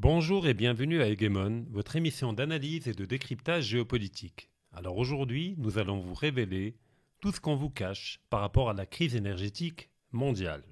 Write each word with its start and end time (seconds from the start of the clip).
Bonjour 0.00 0.46
et 0.46 0.54
bienvenue 0.54 1.02
à 1.02 1.08
Hegemon, 1.08 1.66
votre 1.70 1.96
émission 1.96 2.32
d'analyse 2.32 2.86
et 2.86 2.92
de 2.92 3.04
décryptage 3.04 3.64
géopolitique. 3.64 4.48
Alors 4.72 4.96
aujourd'hui, 4.96 5.56
nous 5.58 5.76
allons 5.76 5.98
vous 5.98 6.14
révéler 6.14 6.76
tout 7.18 7.32
ce 7.32 7.40
qu'on 7.40 7.56
vous 7.56 7.68
cache 7.68 8.20
par 8.30 8.38
rapport 8.38 8.70
à 8.70 8.74
la 8.74 8.86
crise 8.86 9.16
énergétique 9.16 9.90
mondiale. 10.12 10.62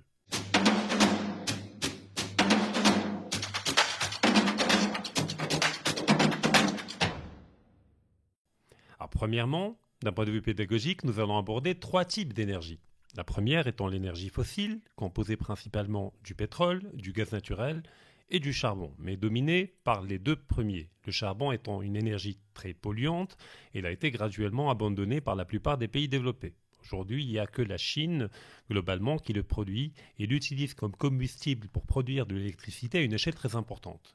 Alors, 9.00 9.10
premièrement, 9.10 9.76
d'un 10.04 10.12
point 10.12 10.24
de 10.24 10.30
vue 10.30 10.40
pédagogique, 10.40 11.02
nous 11.02 11.18
allons 11.18 11.36
aborder 11.36 11.74
trois 11.74 12.04
types 12.04 12.32
d'énergie. 12.32 12.78
La 13.16 13.24
première 13.24 13.66
étant 13.66 13.88
l'énergie 13.88 14.28
fossile, 14.28 14.82
composée 14.94 15.36
principalement 15.36 16.14
du 16.22 16.36
pétrole, 16.36 16.88
du 16.94 17.12
gaz 17.12 17.32
naturel 17.32 17.82
et 18.28 18.40
du 18.40 18.52
charbon, 18.52 18.92
mais 18.98 19.16
dominée 19.16 19.74
par 19.84 20.02
les 20.02 20.18
deux 20.18 20.36
premiers. 20.36 20.90
Le 21.04 21.12
charbon 21.12 21.52
étant 21.52 21.82
une 21.82 21.96
énergie 21.96 22.38
très 22.54 22.74
polluante, 22.74 23.36
il 23.74 23.86
a 23.86 23.92
été 23.92 24.10
graduellement 24.10 24.70
abandonné 24.70 25.20
par 25.20 25.36
la 25.36 25.44
plupart 25.44 25.78
des 25.78 25.88
pays 25.88 26.08
développés. 26.08 26.54
Aujourd'hui, 26.84 27.24
il 27.24 27.30
n'y 27.30 27.38
a 27.38 27.46
que 27.46 27.62
la 27.62 27.78
Chine, 27.78 28.28
globalement, 28.70 29.18
qui 29.18 29.32
le 29.32 29.42
produit 29.42 29.92
et 30.18 30.26
l'utilise 30.26 30.74
comme 30.74 30.94
combustible 30.94 31.68
pour 31.68 31.84
produire 31.84 32.26
de 32.26 32.36
l'électricité 32.36 32.98
à 32.98 33.02
une 33.02 33.12
échelle 33.12 33.34
très 33.34 33.56
importante. 33.56 34.14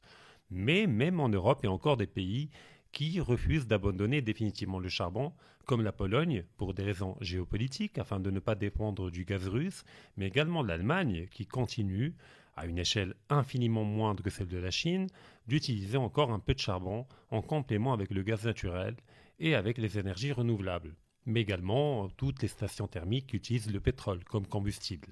Mais 0.49 0.87
même 0.87 1.20
en 1.20 1.29
Europe, 1.29 1.59
il 1.63 1.67
y 1.67 1.70
a 1.70 1.73
encore 1.73 1.98
des 1.98 2.07
pays 2.07 2.49
qui 2.91 3.20
refusent 3.20 3.67
d'abandonner 3.67 4.21
définitivement 4.21 4.79
le 4.79 4.89
charbon, 4.89 5.34
comme 5.65 5.81
la 5.81 5.91
Pologne, 5.91 6.43
pour 6.57 6.73
des 6.73 6.84
raisons 6.84 7.15
géopolitiques, 7.21 7.98
afin 7.98 8.20
de 8.20 8.31
ne 8.31 8.39
pas 8.39 8.55
dépendre 8.55 9.12
du 9.12 9.23
gaz 9.23 9.48
russe, 9.48 9.84
mais 10.17 10.27
également 10.27 10.63
l'Allemagne, 10.63 11.27
qui 11.31 11.45
continue, 11.45 12.15
à 12.61 12.67
une 12.67 12.77
échelle 12.77 13.15
infiniment 13.29 13.83
moindre 13.83 14.21
que 14.21 14.29
celle 14.29 14.47
de 14.47 14.59
la 14.59 14.70
Chine, 14.70 15.07
d'utiliser 15.47 15.97
encore 15.97 16.31
un 16.31 16.39
peu 16.39 16.53
de 16.53 16.59
charbon 16.59 17.07
en 17.31 17.41
complément 17.41 17.91
avec 17.91 18.11
le 18.11 18.21
gaz 18.21 18.45
naturel 18.45 18.95
et 19.40 19.55
avec 19.55 19.79
les 19.79 19.98
énergies 19.98 20.31
renouvelables, 20.31 20.93
mais 21.26 21.41
également 21.41 22.07
toutes 22.09 22.43
les 22.43 22.48
stations 22.48 22.87
thermiques 22.87 23.27
qui 23.27 23.37
utilisent 23.37 23.71
le 23.71 23.79
pétrole 23.79 24.23
comme 24.26 24.45
combustible. 24.45 25.07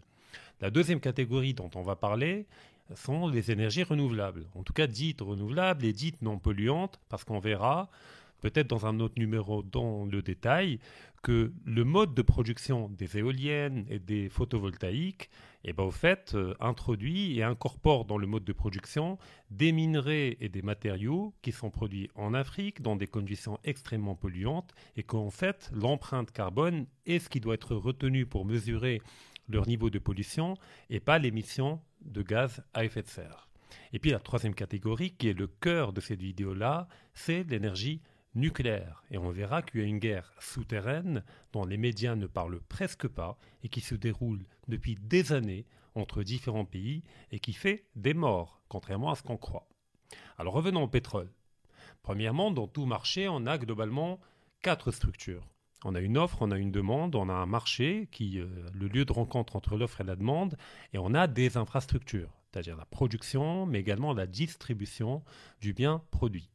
La 0.62 0.70
deuxième 0.70 1.00
catégorie 1.00 1.56
dont 1.56 1.72
on 1.74 1.82
va 1.82 1.96
parler, 1.96 2.46
sont 2.96 3.28
les 3.28 3.52
énergies 3.52 3.84
renouvelables, 3.84 4.48
en 4.56 4.64
tout 4.64 4.74
cas 4.74 4.88
dites 4.88 5.22
renouvelables 5.22 5.86
et 5.86 5.94
dites 5.94 6.22
non 6.22 6.40
polluantes, 6.40 7.00
parce 7.10 7.24
qu'on 7.24 7.40
verra 7.40 7.90
peut-être 8.42 8.68
dans 8.68 8.86
un 8.86 9.00
autre 9.00 9.16
numéro 9.18 9.64
dans 9.64 10.06
le 10.06 10.22
détail 10.22 10.80
que 11.22 11.52
le 11.66 11.84
mode 11.84 12.14
de 12.14 12.22
production 12.22 12.90
des 12.90 13.18
éoliennes 13.18 13.86
et 13.90 14.00
des 14.00 14.30
photovoltaïques, 14.30 15.30
eh 15.66 15.74
ben, 15.74 15.84
au 15.84 15.92
fait, 15.92 16.32
euh, 16.36 16.54
introduit 16.60 17.38
et 17.38 17.44
incorpore 17.44 18.06
dans 18.06 18.18
le 18.18 18.28
mode 18.28 18.46
de 18.46 18.54
production 18.54 19.18
des 19.52 19.72
minerais 19.72 20.38
et 20.40 20.48
des 20.48 20.62
matériaux 20.62 21.34
qui 21.42 21.52
sont 21.52 21.70
produits 21.70 22.10
en 22.16 22.34
Afrique 22.34 22.82
dans 22.82 22.96
des 22.96 23.08
conditions 23.08 23.60
extrêmement 23.64 24.16
polluantes 24.16 24.74
et 24.96 25.04
qu'en 25.04 25.30
fait, 25.30 25.70
l'empreinte 25.74 26.32
carbone 26.32 26.86
est 27.06 27.20
ce 27.20 27.30
qui 27.30 27.42
doit 27.42 27.56
être 27.56 27.76
retenu 27.76 28.26
pour 28.26 28.46
mesurer 28.46 29.02
leur 29.50 29.68
niveau 29.68 29.90
de 29.90 30.00
pollution 30.00 30.56
et 30.90 31.00
pas 31.00 31.20
l'émission 31.20 31.82
de 32.02 32.22
gaz 32.22 32.64
à 32.74 32.86
effet 32.86 33.02
de 33.02 33.08
serre. 33.08 33.50
Et 33.92 34.00
puis 34.00 34.12
la 34.12 34.20
troisième 34.20 34.56
catégorie, 34.56 35.12
qui 35.12 35.28
est 35.30 35.38
le 35.38 35.48
cœur 35.48 35.94
de 35.94 36.02
cette 36.02 36.22
vidéo-là, 36.22 36.88
c'est 37.14 37.44
l'énergie 37.44 38.02
nucléaire. 38.36 39.04
Et 39.12 39.18
on 39.18 39.32
verra 39.32 39.62
qu'il 39.62 39.82
y 39.82 39.84
a 39.84 39.88
une 39.88 40.00
guerre 40.00 40.34
souterraine 40.40 41.24
dont 41.52 41.66
les 41.66 41.78
médias 41.78 42.16
ne 42.16 42.28
parlent 42.28 42.62
presque 42.62 43.08
pas 43.08 43.38
et 43.64 43.70
qui 43.70 43.82
se 43.82 43.96
déroule 43.96 44.46
depuis 44.68 44.96
des 44.96 45.34
années 45.34 45.66
entre 45.96 46.24
différents 46.24 46.66
pays 46.66 47.04
et 47.32 47.40
qui 47.40 47.54
fait 47.54 47.86
des 47.96 48.14
morts, 48.14 48.62
contrairement 48.70 49.12
à 49.12 49.16
ce 49.16 49.24
qu'on 49.24 49.38
croit. 49.38 49.68
Alors 50.38 50.54
revenons 50.54 50.84
au 50.84 50.88
pétrole. 50.88 51.32
Premièrement, 52.02 52.52
dans 52.52 52.68
tout 52.68 52.86
marché, 52.86 53.28
on 53.28 53.46
a 53.46 53.58
globalement 53.58 54.20
quatre 54.62 54.92
structures. 54.92 55.48
On 55.86 55.96
a 55.96 56.02
une 56.02 56.18
offre, 56.18 56.42
on 56.42 56.52
a 56.52 56.58
une 56.58 56.72
demande, 56.72 57.16
on 57.16 57.30
a 57.30 57.34
un 57.34 57.46
marché 57.46 58.10
qui 58.12 58.38
est 58.38 58.42
euh, 58.42 58.66
le 58.74 58.88
lieu 58.88 59.06
de 59.06 59.14
rencontre 59.14 59.56
entre 59.56 59.78
l'offre 59.78 60.02
et 60.02 60.04
la 60.04 60.18
demande, 60.18 60.58
et 60.92 60.98
on 60.98 61.14
a 61.14 61.28
des 61.28 61.56
infrastructures, 61.56 62.34
c'est-à-dire 62.52 62.76
la 62.76 62.86
production, 62.86 63.66
mais 63.66 63.80
également 63.80 64.14
la 64.14 64.28
distribution 64.28 65.24
du 65.62 65.74
bien 65.74 66.04
produit. 66.12 66.50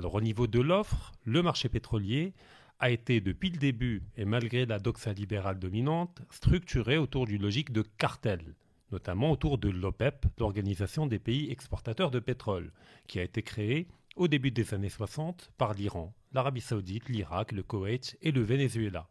Alors 0.00 0.14
au 0.14 0.22
niveau 0.22 0.46
de 0.46 0.60
l'offre, 0.60 1.12
le 1.26 1.42
marché 1.42 1.68
pétrolier 1.68 2.32
a 2.78 2.88
été 2.88 3.20
depuis 3.20 3.50
le 3.50 3.58
début, 3.58 4.02
et 4.16 4.24
malgré 4.24 4.64
la 4.64 4.78
doxa 4.78 5.12
libérale 5.12 5.58
dominante, 5.58 6.22
structuré 6.30 6.96
autour 6.96 7.26
d'une 7.26 7.42
logique 7.42 7.70
de 7.70 7.82
cartel, 7.82 8.54
notamment 8.92 9.30
autour 9.30 9.58
de 9.58 9.68
l'OPEP, 9.68 10.24
l'Organisation 10.38 11.06
des 11.06 11.18
pays 11.18 11.50
exportateurs 11.50 12.10
de 12.10 12.18
pétrole, 12.18 12.72
qui 13.08 13.18
a 13.20 13.22
été 13.22 13.42
créée 13.42 13.88
au 14.16 14.26
début 14.26 14.50
des 14.50 14.72
années 14.72 14.88
60 14.88 15.52
par 15.58 15.74
l'Iran, 15.74 16.14
l'Arabie 16.32 16.62
saoudite, 16.62 17.10
l'Irak, 17.10 17.52
le 17.52 17.62
Koweït 17.62 18.16
et 18.22 18.32
le 18.32 18.40
Venezuela. 18.40 19.06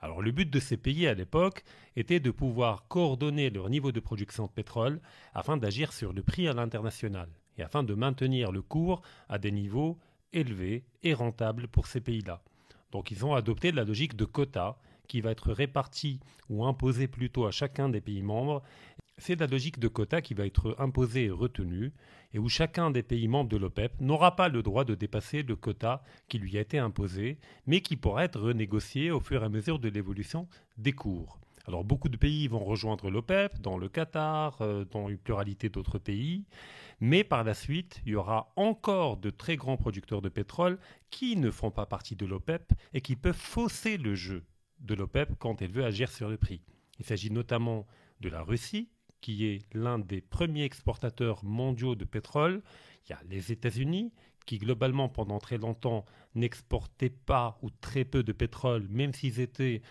Alors 0.00 0.22
le 0.22 0.30
but 0.30 0.48
de 0.48 0.60
ces 0.60 0.78
pays 0.78 1.06
à 1.06 1.12
l'époque 1.12 1.62
était 1.94 2.20
de 2.20 2.30
pouvoir 2.30 2.88
coordonner 2.88 3.50
leur 3.50 3.68
niveau 3.68 3.92
de 3.92 4.00
production 4.00 4.46
de 4.46 4.50
pétrole 4.50 5.02
afin 5.34 5.58
d'agir 5.58 5.92
sur 5.92 6.14
le 6.14 6.22
prix 6.22 6.48
à 6.48 6.54
l'international 6.54 7.28
et 7.58 7.62
afin 7.62 7.82
de 7.82 7.92
maintenir 7.92 8.50
le 8.50 8.62
cours 8.62 9.02
à 9.28 9.38
des 9.38 9.52
niveaux 9.52 9.98
élevés 10.32 10.84
et 11.02 11.14
rentables 11.14 11.68
pour 11.68 11.86
ces 11.86 12.00
pays-là. 12.00 12.42
Donc 12.90 13.10
ils 13.10 13.24
ont 13.24 13.34
adopté 13.34 13.72
la 13.72 13.84
logique 13.84 14.16
de 14.16 14.24
quotas 14.24 14.76
qui 15.08 15.20
va 15.20 15.30
être 15.30 15.52
répartie 15.52 16.20
ou 16.48 16.64
imposée 16.64 17.08
plutôt 17.08 17.46
à 17.46 17.50
chacun 17.50 17.88
des 17.88 18.00
pays 18.00 18.22
membres 18.22 18.62
c'est 19.18 19.38
la 19.38 19.46
logique 19.46 19.78
de 19.78 19.88
quota 19.88 20.20
qui 20.20 20.34
va 20.34 20.46
être 20.46 20.74
imposée 20.78 21.26
et 21.26 21.30
retenue, 21.30 21.92
et 22.34 22.38
où 22.38 22.48
chacun 22.48 22.90
des 22.90 23.02
pays 23.02 23.28
membres 23.28 23.50
de 23.50 23.56
l'OPEP 23.56 24.00
n'aura 24.00 24.36
pas 24.36 24.48
le 24.48 24.62
droit 24.62 24.84
de 24.84 24.94
dépasser 24.94 25.42
le 25.42 25.54
quota 25.54 26.02
qui 26.28 26.38
lui 26.38 26.56
a 26.56 26.60
été 26.60 26.78
imposé, 26.78 27.38
mais 27.66 27.82
qui 27.82 27.96
pourra 27.96 28.24
être 28.24 28.40
renégocié 28.40 29.10
au 29.10 29.20
fur 29.20 29.42
et 29.42 29.46
à 29.46 29.48
mesure 29.48 29.78
de 29.78 29.88
l'évolution 29.88 30.48
des 30.78 30.92
cours. 30.92 31.38
Alors 31.66 31.84
beaucoup 31.84 32.08
de 32.08 32.16
pays 32.16 32.48
vont 32.48 32.64
rejoindre 32.64 33.10
l'OPEP, 33.10 33.60
dans 33.60 33.78
le 33.78 33.88
Qatar, 33.88 34.60
euh, 34.62 34.84
dans 34.84 35.08
une 35.08 35.18
pluralité 35.18 35.68
d'autres 35.68 35.98
pays, 35.98 36.44
mais 37.00 37.24
par 37.24 37.44
la 37.44 37.54
suite, 37.54 38.00
il 38.04 38.12
y 38.12 38.14
aura 38.14 38.52
encore 38.56 39.16
de 39.16 39.30
très 39.30 39.56
grands 39.56 39.76
producteurs 39.76 40.22
de 40.22 40.28
pétrole 40.28 40.78
qui 41.10 41.36
ne 41.36 41.50
font 41.50 41.70
pas 41.70 41.86
partie 41.86 42.16
de 42.16 42.26
l'OPEP 42.26 42.72
et 42.94 43.00
qui 43.00 43.16
peuvent 43.16 43.34
fausser 43.36 43.96
le 43.96 44.14
jeu 44.14 44.44
de 44.80 44.94
l'OPEP 44.94 45.34
quand 45.38 45.62
elle 45.62 45.72
veut 45.72 45.84
agir 45.84 46.10
sur 46.10 46.28
le 46.28 46.36
prix. 46.36 46.62
Il 46.98 47.04
s'agit 47.04 47.30
notamment 47.30 47.86
de 48.20 48.28
la 48.28 48.42
Russie, 48.42 48.88
qui 49.20 49.46
est 49.46 49.66
l'un 49.72 49.98
des 49.98 50.20
premiers 50.20 50.64
exportateurs 50.64 51.44
mondiaux 51.44 51.94
de 51.94 52.04
pétrole. 52.04 52.62
Il 53.06 53.10
y 53.10 53.12
a 53.14 53.20
les 53.28 53.52
États-Unis, 53.52 54.12
qui 54.46 54.58
globalement 54.58 55.08
pendant 55.08 55.38
très 55.38 55.58
longtemps 55.58 56.04
n'exportaient 56.34 57.10
pas 57.10 57.58
ou 57.62 57.70
très 57.70 58.04
peu 58.04 58.22
de 58.22 58.32
pétrole, 58.32 58.86
même 58.88 59.12
s'ils 59.12 59.40
étaient 59.40 59.82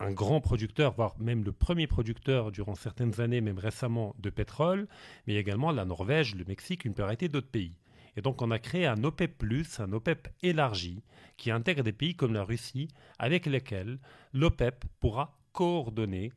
un 0.00 0.12
grand 0.12 0.40
producteur, 0.40 0.94
voire 0.94 1.18
même 1.18 1.44
le 1.44 1.52
premier 1.52 1.86
producteur 1.86 2.52
durant 2.52 2.74
certaines 2.74 3.20
années, 3.20 3.40
même 3.40 3.58
récemment, 3.58 4.14
de 4.18 4.30
pétrole, 4.30 4.86
mais 5.26 5.34
également 5.34 5.72
la 5.72 5.84
Norvège, 5.84 6.34
le 6.34 6.44
Mexique, 6.44 6.84
une 6.84 6.94
pluralité 6.94 7.28
d'autres 7.28 7.50
pays. 7.50 7.76
Et 8.16 8.22
donc 8.22 8.42
on 8.42 8.50
a 8.50 8.58
créé 8.58 8.86
un 8.86 9.02
OPEP, 9.04 9.44
un 9.78 9.92
OPEP 9.92 10.28
élargi, 10.42 11.02
qui 11.36 11.50
intègre 11.50 11.82
des 11.82 11.92
pays 11.92 12.14
comme 12.14 12.32
la 12.32 12.44
Russie, 12.44 12.88
avec 13.18 13.46
lesquels 13.46 13.98
l'OPEP 14.32 14.84
pourra 15.00 15.38
coordonner 15.52 16.32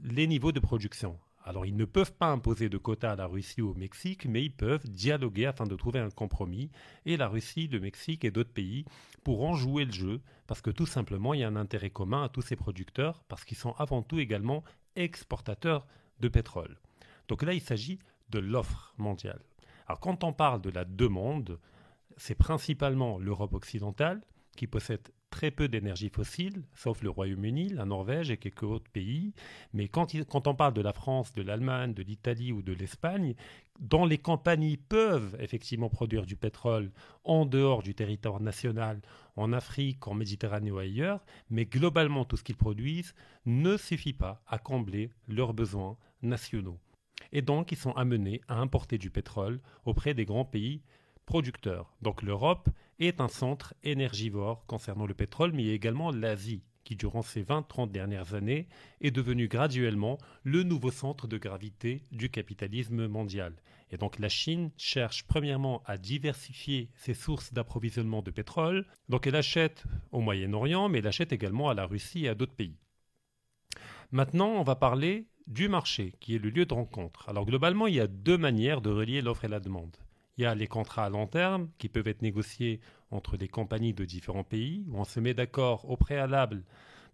les 0.00 0.26
niveaux 0.26 0.52
de 0.52 0.60
production. 0.60 1.18
Alors 1.46 1.64
ils 1.64 1.76
ne 1.76 1.84
peuvent 1.84 2.12
pas 2.12 2.26
imposer 2.26 2.68
de 2.68 2.76
quotas 2.76 3.12
à 3.12 3.16
la 3.16 3.26
Russie 3.26 3.62
ou 3.62 3.70
au 3.70 3.74
Mexique, 3.74 4.26
mais 4.26 4.42
ils 4.42 4.50
peuvent 4.50 4.84
dialoguer 4.84 5.46
afin 5.46 5.64
de 5.64 5.76
trouver 5.76 6.00
un 6.00 6.10
compromis. 6.10 6.72
Et 7.06 7.16
la 7.16 7.28
Russie, 7.28 7.68
le 7.68 7.78
Mexique 7.78 8.24
et 8.24 8.32
d'autres 8.32 8.52
pays 8.52 8.84
pourront 9.22 9.54
jouer 9.54 9.84
le 9.84 9.92
jeu, 9.92 10.20
parce 10.48 10.60
que 10.60 10.70
tout 10.70 10.86
simplement, 10.86 11.34
il 11.34 11.40
y 11.40 11.44
a 11.44 11.48
un 11.48 11.54
intérêt 11.54 11.90
commun 11.90 12.24
à 12.24 12.28
tous 12.28 12.42
ces 12.42 12.56
producteurs, 12.56 13.22
parce 13.28 13.44
qu'ils 13.44 13.56
sont 13.56 13.76
avant 13.78 14.02
tout 14.02 14.18
également 14.18 14.64
exportateurs 14.96 15.86
de 16.18 16.26
pétrole. 16.26 16.80
Donc 17.28 17.44
là, 17.44 17.52
il 17.52 17.60
s'agit 17.60 18.00
de 18.30 18.40
l'offre 18.40 18.92
mondiale. 18.98 19.40
Alors 19.86 20.00
quand 20.00 20.24
on 20.24 20.32
parle 20.32 20.60
de 20.62 20.70
la 20.70 20.84
demande, 20.84 21.60
c'est 22.16 22.34
principalement 22.34 23.20
l'Europe 23.20 23.54
occidentale 23.54 24.20
qui 24.56 24.66
possède 24.66 25.12
très 25.30 25.50
peu 25.50 25.68
d'énergie 25.68 26.08
fossile, 26.08 26.62
sauf 26.74 27.02
le 27.02 27.10
Royaume-Uni, 27.10 27.70
la 27.70 27.84
Norvège 27.84 28.30
et 28.30 28.36
quelques 28.36 28.62
autres 28.62 28.90
pays. 28.90 29.34
Mais 29.72 29.88
quand, 29.88 30.14
on 30.46 30.54
parle 30.54 30.74
de 30.74 30.80
la 30.80 30.92
France, 30.92 31.32
de 31.32 31.42
l'Allemagne, 31.42 31.94
de 31.94 32.02
l'Italie 32.02 32.52
ou 32.52 32.62
de 32.62 32.72
l'Espagne, 32.72 33.34
dont 33.78 34.06
les 34.06 34.18
compagnies 34.18 34.76
peuvent 34.76 35.36
effectivement 35.38 35.90
produire 35.90 36.26
du 36.26 36.36
pétrole 36.36 36.90
en 37.24 37.44
dehors 37.44 37.82
du 37.82 37.94
territoire 37.94 38.40
national, 38.40 39.00
en 39.36 39.52
Afrique, 39.52 40.06
en 40.08 40.14
Méditerranée 40.14 40.70
ou 40.70 40.78
ailleurs, 40.78 41.24
mais 41.50 41.66
globalement 41.66 42.24
tout 42.24 42.36
ce 42.36 42.44
qu'ils 42.44 42.56
produisent 42.56 43.14
ne 43.44 43.76
suffit 43.76 44.14
pas 44.14 44.42
à 44.46 44.58
combler 44.58 45.10
leurs 45.28 45.52
besoins 45.52 45.98
nationaux. 46.22 46.78
Et 47.32 47.42
donc 47.42 47.72
ils 47.72 47.78
sont 47.78 47.92
amenés 47.92 48.40
à 48.48 48.58
importer 48.60 48.96
du 48.98 49.10
pétrole 49.10 49.60
auprès 49.84 50.14
des 50.14 50.24
grands 50.24 50.44
pays 50.44 50.82
producteurs. 51.26 51.92
Donc 52.00 52.22
l'Europe 52.22 52.70
est 52.98 53.20
un 53.20 53.28
centre 53.28 53.74
énergivore 53.82 54.64
concernant 54.66 55.06
le 55.06 55.14
pétrole, 55.14 55.52
mais 55.52 55.66
également 55.66 56.10
l'Asie, 56.10 56.62
qui 56.84 56.96
durant 56.96 57.22
ces 57.22 57.42
20-30 57.42 57.90
dernières 57.90 58.34
années 58.34 58.68
est 59.00 59.10
devenue 59.10 59.48
graduellement 59.48 60.18
le 60.44 60.62
nouveau 60.62 60.90
centre 60.90 61.26
de 61.26 61.36
gravité 61.36 62.04
du 62.12 62.30
capitalisme 62.30 63.08
mondial. 63.08 63.54
Et 63.90 63.96
donc 63.96 64.18
la 64.18 64.28
Chine 64.28 64.70
cherche 64.76 65.24
premièrement 65.24 65.82
à 65.84 65.98
diversifier 65.98 66.90
ses 66.94 67.14
sources 67.14 67.52
d'approvisionnement 67.52 68.22
de 68.22 68.30
pétrole. 68.30 68.86
Donc 69.08 69.26
elle 69.26 69.36
achète 69.36 69.84
au 70.12 70.20
Moyen-Orient, 70.20 70.88
mais 70.88 70.98
elle 70.98 71.06
achète 71.06 71.32
également 71.32 71.68
à 71.68 71.74
la 71.74 71.86
Russie 71.86 72.24
et 72.24 72.28
à 72.28 72.34
d'autres 72.34 72.54
pays. 72.54 72.78
Maintenant, 74.12 74.50
on 74.50 74.62
va 74.62 74.76
parler 74.76 75.26
du 75.46 75.68
marché, 75.68 76.14
qui 76.20 76.34
est 76.34 76.38
le 76.38 76.50
lieu 76.50 76.66
de 76.66 76.74
rencontre. 76.74 77.28
Alors 77.28 77.46
globalement, 77.46 77.86
il 77.86 77.94
y 77.94 78.00
a 78.00 78.06
deux 78.06 78.38
manières 78.38 78.80
de 78.80 78.90
relier 78.90 79.22
l'offre 79.22 79.44
et 79.44 79.48
la 79.48 79.60
demande. 79.60 79.96
Il 80.36 80.42
y 80.42 80.46
a 80.46 80.54
les 80.54 80.66
contrats 80.66 81.06
à 81.06 81.08
long 81.08 81.26
terme 81.26 81.70
qui 81.78 81.88
peuvent 81.88 82.08
être 82.08 82.22
négociés 82.22 82.80
entre 83.10 83.36
des 83.36 83.48
compagnies 83.48 83.94
de 83.94 84.04
différents 84.04 84.44
pays, 84.44 84.84
où 84.88 84.98
on 84.98 85.04
se 85.04 85.18
met 85.18 85.32
d'accord 85.32 85.88
au 85.88 85.96
préalable 85.96 86.62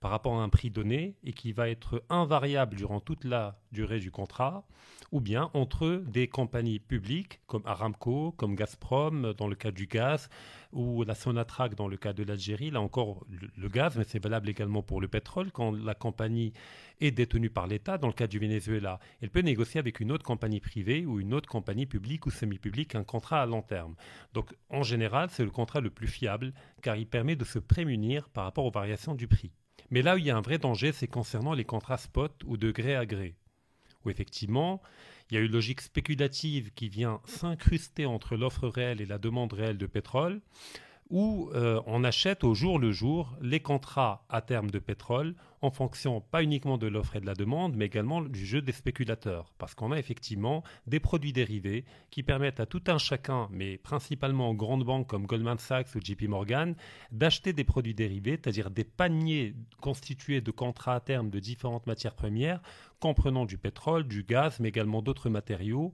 par 0.02 0.10
rapport 0.10 0.34
à 0.34 0.42
un 0.42 0.48
prix 0.48 0.68
donné 0.68 1.14
et 1.22 1.32
qui 1.32 1.52
va 1.52 1.70
être 1.70 2.02
invariable 2.10 2.74
durant 2.74 2.98
toute 2.98 3.24
la 3.24 3.60
durée 3.70 4.00
du 4.00 4.10
contrat, 4.10 4.66
ou 5.12 5.20
bien 5.20 5.48
entre 5.54 6.02
des 6.08 6.26
compagnies 6.26 6.80
publiques 6.80 7.40
comme 7.46 7.62
Aramco, 7.66 8.32
comme 8.32 8.56
Gazprom 8.56 9.32
dans 9.34 9.46
le 9.46 9.54
cas 9.54 9.70
du 9.70 9.86
gaz, 9.86 10.28
ou 10.72 11.04
la 11.04 11.14
Sonatrach 11.14 11.76
dans 11.76 11.86
le 11.86 11.96
cas 11.96 12.12
de 12.12 12.24
l'Algérie. 12.24 12.72
Là 12.72 12.80
encore, 12.80 13.24
le, 13.56 13.68
gaz, 13.68 13.96
mais 13.96 14.02
c'est 14.02 14.20
valable 14.20 14.48
également 14.48 14.82
pour 14.82 15.00
le 15.00 15.06
pétrole. 15.06 15.52
Quand 15.52 15.70
la 15.70 15.94
compagnie 15.94 16.52
est 17.00 17.12
détenue 17.12 17.50
par 17.50 17.68
l'État, 17.68 17.96
dans 17.96 18.08
le 18.08 18.12
cas 18.12 18.26
du 18.26 18.40
Venezuela, 18.40 18.98
elle 19.20 19.30
peut 19.30 19.40
négocier 19.40 19.78
avec 19.78 20.00
une 20.00 20.10
autre 20.10 20.24
compagnie 20.24 20.60
privée 20.60 21.06
ou 21.06 21.20
une 21.20 21.32
autre 21.32 21.48
compagnie 21.48 21.86
publique 21.86 22.26
ou 22.26 22.32
semi-publique 22.32 22.96
un 22.96 23.04
contrat 23.04 23.40
à 23.40 23.46
long 23.46 23.62
terme. 23.62 23.94
Donc 24.34 24.52
en 24.68 24.82
général, 24.82 25.28
c'est 25.30 25.44
le 25.44 25.50
contrat 25.50 25.80
le 25.80 25.90
plus 25.90 26.08
fiable 26.08 26.52
car 26.82 26.96
il 26.96 27.06
permet 27.06 27.36
de 27.36 27.44
se 27.44 27.60
prémunir 27.60 28.28
par 28.30 28.42
rapport 28.42 28.64
aux 28.64 28.72
variations 28.72 29.14
du 29.14 29.28
prix. 29.28 29.52
Mais 29.90 30.02
là 30.02 30.14
où 30.14 30.18
il 30.18 30.24
y 30.24 30.30
a 30.30 30.36
un 30.36 30.42
vrai 30.42 30.58
danger, 30.58 30.92
c'est 30.92 31.08
concernant 31.08 31.54
les 31.54 31.64
contrats 31.64 31.98
spot 31.98 32.32
ou 32.44 32.56
de 32.56 32.70
gré 32.70 32.96
à 32.96 33.06
gré, 33.06 33.34
où 34.04 34.10
effectivement, 34.10 34.82
il 35.30 35.34
y 35.34 35.38
a 35.38 35.40
une 35.40 35.52
logique 35.52 35.80
spéculative 35.80 36.72
qui 36.74 36.88
vient 36.88 37.20
s'incruster 37.24 38.06
entre 38.06 38.36
l'offre 38.36 38.68
réelle 38.68 39.00
et 39.00 39.06
la 39.06 39.18
demande 39.18 39.52
réelle 39.52 39.78
de 39.78 39.86
pétrole, 39.86 40.40
où 41.12 41.50
euh, 41.54 41.80
on 41.86 42.04
achète 42.04 42.42
au 42.42 42.54
jour 42.54 42.78
le 42.78 42.90
jour 42.90 43.36
les 43.42 43.60
contrats 43.60 44.24
à 44.30 44.40
terme 44.40 44.70
de 44.70 44.78
pétrole 44.78 45.34
en 45.60 45.70
fonction 45.70 46.22
pas 46.22 46.42
uniquement 46.42 46.78
de 46.78 46.88
l'offre 46.88 47.16
et 47.16 47.20
de 47.20 47.26
la 47.26 47.34
demande, 47.34 47.76
mais 47.76 47.84
également 47.84 48.22
du 48.22 48.44
jeu 48.44 48.62
des 48.62 48.72
spéculateurs. 48.72 49.52
Parce 49.58 49.74
qu'on 49.74 49.92
a 49.92 49.98
effectivement 49.98 50.64
des 50.86 51.00
produits 51.00 51.34
dérivés 51.34 51.84
qui 52.10 52.22
permettent 52.22 52.60
à 52.60 52.66
tout 52.66 52.82
un 52.88 52.98
chacun, 52.98 53.46
mais 53.50 53.76
principalement 53.76 54.48
aux 54.48 54.54
grandes 54.54 54.84
banques 54.84 55.06
comme 55.06 55.26
Goldman 55.26 55.58
Sachs 55.58 55.94
ou 55.94 56.00
JP 56.02 56.22
Morgan, 56.22 56.74
d'acheter 57.12 57.52
des 57.52 57.62
produits 57.62 57.94
dérivés, 57.94 58.40
c'est-à-dire 58.42 58.70
des 58.70 58.84
paniers 58.84 59.54
constitués 59.80 60.40
de 60.40 60.50
contrats 60.50 60.94
à 60.94 61.00
terme 61.00 61.28
de 61.30 61.38
différentes 61.38 61.86
matières 61.86 62.14
premières, 62.14 62.60
comprenant 63.00 63.44
du 63.44 63.58
pétrole, 63.58 64.08
du 64.08 64.24
gaz, 64.24 64.58
mais 64.60 64.70
également 64.70 65.02
d'autres 65.02 65.28
matériaux 65.28 65.92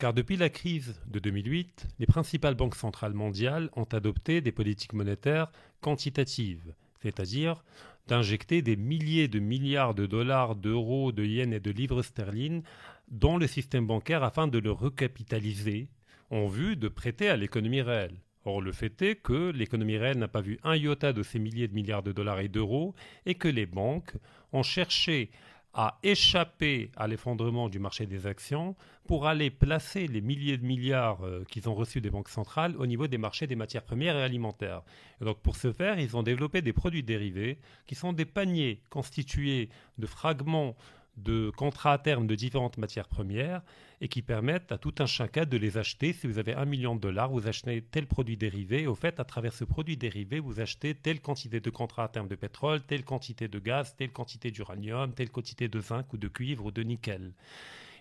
car 0.00 0.14
depuis 0.14 0.38
la 0.38 0.48
crise 0.48 0.94
de 1.08 1.18
2008, 1.18 1.86
les 1.98 2.06
principales 2.06 2.54
banques 2.54 2.74
centrales 2.74 3.12
mondiales 3.12 3.68
ont 3.76 3.84
adopté 3.84 4.40
des 4.40 4.50
politiques 4.50 4.94
monétaires 4.94 5.52
quantitatives, 5.82 6.72
c'est-à-dire 7.02 7.62
d'injecter 8.08 8.62
des 8.62 8.76
milliers 8.76 9.28
de 9.28 9.38
milliards 9.40 9.94
de 9.94 10.06
dollars, 10.06 10.56
d'euros, 10.56 11.12
de 11.12 11.22
yens 11.22 11.52
et 11.52 11.60
de 11.60 11.70
livres 11.70 12.02
sterling 12.02 12.62
dans 13.08 13.36
le 13.36 13.46
système 13.46 13.86
bancaire 13.86 14.24
afin 14.24 14.48
de 14.48 14.58
le 14.58 14.72
recapitaliser 14.72 15.90
en 16.30 16.46
vue 16.46 16.76
de 16.76 16.88
prêter 16.88 17.28
à 17.28 17.36
l'économie 17.36 17.82
réelle. 17.82 18.16
Or, 18.46 18.62
le 18.62 18.72
fait 18.72 19.02
est 19.02 19.16
que 19.16 19.50
l'économie 19.50 19.98
réelle 19.98 20.18
n'a 20.18 20.28
pas 20.28 20.40
vu 20.40 20.58
un 20.64 20.76
iota 20.76 21.12
de 21.12 21.22
ces 21.22 21.38
milliers 21.38 21.68
de 21.68 21.74
milliards 21.74 22.02
de 22.02 22.12
dollars 22.12 22.40
et 22.40 22.48
d'euros 22.48 22.94
et 23.26 23.34
que 23.34 23.48
les 23.48 23.66
banques 23.66 24.14
ont 24.54 24.62
cherché 24.62 25.30
à 25.72 25.98
échapper 26.02 26.90
à 26.96 27.06
l'effondrement 27.06 27.68
du 27.68 27.78
marché 27.78 28.06
des 28.06 28.26
actions 28.26 28.74
pour 29.06 29.26
aller 29.26 29.50
placer 29.50 30.08
les 30.08 30.20
milliers 30.20 30.58
de 30.58 30.64
milliards 30.64 31.24
euh, 31.24 31.44
qu'ils 31.48 31.68
ont 31.68 31.74
reçus 31.74 32.00
des 32.00 32.10
banques 32.10 32.28
centrales 32.28 32.76
au 32.76 32.86
niveau 32.86 33.06
des 33.06 33.18
marchés 33.18 33.46
des 33.46 33.56
matières 33.56 33.84
premières 33.84 34.16
et 34.16 34.22
alimentaires. 34.22 34.82
donc 35.20 35.38
pour 35.40 35.56
ce 35.56 35.72
faire, 35.72 35.98
ils 35.98 36.16
ont 36.16 36.22
développé 36.22 36.60
des 36.60 36.72
produits 36.72 37.02
dérivés 37.04 37.58
qui 37.86 37.94
sont 37.94 38.12
des 38.12 38.24
paniers 38.24 38.82
constitués 38.90 39.68
de 39.98 40.06
fragments 40.06 40.76
de 41.16 41.50
contrats 41.56 41.92
à 41.92 41.98
terme 41.98 42.26
de 42.26 42.34
différentes 42.34 42.78
matières 42.78 43.08
premières 43.08 43.62
et 44.00 44.08
qui 44.08 44.22
permettent 44.22 44.72
à 44.72 44.78
tout 44.78 44.94
un 44.98 45.06
chacun 45.06 45.44
de 45.44 45.56
les 45.56 45.76
acheter. 45.76 46.12
Si 46.12 46.26
vous 46.26 46.38
avez 46.38 46.54
un 46.54 46.64
million 46.64 46.94
de 46.94 47.00
dollars, 47.00 47.30
vous 47.30 47.46
achetez 47.46 47.82
tel 47.82 48.06
produit 48.06 48.36
dérivé. 48.36 48.86
au 48.86 48.94
fait, 48.94 49.20
à 49.20 49.24
travers 49.24 49.52
ce 49.52 49.64
produit 49.64 49.96
dérivé, 49.96 50.40
vous 50.40 50.60
achetez 50.60 50.94
telle 50.94 51.20
quantité 51.20 51.60
de 51.60 51.70
contrats 51.70 52.04
à 52.04 52.08
terme 52.08 52.28
de 52.28 52.36
pétrole, 52.36 52.80
telle 52.82 53.04
quantité 53.04 53.48
de 53.48 53.58
gaz, 53.58 53.94
telle 53.96 54.12
quantité 54.12 54.50
d'uranium, 54.50 55.12
telle 55.12 55.30
quantité 55.30 55.68
de 55.68 55.80
zinc 55.80 56.12
ou 56.12 56.16
de 56.16 56.28
cuivre 56.28 56.66
ou 56.66 56.70
de 56.70 56.82
nickel. 56.82 57.32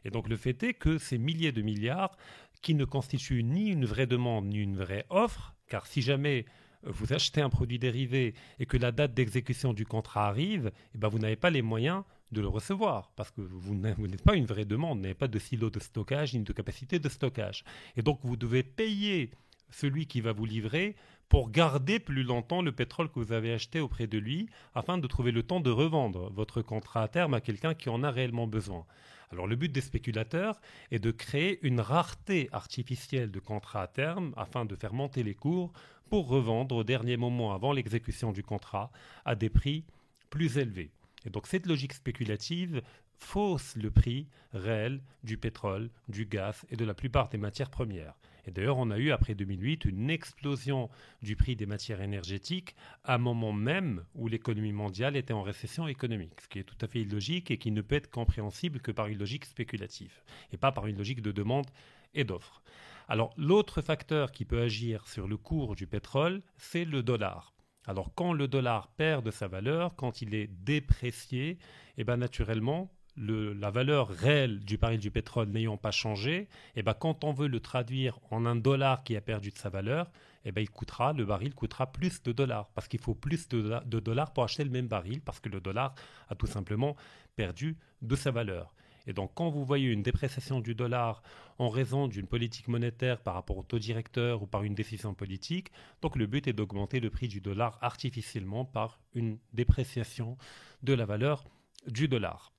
Et 0.05 0.11
donc 0.11 0.29
le 0.29 0.37
fait 0.37 0.63
est 0.63 0.73
que 0.73 0.97
ces 0.97 1.17
milliers 1.17 1.51
de 1.51 1.61
milliards, 1.61 2.15
qui 2.61 2.73
ne 2.73 2.85
constituent 2.85 3.43
ni 3.43 3.69
une 3.69 3.85
vraie 3.85 4.07
demande 4.07 4.45
ni 4.47 4.57
une 4.57 4.75
vraie 4.75 5.05
offre, 5.09 5.55
car 5.67 5.87
si 5.87 6.01
jamais 6.01 6.45
vous 6.83 7.13
achetez 7.13 7.41
un 7.41 7.49
produit 7.49 7.79
dérivé 7.79 8.33
et 8.59 8.65
que 8.65 8.77
la 8.77 8.91
date 8.91 9.13
d'exécution 9.13 9.73
du 9.73 9.85
contrat 9.85 10.27
arrive, 10.27 10.71
eh 10.95 10.97
ben 10.97 11.09
vous 11.09 11.19
n'avez 11.19 11.35
pas 11.35 11.49
les 11.49 11.61
moyens 11.61 12.03
de 12.31 12.41
le 12.41 12.47
recevoir, 12.47 13.11
parce 13.15 13.31
que 13.31 13.41
vous 13.41 13.75
n'êtes 13.75 14.23
pas 14.23 14.35
une 14.35 14.45
vraie 14.45 14.65
demande, 14.65 14.97
vous 14.97 15.03
n'avez 15.03 15.13
pas 15.13 15.27
de 15.27 15.39
silo 15.39 15.69
de 15.69 15.79
stockage 15.79 16.33
ni 16.33 16.41
de 16.41 16.53
capacité 16.53 16.99
de 16.99 17.09
stockage. 17.09 17.63
Et 17.95 18.01
donc 18.01 18.19
vous 18.23 18.37
devez 18.37 18.63
payer 18.63 19.31
celui 19.71 20.07
qui 20.07 20.21
va 20.21 20.31
vous 20.31 20.45
livrer 20.45 20.95
pour 21.27 21.51
garder 21.51 21.99
plus 21.99 22.23
longtemps 22.23 22.61
le 22.61 22.71
pétrole 22.71 23.09
que 23.09 23.19
vous 23.19 23.31
avez 23.31 23.53
acheté 23.53 23.79
auprès 23.79 24.07
de 24.07 24.17
lui, 24.17 24.49
afin 24.73 24.97
de 24.97 25.07
trouver 25.07 25.31
le 25.31 25.43
temps 25.43 25.59
de 25.59 25.69
revendre 25.69 26.31
votre 26.31 26.61
contrat 26.61 27.03
à 27.03 27.07
terme 27.07 27.35
à 27.35 27.41
quelqu'un 27.41 27.75
qui 27.75 27.89
en 27.89 28.03
a 28.03 28.09
réellement 28.09 28.47
besoin. 28.47 28.85
Alors 29.31 29.45
le 29.45 29.55
but 29.55 29.71
des 29.71 29.81
spéculateurs 29.81 30.59
est 30.89 30.97
de 30.97 31.11
créer 31.11 31.59
une 31.61 31.81
rareté 31.81 32.49
artificielle 32.51 33.29
de 33.29 33.39
contrats 33.39 33.83
à 33.83 33.87
terme 33.87 34.33
afin 34.37 34.65
de 34.65 34.75
faire 34.75 34.93
monter 34.93 35.21
les 35.21 35.35
cours 35.35 35.71
pour 36.09 36.27
revendre 36.27 36.75
au 36.75 36.83
dernier 36.83 37.15
moment 37.15 37.53
avant 37.53 37.71
l'exécution 37.71 38.31
du 38.31 38.41
contrat 38.41 38.91
à 39.25 39.35
des 39.35 39.49
prix 39.49 39.85
plus 40.31 40.57
élevés. 40.57 40.91
Et 41.25 41.29
donc 41.29 41.47
cette 41.47 41.65
logique 41.65 41.93
spéculative 41.93 42.81
fausse 43.19 43.75
le 43.75 43.91
prix 43.91 44.27
réel 44.53 45.01
du 45.23 45.37
pétrole, 45.37 45.89
du 46.07 46.25
gaz 46.25 46.65
et 46.69 46.77
de 46.77 46.85
la 46.85 46.93
plupart 46.93 47.29
des 47.29 47.37
matières 47.37 47.69
premières. 47.69 48.15
Et 48.45 48.51
d'ailleurs, 48.51 48.77
on 48.77 48.89
a 48.89 48.97
eu 48.97 49.11
après 49.11 49.35
2008 49.35 49.85
une 49.85 50.09
explosion 50.09 50.89
du 51.21 51.35
prix 51.35 51.55
des 51.55 51.65
matières 51.65 52.01
énergétiques 52.01 52.75
à 53.03 53.15
un 53.15 53.17
moment 53.17 53.53
même 53.53 54.05
où 54.15 54.27
l'économie 54.27 54.71
mondiale 54.71 55.17
était 55.17 55.33
en 55.33 55.43
récession 55.43 55.87
économique, 55.87 56.41
ce 56.41 56.47
qui 56.47 56.59
est 56.59 56.63
tout 56.63 56.77
à 56.81 56.87
fait 56.87 57.01
illogique 57.01 57.51
et 57.51 57.57
qui 57.57 57.71
ne 57.71 57.81
peut 57.81 57.95
être 57.95 58.09
compréhensible 58.09 58.79
que 58.79 58.91
par 58.91 59.07
une 59.07 59.19
logique 59.19 59.45
spéculative 59.45 60.23
et 60.51 60.57
pas 60.57 60.71
par 60.71 60.87
une 60.87 60.97
logique 60.97 61.21
de 61.21 61.31
demande 61.31 61.67
et 62.13 62.23
d'offre. 62.23 62.63
Alors 63.07 63.33
l'autre 63.37 63.81
facteur 63.81 64.31
qui 64.31 64.45
peut 64.45 64.61
agir 64.61 65.07
sur 65.07 65.27
le 65.27 65.37
cours 65.37 65.75
du 65.75 65.85
pétrole, 65.85 66.41
c'est 66.57 66.85
le 66.85 67.03
dollar. 67.03 67.53
Alors 67.85 68.13
quand 68.13 68.33
le 68.33 68.47
dollar 68.47 68.89
perd 68.89 69.25
de 69.25 69.31
sa 69.31 69.47
valeur, 69.47 69.95
quand 69.95 70.21
il 70.21 70.35
est 70.35 70.47
déprécié, 70.47 71.57
eh 71.97 72.03
ben 72.03 72.17
naturellement, 72.17 72.91
la 73.17 73.69
valeur 73.69 74.07
réelle 74.07 74.59
du 74.59 74.77
baril 74.77 74.99
du 74.99 75.11
pétrole 75.11 75.49
n'ayant 75.49 75.77
pas 75.77 75.91
changé, 75.91 76.47
eh 76.75 76.83
ben 76.83 76.93
quand 76.93 77.23
on 77.23 77.33
veut 77.33 77.47
le 77.47 77.59
traduire 77.59 78.19
en 78.31 78.45
un 78.45 78.55
dollar 78.55 79.03
qui 79.03 79.15
a 79.17 79.21
perdu 79.21 79.51
de 79.51 79.57
sa 79.57 79.69
valeur, 79.69 80.09
eh 80.45 80.51
ben 80.51 80.61
il 80.61 80.69
coûtera, 80.69 81.13
le 81.13 81.25
baril 81.25 81.53
coûtera 81.53 81.91
plus 81.91 82.21
de 82.23 82.31
dollars, 82.31 82.69
parce 82.75 82.87
qu'il 82.87 83.01
faut 83.01 83.15
plus 83.15 83.49
de, 83.49 83.79
de 83.85 83.99
dollars 83.99 84.31
pour 84.31 84.43
acheter 84.43 84.63
le 84.63 84.69
même 84.69 84.87
baril, 84.87 85.21
parce 85.21 85.39
que 85.39 85.49
le 85.49 85.59
dollar 85.59 85.95
a 86.29 86.35
tout 86.35 86.47
simplement 86.47 86.95
perdu 87.35 87.77
de 88.01 88.15
sa 88.15 88.31
valeur. 88.31 88.73
Et 89.09 89.13
donc, 89.13 89.31
quand 89.33 89.49
vous 89.49 89.65
voyez 89.65 89.89
une 89.89 90.03
dépréciation 90.03 90.59
du 90.59 90.75
dollar 90.75 91.23
en 91.57 91.69
raison 91.69 92.07
d'une 92.07 92.27
politique 92.27 92.67
monétaire 92.67 93.19
par 93.19 93.33
rapport 93.33 93.57
au 93.57 93.63
taux 93.63 93.79
directeur 93.79 94.43
ou 94.43 94.45
par 94.45 94.61
une 94.61 94.75
décision 94.75 95.15
politique, 95.15 95.71
donc 96.03 96.15
le 96.15 96.27
but 96.27 96.47
est 96.47 96.53
d'augmenter 96.53 96.99
le 96.99 97.09
prix 97.09 97.27
du 97.27 97.41
dollar 97.41 97.79
artificiellement 97.81 98.65
par 98.65 98.99
une 99.15 99.39
dépréciation 99.51 100.37
de 100.83 100.93
la 100.93 101.07
valeur 101.07 101.43
du 101.87 102.07
dollar. 102.07 102.53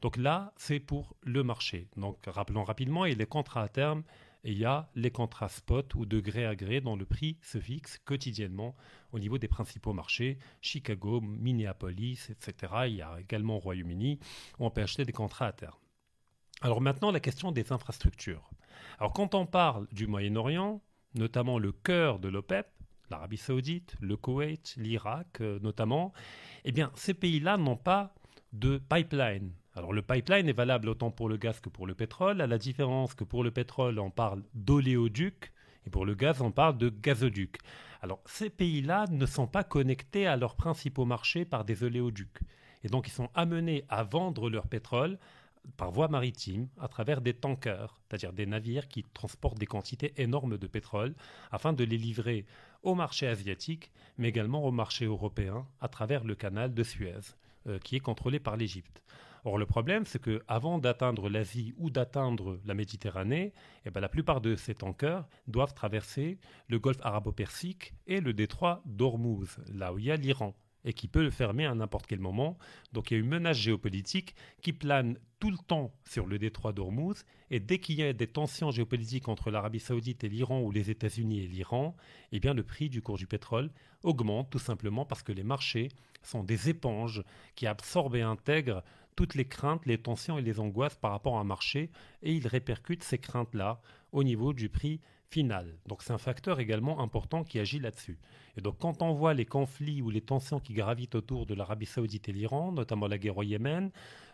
Donc 0.00 0.16
là, 0.16 0.54
c'est 0.56 0.80
pour 0.80 1.16
le 1.22 1.42
marché. 1.42 1.86
Donc, 1.98 2.16
rappelons 2.26 2.64
rapidement, 2.64 3.04
il 3.04 3.12
y 3.12 3.14
a 3.14 3.18
les 3.18 3.26
contrats 3.26 3.62
à 3.62 3.68
terme 3.68 4.02
et 4.42 4.52
il 4.52 4.58
y 4.58 4.64
a 4.64 4.88
les 4.94 5.10
contrats 5.10 5.50
spot 5.50 5.94
ou 5.96 6.06
de 6.06 6.18
gré 6.18 6.46
à 6.46 6.56
gré 6.56 6.80
dont 6.80 6.96
le 6.96 7.04
prix 7.04 7.36
se 7.42 7.60
fixe 7.60 7.98
quotidiennement 8.06 8.74
au 9.12 9.18
niveau 9.18 9.36
des 9.36 9.48
principaux 9.48 9.92
marchés, 9.92 10.38
Chicago, 10.62 11.20
Minneapolis, 11.20 12.30
etc. 12.30 12.72
Il 12.86 12.94
y 12.94 13.02
a 13.02 13.20
également 13.20 13.56
au 13.56 13.60
Royaume-Uni 13.60 14.18
où 14.58 14.64
on 14.64 14.70
peut 14.70 14.80
acheter 14.80 15.04
des 15.04 15.12
contrats 15.12 15.48
à 15.48 15.52
terme. 15.52 15.79
Alors 16.62 16.82
maintenant, 16.82 17.10
la 17.10 17.20
question 17.20 17.52
des 17.52 17.72
infrastructures. 17.72 18.50
Alors 18.98 19.14
quand 19.14 19.34
on 19.34 19.46
parle 19.46 19.86
du 19.92 20.06
Moyen-Orient, 20.06 20.82
notamment 21.14 21.58
le 21.58 21.72
cœur 21.72 22.18
de 22.18 22.28
l'OPEP, 22.28 22.66
l'Arabie 23.10 23.38
saoudite, 23.38 23.96
le 24.00 24.18
Koweït, 24.18 24.74
l'Irak 24.76 25.40
euh, 25.40 25.58
notamment, 25.60 26.12
eh 26.66 26.72
bien 26.72 26.92
ces 26.94 27.14
pays-là 27.14 27.56
n'ont 27.56 27.78
pas 27.78 28.14
de 28.52 28.76
pipeline. 28.76 29.52
Alors 29.74 29.94
le 29.94 30.02
pipeline 30.02 30.50
est 30.50 30.52
valable 30.52 30.90
autant 30.90 31.10
pour 31.10 31.30
le 31.30 31.38
gaz 31.38 31.60
que 31.60 31.70
pour 31.70 31.86
le 31.86 31.94
pétrole, 31.94 32.42
à 32.42 32.46
la 32.46 32.58
différence 32.58 33.14
que 33.14 33.24
pour 33.24 33.42
le 33.42 33.50
pétrole 33.50 33.98
on 33.98 34.10
parle 34.10 34.42
d'oléoduc 34.52 35.52
et 35.86 35.90
pour 35.90 36.04
le 36.04 36.14
gaz 36.14 36.42
on 36.42 36.52
parle 36.52 36.76
de 36.76 36.90
gazoduc. 36.90 37.56
Alors 38.02 38.20
ces 38.26 38.50
pays-là 38.50 39.06
ne 39.10 39.24
sont 39.24 39.46
pas 39.46 39.64
connectés 39.64 40.26
à 40.26 40.36
leurs 40.36 40.56
principaux 40.56 41.06
marchés 41.06 41.46
par 41.46 41.64
des 41.64 41.84
oléoducs. 41.84 42.40
Et 42.84 42.88
donc 42.88 43.08
ils 43.08 43.12
sont 43.12 43.30
amenés 43.34 43.84
à 43.88 44.02
vendre 44.02 44.50
leur 44.50 44.68
pétrole 44.68 45.18
par 45.76 45.90
voie 45.90 46.08
maritime 46.08 46.68
à 46.78 46.88
travers 46.88 47.20
des 47.20 47.34
tankers, 47.34 47.98
c'est-à-dire 48.08 48.32
des 48.32 48.46
navires 48.46 48.88
qui 48.88 49.04
transportent 49.14 49.58
des 49.58 49.66
quantités 49.66 50.12
énormes 50.16 50.58
de 50.58 50.66
pétrole 50.66 51.14
afin 51.50 51.72
de 51.72 51.84
les 51.84 51.98
livrer 51.98 52.44
au 52.82 52.94
marché 52.94 53.26
asiatique, 53.26 53.90
mais 54.18 54.28
également 54.28 54.64
au 54.64 54.70
marché 54.70 55.04
européen 55.04 55.66
à 55.80 55.88
travers 55.88 56.24
le 56.24 56.34
canal 56.34 56.74
de 56.74 56.82
Suez, 56.82 57.34
euh, 57.66 57.78
qui 57.78 57.96
est 57.96 58.00
contrôlé 58.00 58.40
par 58.40 58.56
l'Égypte. 58.56 59.02
Or, 59.44 59.56
le 59.56 59.66
problème, 59.66 60.04
c'est 60.04 60.20
qu'avant 60.22 60.78
d'atteindre 60.78 61.30
l'Asie 61.30 61.72
ou 61.78 61.88
d'atteindre 61.88 62.60
la 62.66 62.74
Méditerranée, 62.74 63.54
eh 63.86 63.90
ben, 63.90 64.00
la 64.00 64.10
plupart 64.10 64.42
de 64.42 64.54
ces 64.54 64.74
tankers 64.74 65.26
doivent 65.46 65.72
traverser 65.72 66.38
le 66.68 66.78
golfe 66.78 67.00
arabo-persique 67.02 67.94
et 68.06 68.20
le 68.20 68.34
détroit 68.34 68.82
d'Ormuz, 68.84 69.58
là 69.72 69.94
où 69.94 69.98
il 69.98 70.06
y 70.06 70.10
a 70.10 70.16
l'Iran 70.16 70.54
et 70.84 70.92
qui 70.92 71.08
peut 71.08 71.22
le 71.22 71.30
fermer 71.30 71.66
à 71.66 71.74
n'importe 71.74 72.06
quel 72.06 72.20
moment. 72.20 72.58
Donc 72.92 73.10
il 73.10 73.14
y 73.14 73.16
a 73.16 73.20
une 73.20 73.28
menace 73.28 73.56
géopolitique 73.56 74.34
qui 74.62 74.72
plane 74.72 75.18
tout 75.38 75.50
le 75.50 75.56
temps 75.56 75.92
sur 76.04 76.26
le 76.26 76.38
détroit 76.38 76.72
d'Ormuz, 76.72 77.24
et 77.50 77.60
dès 77.60 77.78
qu'il 77.78 77.96
y 77.96 78.02
a 78.02 78.12
des 78.12 78.26
tensions 78.26 78.70
géopolitiques 78.70 79.28
entre 79.28 79.50
l'Arabie 79.50 79.80
saoudite 79.80 80.22
et 80.22 80.28
l'Iran 80.28 80.60
ou 80.60 80.70
les 80.70 80.90
États-Unis 80.90 81.40
et 81.40 81.46
l'Iran, 81.46 81.96
eh 82.32 82.40
bien 82.40 82.52
le 82.52 82.62
prix 82.62 82.90
du 82.90 83.00
cours 83.00 83.16
du 83.16 83.26
pétrole 83.26 83.70
augmente 84.02 84.50
tout 84.50 84.58
simplement 84.58 85.04
parce 85.04 85.22
que 85.22 85.32
les 85.32 85.42
marchés 85.42 85.88
sont 86.22 86.44
des 86.44 86.68
éponges 86.68 87.22
qui 87.54 87.66
absorbent 87.66 88.16
et 88.16 88.22
intègrent 88.22 88.82
toutes 89.16 89.34
les 89.34 89.46
craintes, 89.46 89.86
les 89.86 89.98
tensions 89.98 90.38
et 90.38 90.42
les 90.42 90.60
angoisses 90.60 90.96
par 90.96 91.10
rapport 91.10 91.38
à 91.38 91.40
un 91.40 91.44
marché, 91.44 91.90
et 92.22 92.32
ils 92.34 92.46
répercutent 92.46 93.02
ces 93.02 93.18
craintes-là 93.18 93.80
au 94.12 94.22
niveau 94.22 94.52
du 94.52 94.68
prix 94.68 95.00
final. 95.30 95.76
Donc 95.86 96.02
c'est 96.02 96.12
un 96.12 96.18
facteur 96.18 96.60
également 96.60 97.00
important 97.00 97.44
qui 97.44 97.58
agit 97.58 97.78
là-dessus. 97.78 98.18
Et 98.56 98.60
donc 98.60 98.78
quand 98.78 99.00
on 99.02 99.12
voit 99.12 99.32
les 99.32 99.46
conflits 99.46 100.02
ou 100.02 100.10
les 100.10 100.20
tensions 100.20 100.58
qui 100.58 100.74
gravitent 100.74 101.14
autour 101.14 101.46
de 101.46 101.54
l'Arabie 101.54 101.86
saoudite 101.86 102.28
et 102.28 102.32
l'Iran, 102.32 102.72
notamment 102.72 103.06
la 103.06 103.16
guerre 103.16 103.38
au 103.38 103.42
Yémen, 103.42 103.90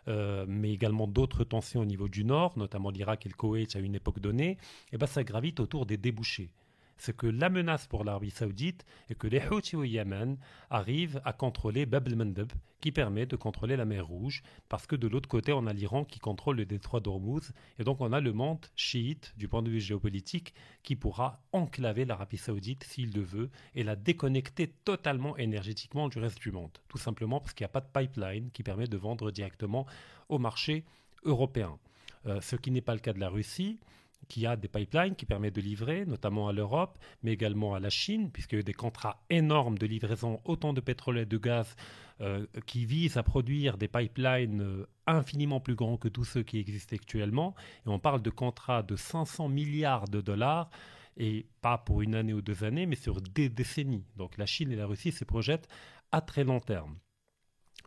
euh, 0.07 0.45
mais 0.47 0.71
également 0.71 1.07
d'autres 1.07 1.43
tensions 1.43 1.81
au 1.81 1.85
niveau 1.85 2.09
du 2.09 2.23
Nord, 2.23 2.57
notamment 2.57 2.89
l'Irak 2.89 3.25
et 3.25 3.29
le 3.29 3.35
Koweït 3.35 3.75
à 3.75 3.79
une 3.79 3.95
époque 3.95 4.19
donnée, 4.19 4.57
eh 4.91 4.97
ben 4.97 5.05
ça 5.05 5.23
gravite 5.23 5.59
autour 5.59 5.85
des 5.85 5.97
débouchés 5.97 6.49
c'est 6.97 7.15
que 7.15 7.27
la 7.27 7.49
menace 7.49 7.87
pour 7.87 8.03
l'Arabie 8.03 8.31
saoudite 8.31 8.85
est 9.09 9.15
que 9.15 9.27
les 9.27 9.41
Houthis 9.47 9.75
au 9.75 9.83
Yémen 9.83 10.37
arrivent 10.69 11.21
à 11.25 11.33
contrôler 11.33 11.85
Bab 11.85 12.07
el-Mandeb, 12.07 12.51
qui 12.81 12.91
permet 12.91 13.25
de 13.25 13.35
contrôler 13.35 13.75
la 13.75 13.85
mer 13.85 14.05
Rouge, 14.05 14.43
parce 14.69 14.85
que 14.85 14.95
de 14.95 15.07
l'autre 15.07 15.29
côté, 15.29 15.51
on 15.53 15.65
a 15.65 15.73
l'Iran 15.73 16.05
qui 16.05 16.19
contrôle 16.19 16.57
le 16.57 16.65
détroit 16.65 16.99
d'Ormuz, 16.99 17.51
et 17.79 17.83
donc 17.83 18.01
on 18.01 18.13
a 18.13 18.21
le 18.21 18.33
monde 18.33 18.65
chiite, 18.75 19.33
du 19.37 19.47
point 19.47 19.63
de 19.63 19.69
vue 19.69 19.81
géopolitique, 19.81 20.53
qui 20.83 20.95
pourra 20.95 21.41
enclaver 21.51 22.05
l'Arabie 22.05 22.37
saoudite 22.37 22.83
s'il 22.83 23.13
le 23.13 23.21
veut, 23.21 23.49
et 23.75 23.83
la 23.83 23.95
déconnecter 23.95 24.67
totalement 24.67 25.37
énergétiquement 25.37 26.09
du 26.09 26.19
reste 26.19 26.39
du 26.39 26.51
monde, 26.51 26.77
tout 26.87 26.97
simplement 26.97 27.39
parce 27.39 27.53
qu'il 27.53 27.63
n'y 27.63 27.69
a 27.69 27.79
pas 27.79 27.81
de 27.81 27.91
pipeline 27.91 28.51
qui 28.51 28.63
permet 28.63 28.87
de 28.87 28.97
vendre 28.97 29.31
directement 29.31 29.85
au 30.29 30.37
marché 30.37 30.85
européen. 31.23 31.77
Euh, 32.25 32.41
ce 32.41 32.55
qui 32.55 32.71
n'est 32.71 32.81
pas 32.81 32.93
le 32.93 32.99
cas 32.99 33.13
de 33.13 33.19
la 33.19 33.29
Russie 33.29 33.79
qui 34.27 34.45
a 34.45 34.55
des 34.55 34.67
pipelines 34.67 35.15
qui 35.15 35.25
permettent 35.25 35.55
de 35.55 35.61
livrer, 35.61 36.05
notamment 36.05 36.49
à 36.49 36.53
l'Europe, 36.53 36.97
mais 37.23 37.31
également 37.31 37.73
à 37.75 37.79
la 37.79 37.89
Chine, 37.89 38.29
puisque 38.31 38.55
des 38.55 38.73
contrats 38.73 39.23
énormes 39.29 39.77
de 39.77 39.85
livraison, 39.85 40.41
autant 40.43 40.73
de 40.73 40.81
pétrole 40.81 41.17
et 41.19 41.25
de 41.25 41.37
gaz, 41.37 41.75
euh, 42.19 42.45
qui 42.65 42.85
visent 42.85 43.17
à 43.17 43.23
produire 43.23 43.77
des 43.77 43.87
pipelines 43.87 44.61
euh, 44.61 44.87
infiniment 45.05 45.59
plus 45.59 45.75
grands 45.75 45.97
que 45.97 46.07
tous 46.07 46.25
ceux 46.25 46.43
qui 46.43 46.59
existent 46.59 46.95
actuellement. 46.95 47.55
Et 47.85 47.89
on 47.89 47.99
parle 47.99 48.21
de 48.21 48.29
contrats 48.29 48.83
de 48.83 48.95
500 48.95 49.49
milliards 49.49 50.07
de 50.07 50.19
dollars, 50.19 50.69
et 51.15 51.47
pas 51.61 51.77
pour 51.77 52.01
une 52.01 52.15
année 52.15 52.33
ou 52.33 52.41
deux 52.41 52.63
années, 52.63 52.85
mais 52.85 52.95
sur 52.95 53.21
des 53.21 53.49
décennies. 53.49 54.05
Donc 54.17 54.37
la 54.37 54.45
Chine 54.45 54.71
et 54.71 54.75
la 54.75 54.85
Russie 54.85 55.11
se 55.11 55.25
projettent 55.25 55.67
à 56.11 56.21
très 56.21 56.43
long 56.43 56.59
terme. 56.59 56.97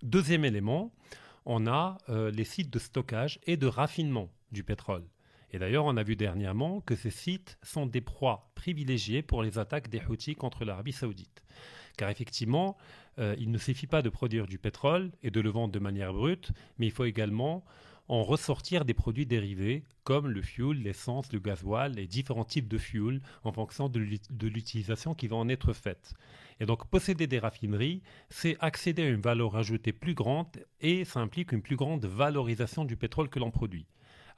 Deuxième 0.03 0.45
élément, 0.45 0.93
on 1.45 1.67
a 1.67 1.99
euh, 2.09 2.31
les 2.31 2.45
sites 2.45 2.71
de 2.71 2.79
stockage 2.79 3.39
et 3.45 3.57
de 3.57 3.67
raffinement 3.67 4.31
du 4.53 4.65
pétrole. 4.65 5.05
Et 5.53 5.59
d'ailleurs, 5.59 5.85
on 5.85 5.97
a 5.97 6.03
vu 6.03 6.17
dernièrement 6.17 6.81
que 6.81 6.95
ces 6.95 7.11
sites 7.11 7.59
sont 7.63 7.87
des 7.87 8.01
proies 8.01 8.51
privilégiées 8.55 9.23
pour 9.23 9.43
les 9.43 9.59
attaques 9.59 9.89
des 9.89 10.01
Houthis 10.09 10.37
contre 10.37 10.65
l'Arabie 10.65 10.93
saoudite. 10.93 11.43
Car 11.97 12.09
effectivement, 12.09 12.77
euh, 13.19 13.35
il 13.39 13.51
ne 13.51 13.59
suffit 13.59 13.87
pas 13.87 14.03
de 14.03 14.09
produire 14.09 14.47
du 14.47 14.59
pétrole 14.59 15.11
et 15.23 15.31
de 15.31 15.41
le 15.41 15.51
vendre 15.51 15.73
de 15.73 15.79
manière 15.79 16.13
brute, 16.13 16.53
mais 16.79 16.87
il 16.87 16.93
faut 16.93 17.05
également 17.05 17.65
en 18.09 18.25
ressortir 18.25 18.85
des 18.85 18.95
produits 18.95 19.27
dérivés 19.27 19.85
comme 20.03 20.27
le 20.27 20.43
fuel, 20.43 20.83
l'essence, 20.83 21.33
le 21.33 21.39
gasoil 21.39 21.97
et 21.99 22.09
différents 22.09 22.45
types 22.45 22.67
de 22.67 22.79
fuel 22.79 23.21
en 23.45 23.53
fonction 23.53 23.89
de 23.89 24.01
l'utilisation 24.49 25.15
qui 25.15 25.29
va 25.29 25.37
en 25.37 25.49
être 25.49 25.73
faite. 25.73 26.15
Et 26.59 26.67
donc 26.67 26.89
posséder 26.89 27.29
des 27.29 27.39
raffineries, 27.39 28.03
c'est 28.29 28.57
accéder 28.59 29.03
à 29.03 29.09
une 29.09 29.21
valeur 29.21 29.57
ajoutée 29.57 29.93
plus 29.93 30.15
grande 30.15 30.49
et 30.81 31.05
ça 31.05 31.21
implique 31.21 31.53
une 31.53 31.63
plus 31.63 31.77
grande 31.77 32.05
valorisation 32.05 32.85
du 32.85 32.97
pétrole 32.97 33.29
que 33.29 33.39
l'on 33.39 33.53
produit. 33.53 33.87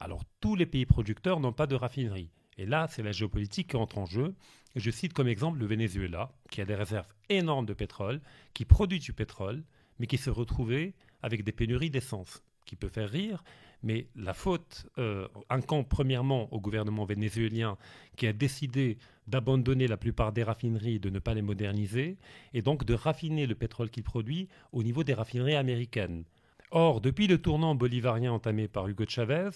Alors 0.03 0.25
tous 0.41 0.55
les 0.55 0.65
pays 0.65 0.85
producteurs 0.85 1.39
n'ont 1.39 1.53
pas 1.53 1.65
de 1.65 1.75
raffinerie. 1.75 2.29
Et 2.57 2.65
là, 2.65 2.87
c'est 2.89 3.03
la 3.03 3.13
géopolitique 3.13 3.69
qui 3.69 3.77
entre 3.77 3.99
en 3.99 4.05
jeu. 4.05 4.35
je 4.75 4.91
cite 4.91 5.13
comme 5.13 5.29
exemple 5.29 5.59
le 5.59 5.65
Venezuela, 5.65 6.29
qui 6.51 6.59
a 6.59 6.65
des 6.65 6.75
réserves 6.75 7.07
énormes 7.29 7.65
de 7.65 7.73
pétrole, 7.73 8.19
qui 8.53 8.65
produit 8.65 8.99
du 8.99 9.13
pétrole, 9.13 9.63
mais 9.99 10.07
qui 10.07 10.17
se 10.17 10.29
retrouvait 10.29 10.93
avec 11.21 11.45
des 11.45 11.53
pénuries 11.53 11.89
d'essence, 11.89 12.43
qui 12.65 12.75
peut 12.75 12.89
faire 12.89 13.09
rire, 13.09 13.45
mais 13.81 14.07
la 14.17 14.33
faute 14.33 14.87
euh, 14.97 15.29
incombe 15.49 15.87
premièrement 15.87 16.53
au 16.53 16.59
gouvernement 16.59 17.05
vénézuélien 17.05 17.77
qui 18.17 18.27
a 18.27 18.33
décidé 18.33 18.97
d'abandonner 19.27 19.87
la 19.87 19.95
plupart 19.95 20.33
des 20.33 20.43
raffineries, 20.43 20.99
de 20.99 21.11
ne 21.11 21.19
pas 21.19 21.33
les 21.33 21.41
moderniser, 21.41 22.17
et 22.53 22.61
donc 22.61 22.83
de 22.83 22.93
raffiner 22.93 23.47
le 23.47 23.55
pétrole 23.55 23.89
qu'il 23.89 24.03
produit 24.03 24.49
au 24.73 24.83
niveau 24.83 25.05
des 25.05 25.13
raffineries 25.13 25.55
américaines. 25.55 26.25
Or, 26.71 26.99
depuis 26.99 27.27
le 27.27 27.37
tournant 27.37 27.73
bolivarien 27.73 28.33
entamé 28.33 28.67
par 28.67 28.89
Hugo 28.89 29.05
Chavez, 29.07 29.51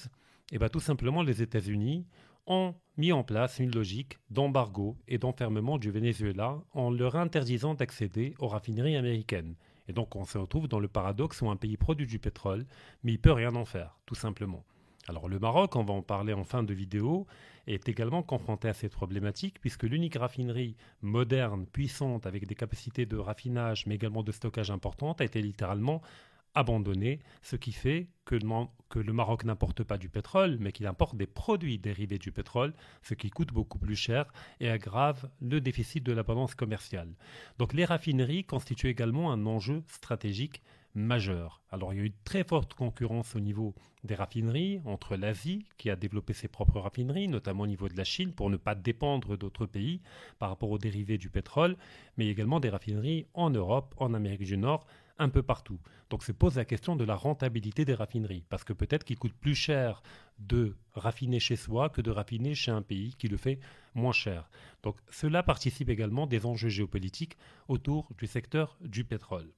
eh 0.52 0.60
bien, 0.60 0.70
tout 0.70 0.80
simplement, 0.80 1.24
les 1.24 1.42
États-Unis 1.42 2.06
ont 2.46 2.74
mis 2.96 3.12
en 3.12 3.24
place 3.24 3.60
une 3.60 3.72
logique 3.72 4.18
d'embargo 4.30 4.98
et 5.08 5.18
d'enfermement 5.18 5.78
du 5.78 5.92
Venezuela 5.92 6.60
en 6.74 6.90
leur 6.90 7.16
interdisant 7.18 7.74
d'accéder 7.74 8.34
aux 8.40 8.48
raffineries 8.48 8.96
américaines. 8.96 9.56
Et 9.90 9.94
donc 9.94 10.16
on 10.16 10.26
se 10.26 10.38
retrouve 10.38 10.68
dans 10.68 10.80
le 10.80 10.88
paradoxe 10.88 11.42
où 11.42 11.50
un 11.50 11.56
pays 11.56 11.78
produit 11.78 12.08
du 12.08 12.20
pétrole, 12.20 12.66
mais 13.04 13.14
il 13.14 13.20
peut 13.20 13.32
rien 13.32 13.56
en 13.56 13.66
faire, 13.66 13.98
tout 14.06 14.16
simplement. 14.16 14.64
Alors 15.10 15.30
le 15.30 15.40
Maroc, 15.40 15.76
on 15.76 15.84
va 15.84 15.94
en 15.94 16.02
parler 16.02 16.34
en 16.34 16.44
fin 16.44 16.64
de 16.64 16.74
vidéo, 16.74 17.28
est 17.66 17.88
également 17.88 18.24
confronté 18.24 18.68
à 18.68 18.74
cette 18.74 18.94
problématique 18.94 19.60
puisque 19.62 19.84
l'unique 19.84 20.16
raffinerie 20.16 20.76
moderne, 21.02 21.66
puissante, 21.66 22.26
avec 22.26 22.46
des 22.46 22.56
capacités 22.56 23.06
de 23.06 23.18
raffinage 23.18 23.86
mais 23.86 23.96
également 23.96 24.24
de 24.24 24.32
stockage 24.32 24.72
importantes, 24.72 25.22
a 25.22 25.26
été 25.26 25.42
littéralement 25.42 26.02
abandonné, 26.58 27.20
ce 27.44 27.56
qui 27.56 27.72
fait 27.72 28.08
que, 28.26 28.36
le 28.36 29.14
Maroc 29.14 29.44
n'importe 29.44 29.84
pas 29.84 30.00
du 30.00 30.10
pétrole, 30.10 30.58
mais 30.60 30.72
qu'il 30.72 30.88
importe 30.88 31.16
des 31.16 31.28
produits 31.28 31.78
dérivés 31.78 32.18
du 32.18 32.32
pétrole, 32.32 32.74
ce 33.04 33.14
qui 33.14 33.30
coûte 33.30 33.54
beaucoup 33.54 33.78
plus 33.78 33.96
cher 33.96 34.26
et 34.60 34.70
aggrave 34.70 35.30
le 35.40 35.62
déficit 35.62 36.04
de 36.04 36.14
la 36.14 36.24
balance 36.24 36.56
commerciale. 36.56 37.14
Donc 37.60 37.74
les 37.74 37.86
raffineries 37.86 38.44
constituent 38.44 38.90
également 38.90 39.32
un 39.32 39.46
enjeu 39.46 39.84
stratégique 39.88 40.64
majeur. 40.96 41.62
Alors 41.70 41.94
il 41.94 41.98
y 41.98 42.00
a 42.00 42.04
eu 42.04 42.08
une 42.08 42.24
très 42.24 42.44
forte 42.44 42.74
concurrence 42.74 43.36
au 43.36 43.40
niveau 43.40 43.76
des 44.04 44.16
raffineries 44.16 44.82
entre 44.86 45.16
l'Asie, 45.16 45.66
qui 45.78 45.92
a 45.92 45.96
développé 45.96 46.34
ses 46.34 46.48
propres 46.48 46.80
raffineries, 46.80 47.28
notamment 47.28 47.64
au 47.64 47.68
niveau 47.68 47.88
de 47.88 47.98
la 47.98 48.04
Chine, 48.04 48.34
pour 48.34 48.50
ne 48.50 48.58
pas 48.58 48.74
dépendre 48.74 49.38
d'autres 49.38 49.68
pays 49.68 50.02
par 50.40 50.50
rapport 50.50 50.72
aux 50.72 50.80
dérivés 50.80 51.20
du 51.20 51.30
pétrole, 51.30 51.78
mais 52.18 52.28
également 52.28 52.60
des 52.60 52.70
raffineries 52.70 53.28
en 53.36 53.52
Europe, 53.52 53.94
en 53.98 54.16
Amérique 54.16 54.44
du 54.44 54.58
Nord, 54.58 54.88
un 55.20 55.30
peu 55.30 55.44
partout. 55.44 55.80
Donc 56.10 56.24
se 56.24 56.32
pose 56.32 56.56
la 56.56 56.66
question 56.66 56.96
de 56.96 57.04
la 57.04 57.16
rentabilité 57.16 57.86
des 57.86 57.94
raffineries, 57.94 58.46
parce 58.50 58.64
que 58.64 58.74
peut-être 58.74 59.04
qu'il 59.04 59.18
coûte 59.18 59.34
plus 59.34 59.56
cher 59.56 60.02
de 60.40 60.76
raffiner 60.94 61.40
chez 61.40 61.56
soi 61.56 61.90
que 61.90 62.02
de 62.02 62.12
raffiner 62.12 62.56
chez 62.56 62.72
un 62.72 62.82
pays 62.82 63.14
qui 63.18 63.28
le 63.28 63.38
fait 63.38 63.60
moins 63.96 64.14
cher. 64.14 64.50
Donc 64.84 64.98
cela 65.10 65.44
participe 65.44 65.90
également 65.90 66.28
des 66.28 66.46
enjeux 66.46 66.70
géopolitiques 66.70 67.38
autour 67.68 68.12
du 68.18 68.28
secteur 68.28 68.78
du 68.82 69.04
pétrole. 69.04 69.52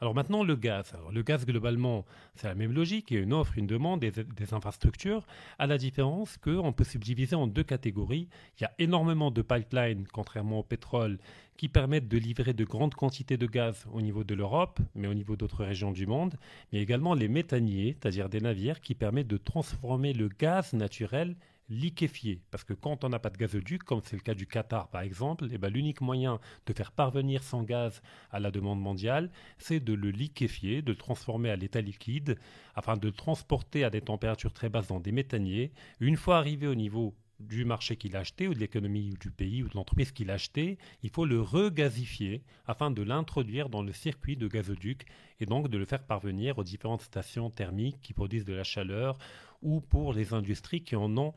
Alors 0.00 0.14
maintenant, 0.14 0.42
le 0.42 0.56
gaz. 0.56 0.92
le 1.12 1.22
gaz, 1.22 1.46
globalement, 1.46 2.04
c'est 2.34 2.48
la 2.48 2.54
même 2.54 2.72
logique. 2.72 3.10
Il 3.10 3.16
y 3.16 3.20
a 3.20 3.22
une 3.22 3.32
offre, 3.32 3.56
une 3.56 3.66
demande, 3.66 4.00
des, 4.00 4.10
des 4.10 4.54
infrastructures, 4.54 5.26
à 5.58 5.66
la 5.66 5.78
différence 5.78 6.36
qu'on 6.38 6.72
peut 6.72 6.84
subdiviser 6.84 7.36
en 7.36 7.46
deux 7.46 7.62
catégories. 7.62 8.28
Il 8.58 8.62
y 8.62 8.66
a 8.66 8.72
énormément 8.78 9.30
de 9.30 9.42
pipelines, 9.42 10.06
contrairement 10.12 10.60
au 10.60 10.62
pétrole, 10.62 11.18
qui 11.56 11.68
permettent 11.68 12.08
de 12.08 12.18
livrer 12.18 12.54
de 12.54 12.64
grandes 12.64 12.94
quantités 12.94 13.36
de 13.36 13.46
gaz 13.46 13.86
au 13.92 14.00
niveau 14.00 14.24
de 14.24 14.34
l'Europe, 14.34 14.80
mais 14.94 15.06
au 15.06 15.14
niveau 15.14 15.36
d'autres 15.36 15.64
régions 15.64 15.92
du 15.92 16.06
monde, 16.06 16.34
mais 16.72 16.80
également 16.80 17.14
les 17.14 17.28
méthaniers, 17.28 17.96
c'est-à-dire 18.00 18.28
des 18.28 18.40
navires 18.40 18.80
qui 18.80 18.94
permettent 18.94 19.28
de 19.28 19.36
transformer 19.36 20.12
le 20.12 20.28
gaz 20.28 20.72
naturel 20.72 21.36
liquéfié. 21.72 22.40
Parce 22.50 22.64
que 22.64 22.74
quand 22.74 23.04
on 23.04 23.08
n'a 23.08 23.18
pas 23.18 23.30
de 23.30 23.36
gazoduc, 23.36 23.82
comme 23.82 24.00
c'est 24.04 24.16
le 24.16 24.22
cas 24.22 24.34
du 24.34 24.46
Qatar 24.46 24.88
par 24.88 25.02
exemple, 25.02 25.48
eh 25.50 25.58
ben, 25.58 25.68
l'unique 25.68 26.00
moyen 26.00 26.38
de 26.66 26.72
faire 26.72 26.92
parvenir 26.92 27.42
son 27.42 27.62
gaz 27.62 28.02
à 28.30 28.40
la 28.40 28.50
demande 28.50 28.80
mondiale, 28.80 29.30
c'est 29.58 29.80
de 29.80 29.94
le 29.94 30.10
liquéfier, 30.10 30.82
de 30.82 30.92
le 30.92 30.98
transformer 30.98 31.50
à 31.50 31.56
l'état 31.56 31.80
liquide, 31.80 32.38
afin 32.74 32.96
de 32.96 33.06
le 33.06 33.12
transporter 33.12 33.84
à 33.84 33.90
des 33.90 34.00
températures 34.00 34.52
très 34.52 34.68
basses 34.68 34.88
dans 34.88 35.00
des 35.00 35.12
méthaniers. 35.12 35.72
Une 36.00 36.16
fois 36.16 36.38
arrivé 36.38 36.66
au 36.66 36.74
niveau 36.74 37.14
du 37.40 37.64
marché 37.64 37.96
qu'il 37.96 38.16
a 38.16 38.20
acheté 38.20 38.48
ou 38.48 38.54
de 38.54 38.58
l'économie 38.58 39.14
du 39.20 39.30
pays 39.30 39.62
ou 39.62 39.68
de 39.68 39.74
l'entreprise 39.74 40.12
qu'il 40.12 40.30
a 40.30 40.34
acheté, 40.34 40.78
il 41.02 41.10
faut 41.10 41.24
le 41.24 41.40
regazifier 41.40 42.42
afin 42.66 42.90
de 42.90 43.02
l'introduire 43.02 43.68
dans 43.68 43.82
le 43.82 43.92
circuit 43.92 44.36
de 44.36 44.48
gazoduc 44.48 45.06
et 45.40 45.46
donc 45.46 45.68
de 45.68 45.78
le 45.78 45.84
faire 45.84 46.04
parvenir 46.04 46.58
aux 46.58 46.64
différentes 46.64 47.02
stations 47.02 47.50
thermiques 47.50 48.00
qui 48.00 48.14
produisent 48.14 48.44
de 48.44 48.54
la 48.54 48.64
chaleur 48.64 49.18
ou 49.60 49.80
pour 49.80 50.12
les 50.12 50.34
industries 50.34 50.82
qui 50.82 50.96
en 50.96 51.16
ont 51.16 51.34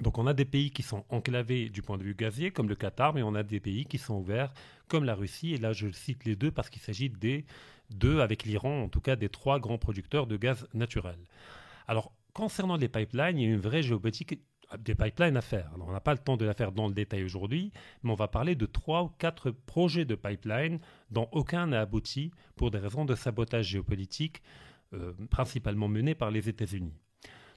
Donc 0.00 0.18
on 0.18 0.26
a 0.26 0.32
des 0.32 0.44
pays 0.44 0.70
qui 0.70 0.82
sont 0.82 1.04
enclavés 1.10 1.68
du 1.68 1.82
point 1.82 1.98
de 1.98 2.02
vue 2.02 2.14
gazier, 2.14 2.50
comme 2.50 2.68
le 2.68 2.74
Qatar, 2.74 3.12
mais 3.12 3.22
on 3.22 3.34
a 3.34 3.42
des 3.42 3.60
pays 3.60 3.84
qui 3.84 3.98
sont 3.98 4.14
ouverts, 4.14 4.52
comme 4.88 5.04
la 5.04 5.14
Russie. 5.14 5.52
Et 5.52 5.58
là, 5.58 5.72
je 5.72 5.90
cite 5.90 6.24
les 6.24 6.36
deux 6.36 6.50
parce 6.50 6.70
qu'il 6.70 6.80
s'agit 6.80 7.10
des 7.10 7.44
deux, 7.90 8.20
avec 8.20 8.44
l'Iran, 8.44 8.84
en 8.84 8.88
tout 8.88 9.00
cas 9.00 9.16
des 9.16 9.28
trois 9.28 9.60
grands 9.60 9.78
producteurs 9.78 10.26
de 10.26 10.36
gaz 10.36 10.66
naturel. 10.72 11.18
Alors, 11.86 12.12
concernant 12.32 12.76
les 12.76 12.88
pipelines, 12.88 13.38
il 13.38 13.46
y 13.46 13.50
a 13.50 13.54
une 13.54 13.60
vraie 13.60 13.82
géopolitique 13.82 14.40
des 14.78 14.94
pipelines 14.94 15.36
à 15.36 15.42
faire. 15.42 15.70
on 15.78 15.92
n'a 15.92 16.00
pas 16.00 16.12
le 16.12 16.18
temps 16.18 16.38
de 16.38 16.46
la 16.46 16.54
faire 16.54 16.72
dans 16.72 16.88
le 16.88 16.94
détail 16.94 17.24
aujourd'hui, 17.24 17.72
mais 18.02 18.10
on 18.10 18.14
va 18.14 18.28
parler 18.28 18.54
de 18.54 18.64
trois 18.64 19.02
ou 19.02 19.08
quatre 19.08 19.50
projets 19.50 20.06
de 20.06 20.14
pipelines 20.14 20.80
dont 21.10 21.28
aucun 21.32 21.66
n'a 21.66 21.82
abouti 21.82 22.30
pour 22.56 22.70
des 22.70 22.78
raisons 22.78 23.04
de 23.04 23.14
sabotage 23.14 23.66
géopolitique, 23.66 24.42
euh, 24.94 25.12
principalement 25.30 25.88
menés 25.88 26.14
par 26.14 26.30
les 26.30 26.48
États-Unis. 26.48 26.94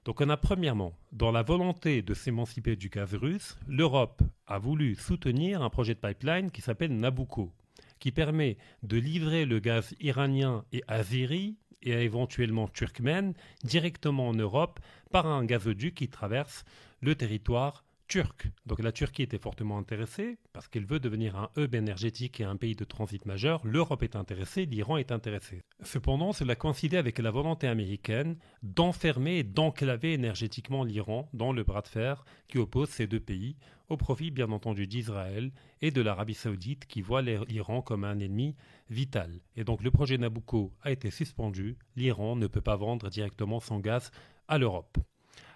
Donc 0.06 0.22
on 0.22 0.30
a 0.30 0.38
premièrement, 0.38 0.94
dans 1.12 1.32
la 1.32 1.42
volonté 1.42 2.04
de 2.04 2.14
s'émanciper 2.14 2.76
du 2.76 2.90
gaz 2.90 3.16
russe, 3.16 3.58
l'Europe 3.68 4.22
a 4.46 4.60
voulu 4.60 4.94
soutenir 4.94 5.64
un 5.64 5.72
projet 5.72 5.96
de 5.96 6.00
pipeline 6.00 6.52
qui 6.52 6.62
s'appelle 6.62 6.96
Nabucco, 6.96 7.52
qui 7.98 8.12
permet 8.12 8.58
de 8.84 8.98
livrer 8.98 9.46
le 9.46 9.58
gaz 9.58 9.96
iranien 10.00 10.64
et 10.72 10.84
azéri 10.88 11.58
et 11.82 11.92
éventuellement 11.92 12.68
turkmène 12.68 13.34
directement 13.64 14.28
en 14.28 14.34
Europe 14.34 14.80
par 15.10 15.26
un 15.26 15.44
gazoduc 15.44 15.96
qui 15.96 16.08
traverse 16.08 16.66
le 17.02 17.16
territoire 17.16 17.85
turc. 18.08 18.48
Donc 18.66 18.82
la 18.82 18.92
Turquie 18.92 19.24
était 19.24 19.38
fortement 19.38 19.78
intéressée 19.78 20.38
parce 20.54 20.68
qu'elle 20.68 20.86
veut 20.86 21.00
devenir 21.00 21.36
un 21.36 21.50
hub 21.58 21.76
énergétique 21.76 22.40
et 22.40 22.44
un 22.44 22.56
pays 22.56 22.76
de 22.76 22.84
transit 22.84 23.26
majeur. 23.26 23.62
L'Europe 23.66 24.04
est 24.04 24.16
intéressée, 24.16 24.66
l'Iran 24.66 24.98
est 24.98 25.12
intéressé. 25.12 25.62
Cependant, 25.82 26.32
cela 26.34 26.56
coïncidait 26.56 26.98
avec 26.98 27.20
la 27.20 27.32
volonté 27.32 27.68
américaine 27.68 28.38
d'enfermer 28.64 29.38
et 29.40 29.44
d'enclaver 29.44 30.14
énergétiquement 30.14 30.84
l'Iran 30.84 31.30
dans 31.34 31.52
le 31.52 31.64
bras 31.64 31.82
de 31.82 31.88
fer 31.88 32.26
qui 32.48 32.58
oppose 32.58 32.90
ces 32.90 33.08
deux 33.08 33.20
pays, 33.20 33.58
au 33.90 33.98
profit 33.98 34.32
bien 34.32 34.52
entendu 34.52 34.88
d'Israël 34.88 35.52
et 35.82 35.92
de 35.92 36.02
l'Arabie 36.02 36.34
saoudite 36.34 36.86
qui 36.86 37.02
voit 37.02 37.22
l'Iran 37.22 37.82
comme 37.82 38.04
un 38.04 38.20
ennemi 38.20 38.56
vital. 38.90 39.42
Et 39.56 39.64
donc 39.64 39.84
le 39.84 39.92
projet 39.92 40.18
Nabucco 40.18 40.74
a 40.82 40.92
été 40.92 41.12
suspendu, 41.12 41.78
l'Iran 41.96 42.36
ne 42.36 42.48
peut 42.48 42.62
pas 42.62 42.76
vendre 42.76 43.10
directement 43.10 43.60
son 43.60 43.80
gaz 43.80 44.12
à 44.48 44.58
l'Europe. 44.58 44.98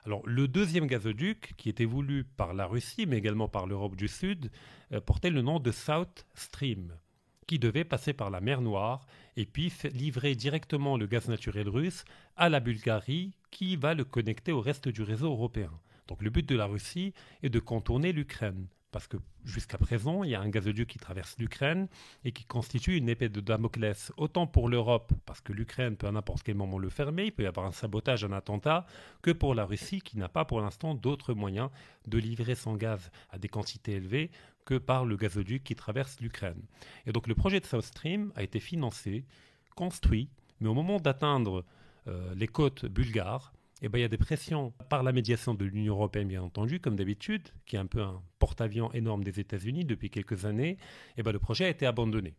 Alors, 0.05 0.21
le 0.25 0.47
deuxième 0.47 0.87
gazoduc, 0.87 1.53
qui 1.57 1.69
était 1.69 1.85
voulu 1.85 2.23
par 2.23 2.53
la 2.53 2.65
Russie, 2.65 3.05
mais 3.05 3.17
également 3.17 3.47
par 3.47 3.67
l'Europe 3.67 3.95
du 3.95 4.07
Sud, 4.07 4.49
euh, 4.93 5.01
portait 5.01 5.29
le 5.29 5.41
nom 5.41 5.59
de 5.59 5.71
South 5.71 6.25
Stream, 6.35 6.95
qui 7.47 7.59
devait 7.59 7.83
passer 7.83 8.13
par 8.13 8.29
la 8.29 8.41
mer 8.41 8.61
Noire 8.61 9.05
et 9.35 9.45
puis 9.45 9.73
livrer 9.93 10.35
directement 10.35 10.97
le 10.97 11.07
gaz 11.07 11.27
naturel 11.27 11.67
russe 11.67 12.05
à 12.37 12.49
la 12.49 12.59
Bulgarie, 12.59 13.33
qui 13.51 13.75
va 13.75 13.93
le 13.93 14.05
connecter 14.05 14.51
au 14.51 14.61
reste 14.61 14.87
du 14.87 15.01
réseau 15.01 15.31
européen. 15.31 15.71
Donc, 16.07 16.21
le 16.21 16.29
but 16.29 16.47
de 16.47 16.55
la 16.55 16.65
Russie 16.65 17.13
est 17.43 17.49
de 17.49 17.59
contourner 17.59 18.13
l'Ukraine 18.13 18.67
parce 18.91 19.07
que 19.07 19.17
jusqu'à 19.45 19.77
présent, 19.77 20.23
il 20.23 20.31
y 20.31 20.35
a 20.35 20.41
un 20.41 20.49
gazoduc 20.49 20.87
qui 20.87 20.99
traverse 20.99 21.35
l'Ukraine 21.37 21.87
et 22.23 22.31
qui 22.31 22.45
constitue 22.45 22.97
une 22.97 23.09
épée 23.09 23.29
de 23.29 23.39
Damoclès, 23.39 24.11
autant 24.17 24.47
pour 24.47 24.69
l'Europe, 24.69 25.13
parce 25.25 25.41
que 25.41 25.53
l'Ukraine 25.53 25.95
peut 25.95 26.07
à 26.07 26.11
n'importe 26.11 26.43
quel 26.43 26.55
moment 26.55 26.79
le 26.79 26.89
fermer, 26.89 27.25
il 27.25 27.31
peut 27.31 27.43
y 27.43 27.47
avoir 27.47 27.65
un 27.65 27.71
sabotage, 27.71 28.23
un 28.23 28.31
attentat, 28.31 28.85
que 29.21 29.31
pour 29.31 29.53
la 29.53 29.65
Russie, 29.65 30.01
qui 30.01 30.17
n'a 30.17 30.29
pas 30.29 30.45
pour 30.45 30.61
l'instant 30.61 30.95
d'autres 30.95 31.33
moyens 31.33 31.69
de 32.07 32.17
livrer 32.17 32.55
son 32.55 32.75
gaz 32.75 33.11
à 33.29 33.37
des 33.37 33.49
quantités 33.49 33.93
élevées 33.93 34.31
que 34.65 34.75
par 34.75 35.05
le 35.05 35.17
gazoduc 35.17 35.63
qui 35.63 35.75
traverse 35.75 36.19
l'Ukraine. 36.19 36.61
Et 37.05 37.11
donc 37.11 37.27
le 37.27 37.35
projet 37.35 37.59
de 37.59 37.65
South 37.65 37.85
Stream 37.85 38.31
a 38.35 38.43
été 38.43 38.59
financé, 38.59 39.25
construit, 39.75 40.29
mais 40.59 40.69
au 40.69 40.73
moment 40.73 40.99
d'atteindre 40.99 41.65
euh, 42.07 42.33
les 42.35 42.47
côtes 42.47 42.85
bulgares, 42.85 43.53
eh 43.81 43.89
ben, 43.89 43.99
il 43.99 44.01
y 44.01 44.05
a 44.05 44.09
des 44.09 44.17
pressions 44.17 44.71
par 44.89 45.03
la 45.03 45.11
médiation 45.11 45.53
de 45.53 45.65
l'Union 45.65 45.95
européenne, 45.95 46.27
bien 46.27 46.41
entendu, 46.41 46.79
comme 46.79 46.95
d'habitude, 46.95 47.49
qui 47.65 47.75
est 47.75 47.79
un 47.79 47.85
peu 47.85 48.01
un 48.01 48.21
porte-avions 48.39 48.91
énorme 48.93 49.23
des 49.23 49.39
États-Unis 49.39 49.85
depuis 49.85 50.09
quelques 50.09 50.45
années. 50.45 50.77
Eh 51.17 51.23
ben, 51.23 51.31
le 51.31 51.39
projet 51.39 51.65
a 51.65 51.69
été 51.69 51.85
abandonné. 51.85 52.35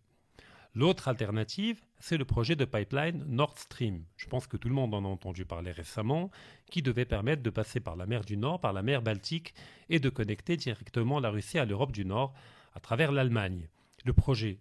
L'autre 0.75 1.09
alternative, 1.09 1.81
c'est 1.99 2.17
le 2.17 2.25
projet 2.25 2.55
de 2.55 2.65
pipeline 2.65 3.25
Nord 3.27 3.59
Stream. 3.59 4.05
Je 4.17 4.27
pense 4.27 4.47
que 4.47 4.57
tout 4.57 4.69
le 4.69 4.75
monde 4.75 4.95
en 4.95 5.05
a 5.05 5.09
entendu 5.09 5.45
parler 5.45 5.73
récemment, 5.73 6.31
qui 6.71 6.81
devait 6.81 7.05
permettre 7.05 7.43
de 7.43 7.51
passer 7.51 7.81
par 7.81 7.97
la 7.97 8.07
mer 8.07 8.25
du 8.25 8.37
Nord, 8.37 8.61
par 8.61 8.73
la 8.73 8.83
mer 8.83 9.03
Baltique, 9.03 9.55
et 9.89 9.99
de 9.99 10.09
connecter 10.09 10.57
directement 10.57 11.19
la 11.19 11.31
Russie 11.31 11.59
à 11.59 11.65
l'Europe 11.65 11.91
du 11.91 12.05
Nord 12.05 12.35
à 12.75 12.81
travers 12.81 13.11
l'Allemagne. 13.11 13.69
Le 14.05 14.13
projet 14.13 14.61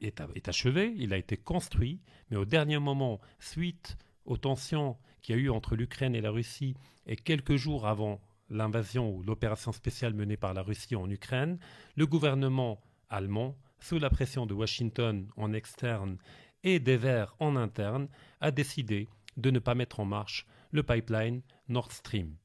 est, 0.00 0.22
est 0.34 0.48
achevé, 0.48 0.94
il 0.96 1.12
a 1.12 1.18
été 1.18 1.36
construit, 1.36 2.00
mais 2.30 2.38
au 2.38 2.46
dernier 2.46 2.78
moment, 2.78 3.20
suite 3.38 3.98
aux 4.24 4.38
tensions 4.38 4.96
qu'il 5.20 5.34
a 5.34 5.38
eu 5.38 5.50
entre 5.50 5.76
l'Ukraine 5.76 6.14
et 6.14 6.20
la 6.20 6.30
Russie, 6.30 6.74
et 7.06 7.16
quelques 7.16 7.56
jours 7.56 7.86
avant 7.86 8.20
l'invasion 8.48 9.10
ou 9.10 9.22
l'opération 9.22 9.72
spéciale 9.72 10.14
menée 10.14 10.36
par 10.36 10.54
la 10.54 10.62
Russie 10.62 10.96
en 10.96 11.08
Ukraine, 11.08 11.58
le 11.96 12.06
gouvernement 12.06 12.80
allemand, 13.08 13.56
sous 13.78 13.98
la 13.98 14.10
pression 14.10 14.46
de 14.46 14.54
Washington 14.54 15.28
en 15.36 15.52
externe 15.52 16.18
et 16.64 16.80
des 16.80 16.96
Verts 16.96 17.34
en 17.38 17.56
interne, 17.56 18.08
a 18.40 18.50
décidé 18.50 19.08
de 19.36 19.50
ne 19.50 19.58
pas 19.58 19.74
mettre 19.74 20.00
en 20.00 20.04
marche 20.04 20.46
le 20.70 20.82
pipeline 20.82 21.42
Nord 21.68 21.92
Stream. 21.92 22.36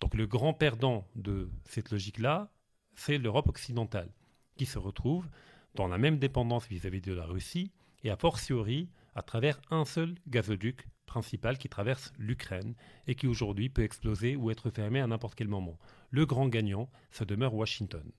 Donc 0.00 0.14
le 0.14 0.26
grand 0.26 0.54
perdant 0.54 1.06
de 1.14 1.50
cette 1.64 1.90
logique-là, 1.90 2.50
c'est 2.94 3.18
l'Europe 3.18 3.48
occidentale, 3.48 4.10
qui 4.56 4.66
se 4.66 4.78
retrouve 4.78 5.28
dans 5.74 5.88
la 5.88 5.98
même 5.98 6.18
dépendance 6.18 6.66
vis-à-vis 6.68 7.00
-vis 7.00 7.06
de 7.06 7.12
la 7.12 7.24
Russie, 7.24 7.70
et 8.04 8.10
a 8.10 8.16
fortiori 8.16 8.88
à 9.14 9.22
travers 9.22 9.60
un 9.70 9.84
seul 9.84 10.14
gazoduc 10.28 10.86
principal 11.06 11.58
qui 11.58 11.68
traverse 11.68 12.12
l'Ukraine 12.18 12.74
et 13.06 13.14
qui 13.14 13.26
aujourd'hui 13.26 13.68
peut 13.68 13.82
exploser 13.82 14.36
ou 14.36 14.50
être 14.50 14.70
fermé 14.70 15.00
à 15.00 15.06
n'importe 15.06 15.34
quel 15.34 15.48
moment. 15.48 15.78
Le 16.10 16.26
grand 16.26 16.48
gagnant, 16.48 16.90
ça 17.10 17.24
demeure 17.24 17.54
Washington. 17.54 18.10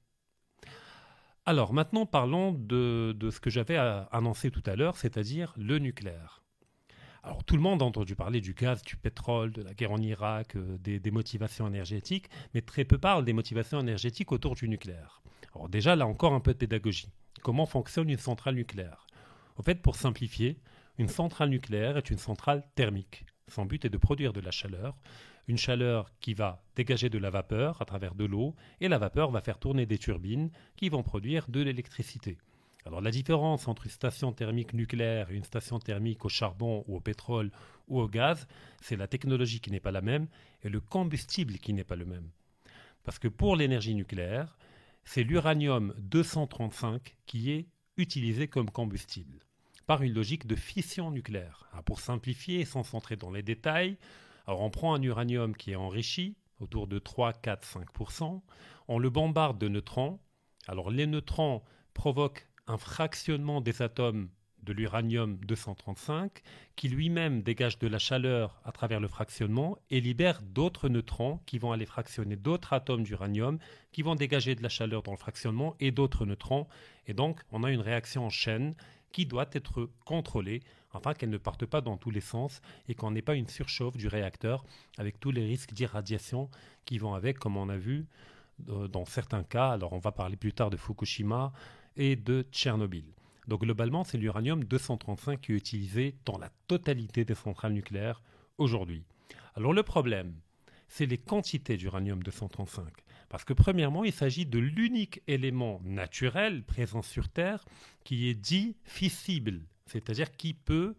Alors 1.45 1.73
maintenant 1.73 2.05
parlons 2.05 2.53
de, 2.53 3.15
ce 3.29 3.39
que 3.41 3.49
j'avais 3.49 3.75
annoncé 3.77 4.49
tout 4.49 4.63
à 4.65 4.75
l'heure, 4.75 4.95
c'est-à-dire 4.95 5.53
le 5.57 5.77
nucléaire. 5.77 6.41
Alors 7.21 7.43
tout 7.43 7.55
le 7.55 7.61
monde 7.61 7.81
a 7.81 7.85
entendu 7.85 8.15
parler 8.15 8.39
du 8.39 8.53
gaz, 8.53 8.81
du 8.81 8.95
pétrole, 8.95 9.51
de 9.51 9.61
la 9.61 9.73
guerre 9.73 9.91
en 9.91 10.01
Irak, 10.01 10.55
euh, 10.55 10.77
des, 10.77 11.11
motivations 11.11 11.67
énergétiques, 11.67 12.29
mais 12.53 12.61
très 12.61 12.83
peu 12.83 12.97
parlent 12.97 13.23
des 13.23 13.31
motivations 13.31 13.79
énergétiques 13.79 14.31
autour 14.33 14.55
du 14.55 14.67
nucléaire. 14.67 15.21
Alors 15.55 15.69
déjà 15.69 15.95
là 15.95 16.05
encore 16.05 16.33
un 16.33 16.41
peu 16.41 16.53
de 16.53 16.57
pédagogie. 16.57 17.09
Comment 17.41 17.65
fonctionne 17.65 18.09
une 18.09 18.17
centrale 18.17 18.55
nucléaire? 18.55 19.07
En 19.57 19.63
fait, 19.63 19.81
pour 19.81 19.95
simplifier, 19.95 20.59
une 20.99 21.07
centrale 21.07 21.49
nucléaire 21.49 21.97
est 21.97 22.11
une 22.11 22.19
centrale 22.19 22.63
thermique. 22.75 23.25
Son 23.47 23.65
but 23.65 23.83
est 23.83 23.89
de 23.89 23.97
produire 23.97 24.31
de 24.31 24.41
la 24.41 24.51
chaleur, 24.51 24.95
une 25.47 25.57
chaleur 25.57 26.11
qui 26.19 26.35
va 26.35 26.63
dégager 26.75 27.09
de 27.09 27.17
la 27.17 27.31
vapeur 27.31 27.81
à 27.81 27.85
travers 27.85 28.13
de 28.13 28.25
l'eau, 28.25 28.55
et 28.79 28.87
la 28.87 28.99
vapeur 28.99 29.31
va 29.31 29.41
faire 29.41 29.57
tourner 29.57 29.85
des 29.85 29.97
turbines 29.97 30.51
qui 30.75 30.89
vont 30.89 31.01
produire 31.01 31.49
de 31.49 31.61
l'électricité. 31.61 32.37
Alors 32.85 33.01
la 33.01 33.11
différence 33.11 33.67
entre 33.67 33.85
une 33.85 33.91
station 33.91 34.33
thermique 34.33 34.73
nucléaire 34.73 35.31
et 35.31 35.35
une 35.35 35.43
station 35.43 35.79
thermique 35.79 36.25
au 36.25 36.29
charbon 36.29 36.83
ou 36.87 36.97
au 36.97 36.99
pétrole 36.99 37.51
ou 37.87 37.99
au 37.99 38.07
gaz, 38.07 38.47
c'est 38.81 38.95
la 38.95 39.07
technologie 39.07 39.61
qui 39.61 39.71
n'est 39.71 39.79
pas 39.79 39.91
la 39.91 40.01
même 40.01 40.27
et 40.61 40.69
le 40.69 40.79
combustible 40.79 41.57
qui 41.59 41.73
n'est 41.73 41.83
pas 41.83 41.95
le 41.95 42.05
même. 42.05 42.29
Parce 43.03 43.19
que 43.19 43.29
pour 43.29 43.55
l'énergie 43.55 43.95
nucléaire, 43.95 44.57
c'est 45.05 45.23
l'uranium 45.23 45.93
235 45.97 47.15
qui 47.25 47.51
est 47.51 47.67
utilisé 47.97 48.47
comme 48.47 48.69
combustible 48.69 49.39
par 49.85 50.01
une 50.01 50.13
logique 50.13 50.47
de 50.47 50.55
fission 50.55 51.11
nucléaire. 51.11 51.67
pour 51.85 51.99
simplifier 51.99 52.65
sans 52.65 52.83
s'entrer 52.83 53.15
dans 53.15 53.31
les 53.31 53.43
détails, 53.43 53.97
alors 54.47 54.61
on 54.61 54.69
prend 54.69 54.93
un 54.93 55.01
uranium 55.01 55.55
qui 55.55 55.71
est 55.71 55.75
enrichi, 55.75 56.35
autour 56.59 56.87
de 56.87 56.99
3, 56.99 57.33
4, 57.33 57.79
5%, 57.79 58.41
on 58.87 58.99
le 58.99 59.09
bombarde 59.09 59.57
de 59.57 59.67
neutrons. 59.67 60.19
Alors 60.67 60.91
les 60.91 61.07
neutrons 61.07 61.61
provoquent 61.93 62.47
un 62.67 62.77
fractionnement 62.77 63.61
des 63.61 63.81
atomes 63.81 64.29
de 64.63 64.73
l'uranium 64.73 65.37
235 65.45 66.41
qui 66.75 66.87
lui-même 66.87 67.41
dégage 67.41 67.77
de 67.79 67.87
la 67.87 67.99
chaleur 67.99 68.61
à 68.63 68.71
travers 68.71 69.01
le 69.01 69.07
fractionnement 69.07 69.77
et 69.89 69.99
libère 69.99 70.41
d'autres 70.41 70.87
neutrons 70.87 71.41
qui 71.45 71.59
vont 71.59 71.73
aller 71.73 71.85
fractionner 71.85 72.37
d'autres 72.37 72.71
atomes 72.71 73.03
d'uranium 73.03 73.59
qui 73.91 74.01
vont 74.01 74.15
dégager 74.15 74.55
de 74.55 74.63
la 74.63 74.69
chaleur 74.69 75.03
dans 75.03 75.11
le 75.11 75.17
fractionnement 75.17 75.75
et 75.81 75.91
d'autres 75.91 76.25
neutrons. 76.25 76.67
Et 77.07 77.13
donc 77.13 77.41
on 77.51 77.63
a 77.63 77.71
une 77.71 77.81
réaction 77.81 78.25
en 78.25 78.29
chaîne 78.29 78.73
qui 79.13 79.25
doit 79.25 79.47
être 79.53 79.89
contrôlée 80.05 80.61
afin 80.91 81.13
qu'elle 81.13 81.29
ne 81.29 81.37
parte 81.37 81.65
pas 81.65 81.79
dans 81.79 81.95
tous 81.95 82.09
les 82.09 82.21
sens 82.21 82.61
et 82.89 82.95
qu'on 82.95 83.11
n'ait 83.11 83.21
pas 83.21 83.35
une 83.35 83.47
surchauffe 83.47 83.95
du 83.95 84.09
réacteur 84.09 84.65
avec 84.97 85.19
tous 85.21 85.31
les 85.31 85.45
risques 85.45 85.73
d'irradiation 85.73 86.49
qui 86.83 86.97
vont 86.97 87.13
avec, 87.13 87.39
comme 87.39 87.55
on 87.55 87.69
a 87.69 87.77
vu 87.77 88.05
euh, 88.69 88.89
dans 88.89 89.05
certains 89.05 89.43
cas. 89.43 89.69
Alors 89.69 89.93
on 89.93 89.99
va 89.99 90.11
parler 90.11 90.35
plus 90.35 90.51
tard 90.51 90.69
de 90.69 90.77
Fukushima 90.77 91.53
et 91.95 92.17
de 92.17 92.45
Tchernobyl. 92.51 93.05
Donc 93.47 93.61
globalement, 93.61 94.03
c'est 94.03 94.17
l'uranium 94.17 94.63
235 94.63 95.39
qui 95.39 95.53
est 95.53 95.55
utilisé 95.55 96.15
dans 96.25 96.37
la 96.37 96.49
totalité 96.67 97.23
des 97.23 97.35
centrales 97.35 97.73
nucléaires 97.73 98.21
aujourd'hui. 98.57 99.03
Alors 99.55 99.73
le 99.73 99.83
problème, 99.83 100.33
c'est 100.87 101.05
les 101.05 101.17
quantités 101.17 101.77
d'uranium-235. 101.77 102.81
Parce 103.33 103.45
que 103.45 103.53
premièrement, 103.53 104.03
il 104.03 104.13
s'agit 104.13 104.45
de 104.45 104.59
l'unique 104.59 105.23
élément 105.25 105.81
naturel 105.83 106.61
présent 106.63 107.01
sur 107.01 107.29
Terre 107.29 107.65
qui 108.03 108.29
est 108.29 108.35
dit 108.35 108.75
fissible, 108.83 109.65
c'est-à-dire 109.87 110.33
qui 110.33 110.53
peut 110.53 110.93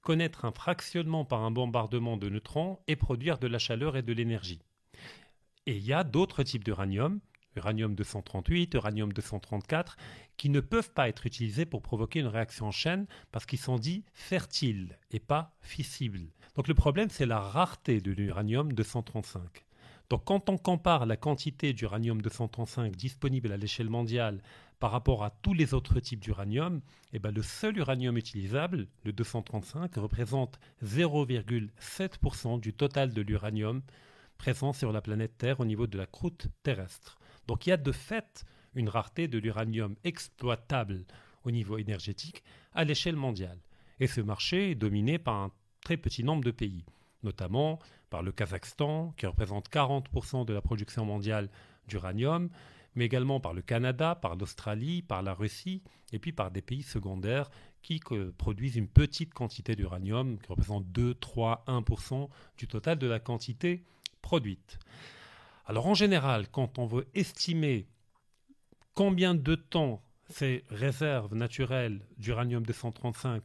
connaître 0.00 0.46
un 0.46 0.50
fractionnement 0.50 1.26
par 1.26 1.42
un 1.42 1.50
bombardement 1.50 2.16
de 2.16 2.30
neutrons 2.30 2.78
et 2.88 2.96
produire 2.96 3.36
de 3.36 3.48
la 3.48 3.58
chaleur 3.58 3.98
et 3.98 4.02
de 4.02 4.14
l'énergie. 4.14 4.62
Et 5.66 5.76
il 5.76 5.84
y 5.84 5.92
a 5.92 6.04
d'autres 6.04 6.42
types 6.42 6.64
d'uranium, 6.64 7.20
uranium 7.54 7.94
238, 7.94 8.72
uranium 8.72 9.12
234, 9.12 9.98
qui 10.38 10.48
ne 10.48 10.60
peuvent 10.60 10.90
pas 10.90 11.10
être 11.10 11.26
utilisés 11.26 11.66
pour 11.66 11.82
provoquer 11.82 12.20
une 12.20 12.28
réaction 12.28 12.68
en 12.68 12.72
chaîne 12.72 13.06
parce 13.30 13.44
qu'ils 13.44 13.58
sont 13.58 13.76
dits 13.76 14.06
fertiles 14.14 14.98
et 15.10 15.20
pas 15.20 15.54
fissibles. 15.60 16.30
Donc 16.54 16.66
le 16.66 16.72
problème, 16.72 17.10
c'est 17.10 17.26
la 17.26 17.40
rareté 17.40 18.00
de 18.00 18.10
l'uranium 18.10 18.72
235. 18.72 19.63
Donc 20.10 20.24
quand 20.24 20.50
on 20.50 20.58
compare 20.58 21.06
la 21.06 21.16
quantité 21.16 21.72
d'uranium 21.72 22.20
235 22.20 22.94
disponible 22.94 23.52
à 23.52 23.56
l'échelle 23.56 23.88
mondiale 23.88 24.42
par 24.78 24.90
rapport 24.90 25.24
à 25.24 25.30
tous 25.30 25.54
les 25.54 25.72
autres 25.72 25.98
types 26.00 26.20
d'uranium, 26.20 26.82
eh 27.12 27.18
ben 27.18 27.32
le 27.32 27.42
seul 27.42 27.78
uranium 27.78 28.18
utilisable, 28.18 28.86
le 29.04 29.12
235, 29.12 29.94
représente 29.96 30.58
0,7% 30.84 32.60
du 32.60 32.74
total 32.74 33.12
de 33.12 33.22
l'uranium 33.22 33.82
présent 34.36 34.72
sur 34.72 34.92
la 34.92 35.00
planète 35.00 35.38
Terre 35.38 35.60
au 35.60 35.64
niveau 35.64 35.86
de 35.86 35.96
la 35.96 36.06
croûte 36.06 36.48
terrestre. 36.62 37.16
Donc 37.46 37.66
il 37.66 37.70
y 37.70 37.72
a 37.72 37.76
de 37.76 37.92
fait 37.92 38.44
une 38.74 38.88
rareté 38.88 39.28
de 39.28 39.38
l'uranium 39.38 39.94
exploitable 40.04 41.06
au 41.44 41.50
niveau 41.50 41.78
énergétique 41.78 42.42
à 42.72 42.84
l'échelle 42.84 43.16
mondiale. 43.16 43.58
Et 44.00 44.06
ce 44.06 44.20
marché 44.20 44.72
est 44.72 44.74
dominé 44.74 45.18
par 45.18 45.36
un 45.36 45.52
très 45.82 45.96
petit 45.96 46.24
nombre 46.24 46.44
de 46.44 46.50
pays, 46.50 46.84
notamment 47.22 47.78
par 48.14 48.22
le 48.22 48.30
Kazakhstan, 48.30 49.12
qui 49.16 49.26
représente 49.26 49.68
40% 49.68 50.44
de 50.44 50.52
la 50.52 50.60
production 50.60 51.04
mondiale 51.04 51.50
d'uranium, 51.88 52.48
mais 52.94 53.06
également 53.06 53.40
par 53.40 53.54
le 53.54 53.60
Canada, 53.60 54.14
par 54.14 54.36
l'Australie, 54.36 55.02
par 55.02 55.24
la 55.24 55.34
Russie, 55.34 55.82
et 56.12 56.20
puis 56.20 56.30
par 56.30 56.52
des 56.52 56.62
pays 56.62 56.84
secondaires 56.84 57.50
qui 57.82 58.00
produisent 58.38 58.76
une 58.76 58.86
petite 58.86 59.34
quantité 59.34 59.74
d'uranium, 59.74 60.38
qui 60.38 60.46
représente 60.46 60.86
2, 60.92 61.14
3, 61.14 61.64
1% 61.66 62.28
du 62.56 62.68
total 62.68 62.98
de 62.98 63.08
la 63.08 63.18
quantité 63.18 63.82
produite. 64.22 64.78
Alors 65.66 65.88
en 65.88 65.94
général, 65.94 66.48
quand 66.48 66.78
on 66.78 66.86
veut 66.86 67.08
estimer 67.14 67.88
combien 68.94 69.34
de 69.34 69.56
temps 69.56 70.04
ces 70.28 70.62
réserves 70.70 71.34
naturelles 71.34 72.06
d'uranium-235 72.18 73.40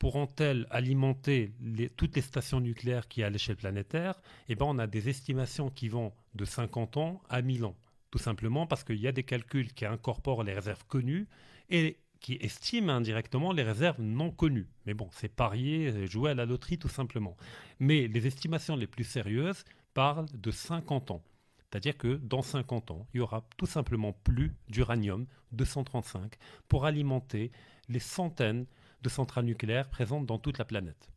pourront-elles 0.00 0.66
alimenter 0.70 1.52
toutes 1.96 2.16
les 2.16 2.22
stations 2.22 2.58
nucléaires 2.58 3.06
qui 3.06 3.22
à 3.22 3.28
l'échelle 3.28 3.56
planétaire? 3.56 4.20
Eh 4.48 4.54
bien, 4.56 4.66
on 4.66 4.78
a 4.78 4.86
des 4.86 5.10
estimations 5.10 5.68
qui 5.70 5.88
vont 5.88 6.12
de 6.34 6.46
50 6.46 6.96
ans 6.96 7.22
à 7.28 7.42
1000 7.42 7.66
ans. 7.66 7.76
Tout 8.10 8.18
simplement 8.18 8.66
parce 8.66 8.82
qu'il 8.82 8.96
y 8.96 9.06
a 9.06 9.12
des 9.12 9.24
calculs 9.24 9.72
qui 9.74 9.84
incorporent 9.84 10.42
les 10.42 10.54
réserves 10.54 10.84
connues 10.88 11.28
et 11.68 11.98
qui 12.18 12.38
estiment 12.40 12.94
indirectement 12.94 13.52
les 13.52 13.62
réserves 13.62 14.00
non 14.00 14.30
connues. 14.30 14.68
Mais 14.86 14.94
bon, 14.94 15.08
c'est 15.12 15.28
parier, 15.28 16.06
jouer 16.06 16.30
à 16.30 16.34
la 16.34 16.46
loterie 16.46 16.78
tout 16.78 16.88
simplement. 16.88 17.36
Mais 17.78 18.08
les 18.08 18.26
estimations 18.26 18.76
les 18.76 18.86
plus 18.86 19.04
sérieuses 19.04 19.64
parlent 19.92 20.26
de 20.32 20.50
50 20.50 21.10
ans. 21.10 21.22
C'est-à-dire 21.58 21.98
que 21.98 22.16
dans 22.16 22.42
50 22.42 22.90
ans, 22.90 23.06
il 23.12 23.18
y 23.18 23.20
aura 23.20 23.46
tout 23.58 23.66
simplement 23.66 24.14
plus 24.24 24.56
d'uranium 24.68 25.26
235 25.52 26.32
pour 26.68 26.86
alimenter 26.86 27.52
les 27.90 28.00
centaines 28.00 28.64
de 29.02 29.08
centrales 29.08 29.44
nucléaires 29.44 29.88
présentes 29.88 30.26
dans 30.26 30.38
toute 30.38 30.58
la 30.58 30.64
planète. 30.64 31.10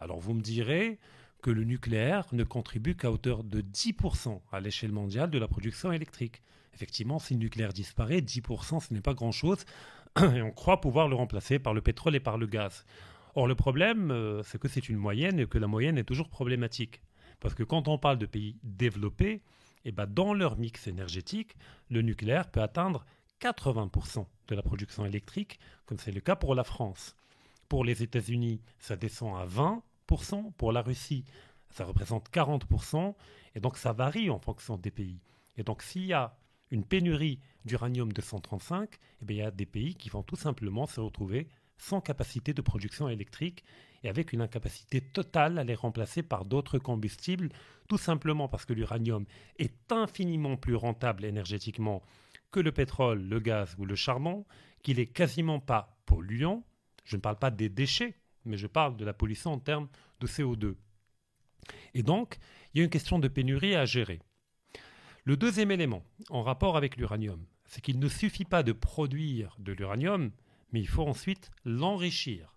Alors 0.00 0.20
vous 0.20 0.34
me 0.34 0.40
direz 0.40 0.98
que 1.42 1.50
le 1.50 1.64
nucléaire 1.64 2.26
ne 2.32 2.44
contribue 2.44 2.96
qu'à 2.96 3.10
hauteur 3.10 3.44
de 3.44 3.60
10% 3.60 4.40
à 4.50 4.60
l'échelle 4.60 4.92
mondiale 4.92 5.30
de 5.30 5.38
la 5.38 5.48
production 5.48 5.92
électrique. 5.92 6.42
Effectivement, 6.74 7.18
si 7.18 7.34
le 7.34 7.40
nucléaire 7.40 7.72
disparaît, 7.72 8.20
10% 8.20 8.80
ce 8.80 8.92
n'est 8.92 9.00
pas 9.00 9.14
grand-chose, 9.14 9.64
et 10.34 10.42
on 10.42 10.50
croit 10.50 10.80
pouvoir 10.80 11.08
le 11.08 11.16
remplacer 11.16 11.58
par 11.58 11.74
le 11.74 11.80
pétrole 11.80 12.16
et 12.16 12.20
par 12.20 12.38
le 12.38 12.46
gaz. 12.46 12.84
Or 13.34 13.46
le 13.46 13.54
problème, 13.54 14.10
euh, 14.10 14.42
c'est 14.42 14.58
que 14.58 14.68
c'est 14.68 14.88
une 14.88 14.96
moyenne 14.96 15.38
et 15.38 15.46
que 15.46 15.58
la 15.58 15.66
moyenne 15.66 15.98
est 15.98 16.04
toujours 16.04 16.30
problématique. 16.30 17.02
Parce 17.38 17.54
que 17.54 17.62
quand 17.62 17.86
on 17.86 17.98
parle 17.98 18.18
de 18.18 18.26
pays 18.26 18.58
développés, 18.62 19.42
eh 19.84 19.92
ben 19.92 20.06
dans 20.06 20.34
leur 20.34 20.58
mix 20.58 20.86
énergétique, 20.86 21.56
le 21.90 22.02
nucléaire 22.02 22.50
peut 22.50 22.62
atteindre 22.62 23.04
80% 23.40 24.26
de 24.48 24.54
la 24.54 24.62
production 24.62 25.04
électrique, 25.04 25.60
comme 25.84 25.98
c'est 25.98 26.12
le 26.12 26.20
cas 26.20 26.34
pour 26.34 26.54
la 26.54 26.64
France. 26.64 27.14
Pour 27.68 27.84
les 27.84 28.02
États-Unis, 28.02 28.62
ça 28.78 28.96
descend 28.96 29.36
à 29.36 29.46
20%. 29.46 30.52
Pour 30.52 30.72
la 30.72 30.82
Russie, 30.82 31.24
ça 31.70 31.84
représente 31.84 32.30
40%. 32.30 33.14
Et 33.54 33.60
donc, 33.60 33.76
ça 33.76 33.92
varie 33.92 34.30
en 34.30 34.38
fonction 34.38 34.76
des 34.76 34.90
pays. 34.90 35.20
Et 35.56 35.62
donc, 35.62 35.82
s'il 35.82 36.06
y 36.06 36.12
a 36.12 36.38
une 36.70 36.84
pénurie 36.84 37.40
d'uranium 37.64 38.12
235, 38.12 38.90
eh 38.92 39.24
il 39.28 39.36
y 39.36 39.42
a 39.42 39.50
des 39.50 39.66
pays 39.66 39.94
qui 39.94 40.08
vont 40.08 40.22
tout 40.22 40.36
simplement 40.36 40.86
se 40.86 41.00
retrouver 41.00 41.48
sans 41.78 42.00
capacité 42.00 42.54
de 42.54 42.62
production 42.62 43.08
électrique 43.08 43.64
et 44.02 44.08
avec 44.08 44.32
une 44.32 44.40
incapacité 44.40 45.00
totale 45.00 45.58
à 45.58 45.64
les 45.64 45.74
remplacer 45.74 46.22
par 46.22 46.44
d'autres 46.44 46.78
combustibles, 46.78 47.50
tout 47.88 47.98
simplement 47.98 48.48
parce 48.48 48.64
que 48.64 48.72
l'uranium 48.72 49.26
est 49.58 49.92
infiniment 49.92 50.56
plus 50.56 50.74
rentable 50.74 51.24
énergétiquement 51.24 52.02
que 52.50 52.60
le 52.60 52.72
pétrole, 52.72 53.22
le 53.22 53.40
gaz 53.40 53.74
ou 53.78 53.84
le 53.84 53.96
charbon, 53.96 54.46
qu'il 54.82 55.00
est 55.00 55.06
quasiment 55.06 55.60
pas 55.60 55.98
polluant, 56.06 56.64
je 57.06 57.16
ne 57.16 57.20
parle 57.20 57.38
pas 57.38 57.50
des 57.50 57.70
déchets, 57.70 58.14
mais 58.44 58.58
je 58.58 58.66
parle 58.66 58.96
de 58.96 59.04
la 59.04 59.14
pollution 59.14 59.52
en 59.52 59.58
termes 59.58 59.88
de 60.20 60.26
CO2. 60.26 60.74
Et 61.94 62.02
donc, 62.02 62.38
il 62.74 62.78
y 62.78 62.80
a 62.82 62.84
une 62.84 62.90
question 62.90 63.18
de 63.18 63.28
pénurie 63.28 63.74
à 63.74 63.86
gérer. 63.86 64.20
Le 65.24 65.36
deuxième 65.36 65.70
élément, 65.70 66.04
en 66.30 66.42
rapport 66.42 66.76
avec 66.76 66.96
l'uranium, 66.96 67.44
c'est 67.64 67.80
qu'il 67.80 67.98
ne 67.98 68.08
suffit 68.08 68.44
pas 68.44 68.62
de 68.62 68.72
produire 68.72 69.56
de 69.58 69.72
l'uranium, 69.72 70.30
mais 70.72 70.80
il 70.80 70.88
faut 70.88 71.06
ensuite 71.06 71.50
l'enrichir 71.64 72.54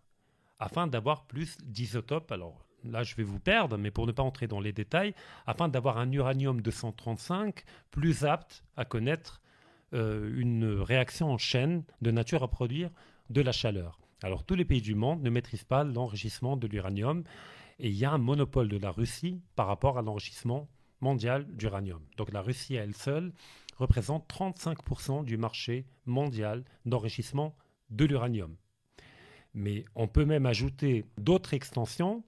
afin 0.59 0.87
d'avoir 0.87 1.25
plus 1.25 1.57
d'isotopes. 1.63 2.31
Alors 2.31 2.65
là, 2.83 3.03
je 3.03 3.15
vais 3.15 3.23
vous 3.23 3.39
perdre, 3.39 3.77
mais 3.77 3.91
pour 3.91 4.07
ne 4.07 4.11
pas 4.11 4.23
entrer 4.23 4.47
dans 4.47 4.59
les 4.59 4.73
détails, 4.73 5.15
afin 5.47 5.69
d'avoir 5.69 5.97
un 5.97 6.11
uranium 6.11 6.61
235 6.61 7.63
plus 7.91 8.25
apte 8.25 8.63
à 8.75 8.85
connaître 8.85 9.41
euh, 9.93 10.31
une 10.37 10.65
réaction 10.65 11.31
en 11.31 11.37
chaîne 11.37 11.83
de 12.01 12.11
nature 12.11 12.43
à 12.43 12.49
produire 12.49 12.91
de 13.29 13.41
la 13.41 13.51
chaleur. 13.51 13.99
Alors 14.21 14.43
tous 14.43 14.55
les 14.55 14.65
pays 14.65 14.81
du 14.81 14.95
monde 14.95 15.21
ne 15.21 15.29
maîtrisent 15.29 15.63
pas 15.63 15.83
l'enrichissement 15.83 16.57
de 16.57 16.67
l'uranium 16.67 17.23
et 17.79 17.87
il 17.89 17.95
y 17.95 18.05
a 18.05 18.11
un 18.11 18.17
monopole 18.17 18.67
de 18.67 18.77
la 18.77 18.91
Russie 18.91 19.41
par 19.55 19.67
rapport 19.67 19.97
à 19.97 20.01
l'enrichissement 20.01 20.67
mondial 20.99 21.45
d'uranium. 21.55 22.01
Donc 22.17 22.33
la 22.33 22.41
Russie 22.41 22.77
à 22.77 22.83
elle 22.83 22.95
seule 22.95 23.31
représente 23.77 24.29
35% 24.29 25.23
du 25.23 25.37
marché 25.37 25.85
mondial 26.05 26.65
d'enrichissement 26.85 27.55
de 27.89 28.05
l'uranium. 28.05 28.57
Mais 29.53 29.85
on 29.95 30.07
peut 30.07 30.25
même 30.25 30.45
ajouter 30.45 31.05
d'autres 31.17 31.53
extensions, 31.53 32.23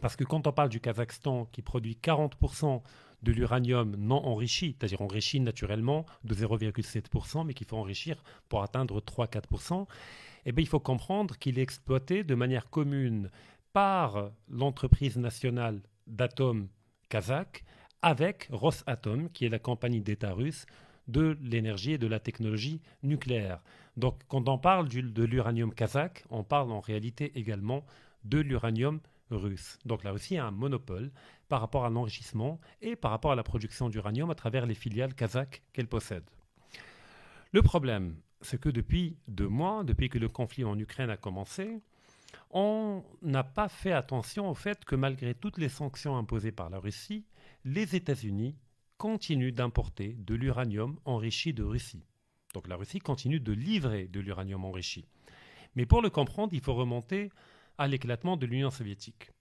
parce 0.00 0.14
que 0.14 0.24
quand 0.24 0.46
on 0.46 0.52
parle 0.52 0.68
du 0.68 0.80
Kazakhstan 0.80 1.46
qui 1.46 1.60
produit 1.60 1.98
40% 2.00 2.82
de 3.22 3.32
l'uranium 3.32 3.96
non 3.96 4.24
enrichi, 4.24 4.76
c'est-à-dire 4.78 5.02
enrichi 5.02 5.40
naturellement 5.40 6.06
de 6.24 6.34
0,7%, 6.34 7.46
mais 7.46 7.54
qu'il 7.54 7.66
faut 7.66 7.76
enrichir 7.76 8.22
pour 8.48 8.62
atteindre 8.62 9.00
3-4%, 9.00 9.86
eh 10.46 10.52
bien, 10.52 10.62
il 10.62 10.68
faut 10.68 10.80
comprendre 10.80 11.36
qu'il 11.36 11.58
est 11.58 11.62
exploité 11.62 12.24
de 12.24 12.34
manière 12.34 12.70
commune 12.70 13.30
par 13.72 14.30
l'entreprise 14.48 15.16
nationale 15.16 15.82
d'atomes 16.06 16.68
kazakh 17.08 17.64
avec 18.02 18.48
Rosatom, 18.50 19.30
qui 19.30 19.44
est 19.44 19.50
la 19.50 19.58
compagnie 19.58 20.00
d'État 20.00 20.32
russe 20.32 20.66
de 21.08 21.36
l'énergie 21.42 21.92
et 21.92 21.98
de 21.98 22.06
la 22.06 22.20
technologie 22.20 22.80
nucléaire. 23.02 23.60
Donc 23.96 24.20
quand 24.28 24.48
on 24.48 24.58
parle 24.58 24.88
de 24.88 25.24
l'uranium 25.24 25.74
kazakh, 25.74 26.24
on 26.30 26.44
parle 26.44 26.72
en 26.72 26.80
réalité 26.80 27.32
également 27.34 27.84
de 28.24 28.38
l'uranium 28.38 29.00
russe. 29.30 29.78
Donc 29.84 30.04
la 30.04 30.12
Russie 30.12 30.38
a 30.38 30.46
un 30.46 30.50
monopole 30.50 31.10
par 31.50 31.60
rapport 31.60 31.84
à 31.84 31.90
l'enrichissement 31.90 32.60
et 32.80 32.94
par 32.94 33.10
rapport 33.10 33.32
à 33.32 33.34
la 33.34 33.42
production 33.42 33.88
d'uranium 33.88 34.30
à 34.30 34.36
travers 34.36 34.66
les 34.66 34.74
filiales 34.74 35.14
kazakhs 35.14 35.62
qu'elle 35.72 35.88
possède. 35.88 36.22
Le 37.50 37.60
problème, 37.60 38.14
c'est 38.40 38.60
que 38.60 38.68
depuis 38.68 39.18
deux 39.26 39.48
mois, 39.48 39.82
depuis 39.82 40.08
que 40.08 40.18
le 40.18 40.28
conflit 40.28 40.64
en 40.64 40.78
Ukraine 40.78 41.10
a 41.10 41.16
commencé, 41.16 41.82
on 42.50 43.02
n'a 43.22 43.42
pas 43.42 43.68
fait 43.68 43.90
attention 43.90 44.48
au 44.48 44.54
fait 44.54 44.84
que 44.84 44.94
malgré 44.94 45.34
toutes 45.34 45.58
les 45.58 45.68
sanctions 45.68 46.16
imposées 46.16 46.52
par 46.52 46.70
la 46.70 46.78
Russie, 46.78 47.26
les 47.64 47.96
États-Unis 47.96 48.56
continuent 48.96 49.52
d'importer 49.52 50.14
de 50.20 50.36
l'uranium 50.36 51.00
enrichi 51.04 51.52
de 51.52 51.64
Russie. 51.64 52.04
Donc 52.54 52.68
la 52.68 52.76
Russie 52.76 53.00
continue 53.00 53.40
de 53.40 53.52
livrer 53.52 54.06
de 54.06 54.20
l'uranium 54.20 54.64
enrichi. 54.64 55.04
Mais 55.74 55.84
pour 55.84 56.00
le 56.00 56.10
comprendre, 56.10 56.54
il 56.54 56.60
faut 56.60 56.74
remonter 56.74 57.30
à 57.76 57.88
l'éclatement 57.88 58.36
de 58.36 58.46
l'Union 58.46 58.70
soviétique. 58.70 59.32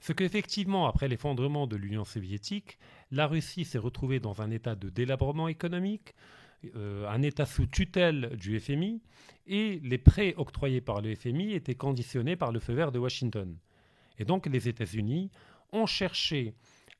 Ce 0.00 0.12
qu'effectivement, 0.12 0.86
après 0.86 1.08
l'effondrement 1.08 1.66
de 1.66 1.76
l'Union 1.76 2.04
soviétique, 2.04 2.78
la 3.10 3.26
Russie 3.26 3.64
s'est 3.64 3.78
retrouvée 3.78 4.20
dans 4.20 4.40
un 4.42 4.50
état 4.50 4.74
de 4.74 4.90
délabrement 4.90 5.48
économique, 5.48 6.14
euh, 6.76 7.08
un 7.08 7.22
état 7.22 7.46
sous 7.46 7.66
tutelle 7.66 8.36
du 8.36 8.58
FMI, 8.58 9.00
et 9.46 9.80
les 9.82 9.98
prêts 9.98 10.34
octroyés 10.36 10.80
par 10.80 11.00
le 11.00 11.14
FMI 11.14 11.52
étaient 11.54 11.74
conditionnés 11.74 12.36
par 12.36 12.52
le 12.52 12.60
feu 12.60 12.74
vert 12.74 12.92
de 12.92 12.98
Washington. 12.98 13.56
Et 14.18 14.24
donc 14.24 14.46
les 14.46 14.68
États-Unis 14.68 15.30
ont 15.72 15.86
cherché 15.86 16.54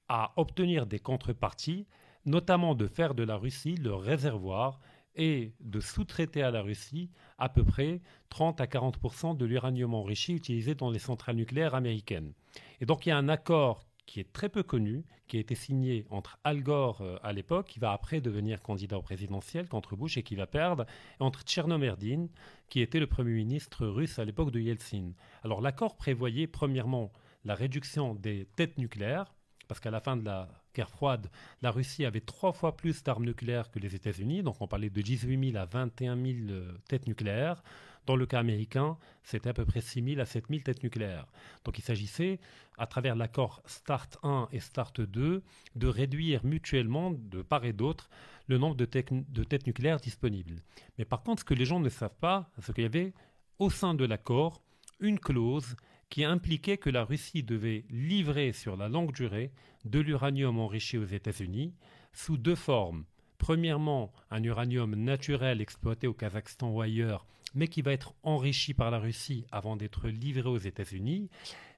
à 0.09 0.33
obtenir 0.37 0.87
des 0.87 0.99
contreparties, 0.99 1.87
notamment 2.25 2.75
de 2.75 2.87
faire 2.87 3.15
de 3.15 3.23
la 3.23 3.37
Russie 3.37 3.77
le 3.77 3.95
réservoir 3.95 4.81
et 5.19 5.53
de 5.61 5.81
sous-traiter 5.81 6.43
à 6.43 6.51
la 6.51 6.63
Russie 6.63 7.11
à 7.37 7.49
peu 7.49 7.65
près 7.65 8.01
30 8.31 8.61
à 8.61 8.67
40% 8.67 9.37
de 9.37 9.45
l'uranium 9.45 9.95
enrichi 9.95 10.33
utilisé 10.33 10.75
dans 10.75 10.91
les 10.91 10.99
centrales 10.99 11.37
nucléaires 11.37 11.75
américaines. 11.75 12.33
Et 12.81 12.87
donc 12.87 13.05
il 13.05 13.11
y 13.11 13.13
a 13.13 13.19
un 13.19 13.29
accord 13.29 13.85
qui 14.07 14.21
est 14.21 14.33
très 14.33 14.49
peu 14.49 14.63
connu, 14.63 15.05
qui 15.27 15.37
a 15.37 15.41
été 15.41 15.55
signé 15.55 16.07
entre 16.09 16.39
Al 16.43 16.63
Gore 16.63 17.03
euh, 17.03 17.19
à 17.23 17.35
l'époque, 17.35 17.67
qui 17.67 17.79
va 17.79 17.93
après 17.93 18.23
devenir 18.23 18.63
candidat 18.63 18.97
au 18.97 19.03
présidentiel 19.03 19.69
contre 19.69 19.97
Bush 19.97 20.17
et 20.17 20.23
qui 20.23 20.35
va 20.35 20.47
perdre, 20.47 20.87
et 21.21 21.23
entre 21.23 21.43
Tchernomerdin, 21.43 22.29
qui 22.71 22.81
était 22.81 23.01
le 23.01 23.07
premier 23.07 23.33
ministre 23.33 23.87
russe 23.87 24.19
à 24.19 24.25
l'époque 24.25 24.51
de 24.51 24.61
Yeltsin. 24.61 25.13
Alors 25.45 25.61
l'accord 25.61 25.95
prévoyait 25.97 26.47
premièrement 26.47 27.13
la 27.45 27.55
réduction 27.55 28.15
des 28.15 28.47
têtes 28.57 28.79
nucléaires, 28.79 29.35
parce 29.69 29.81
qu'à 29.81 29.91
la 29.91 30.01
fin 30.01 30.17
de 30.17 30.25
la 30.25 30.49
guerre 30.75 30.91
froide, 30.91 31.31
la 31.63 31.71
Russie 31.71 32.05
avait 32.05 32.21
trois 32.21 32.53
fois 32.53 32.77
plus 32.77 33.05
d'armes 33.05 33.25
nucléaires 33.25 33.71
que 33.71 33.79
les 33.79 33.95
États-Unis, 33.95 34.43
donc 34.43 34.57
on 34.61 34.67
parlait 34.67 34.91
de 34.91 35.01
18 35.01 35.53
000 35.53 35.63
à 35.63 35.67
21 35.67 36.17
000 36.17 36.27
euh, 36.51 36.73
têtes 36.89 37.07
nucléaires. 37.07 37.63
Dans 38.07 38.17
le 38.17 38.25
cas 38.25 38.39
américain, 38.39 38.97
c'était 39.23 39.51
à 39.51 39.53
peu 39.53 39.67
près 39.67 39.83
6 39.83 40.03
000 40.03 40.21
à 40.21 40.25
7 40.25 40.47
000 40.49 40.63
têtes 40.63 40.83
nucléaires. 40.83 41.27
Donc 41.65 41.79
il 41.79 41.83
s'agissait, 41.83 42.41
à 42.79 42.87
travers 42.87 43.15
l'accord 43.15 43.61
START 43.67 44.09
1 44.23 44.49
et 44.51 44.61
START 44.61 44.95
2, 44.97 45.43
de 45.77 45.87
réduire 45.87 46.43
mutuellement, 46.43 47.11
de 47.11 47.43
part 47.43 47.67
et 47.67 47.75
d'autre, 47.75 48.09
le 48.47 48.57
nombre 48.57 48.77
de, 48.77 48.87
de 48.87 49.45
têtes 49.45 49.67
nucléaires 49.67 50.01
disponibles. 50.01 50.63
Mais 50.97 51.05
par 51.05 51.23
contre, 51.23 51.41
ce 51.41 51.45
que 51.45 51.53
les 51.53 51.67
gens 51.67 51.81
ne 51.81 51.91
savent 51.91 52.17
pas, 52.19 52.51
c'est 52.63 52.73
qu'il 52.73 52.85
y 52.85 52.87
avait 52.87 53.13
au 53.59 53.69
sein 53.69 53.93
de 53.93 54.07
l'accord 54.07 54.63
une 55.01 55.19
clause 55.19 55.77
qui 56.11 56.25
impliquait 56.25 56.79
que 56.79 56.91
la 56.91 57.05
Russie 57.05 57.43
devait 57.43 57.85
livrer 57.91 58.53
sur 58.53 58.77
la 58.77 58.89
longue 58.89 59.13
durée 59.13 59.53
de 59.85 60.01
l'uranium 60.01 60.59
enrichi 60.59 60.99
aux 60.99 61.05
États-Unis 61.05 61.75
sous 62.13 62.37
deux 62.37 62.55
formes. 62.55 63.05
Premièrement, 63.39 64.13
un 64.31 64.43
uranium 64.43 64.95
naturel 64.97 65.61
exploité 65.61 66.07
au 66.07 66.15
Kazakhstan 66.15 66.71
ou 66.71 66.81
ailleurs, 66.81 67.27
mais 67.55 67.69
qui 67.69 67.83
va 67.83 67.93
être 67.93 68.15
enrichi 68.23 68.75
par 68.75 68.91
la 68.91 68.99
Russie 68.99 69.47
avant 69.53 69.77
d'être 69.77 70.09
livré 70.09 70.49
aux 70.49 70.59
États-Unis, 70.59 71.31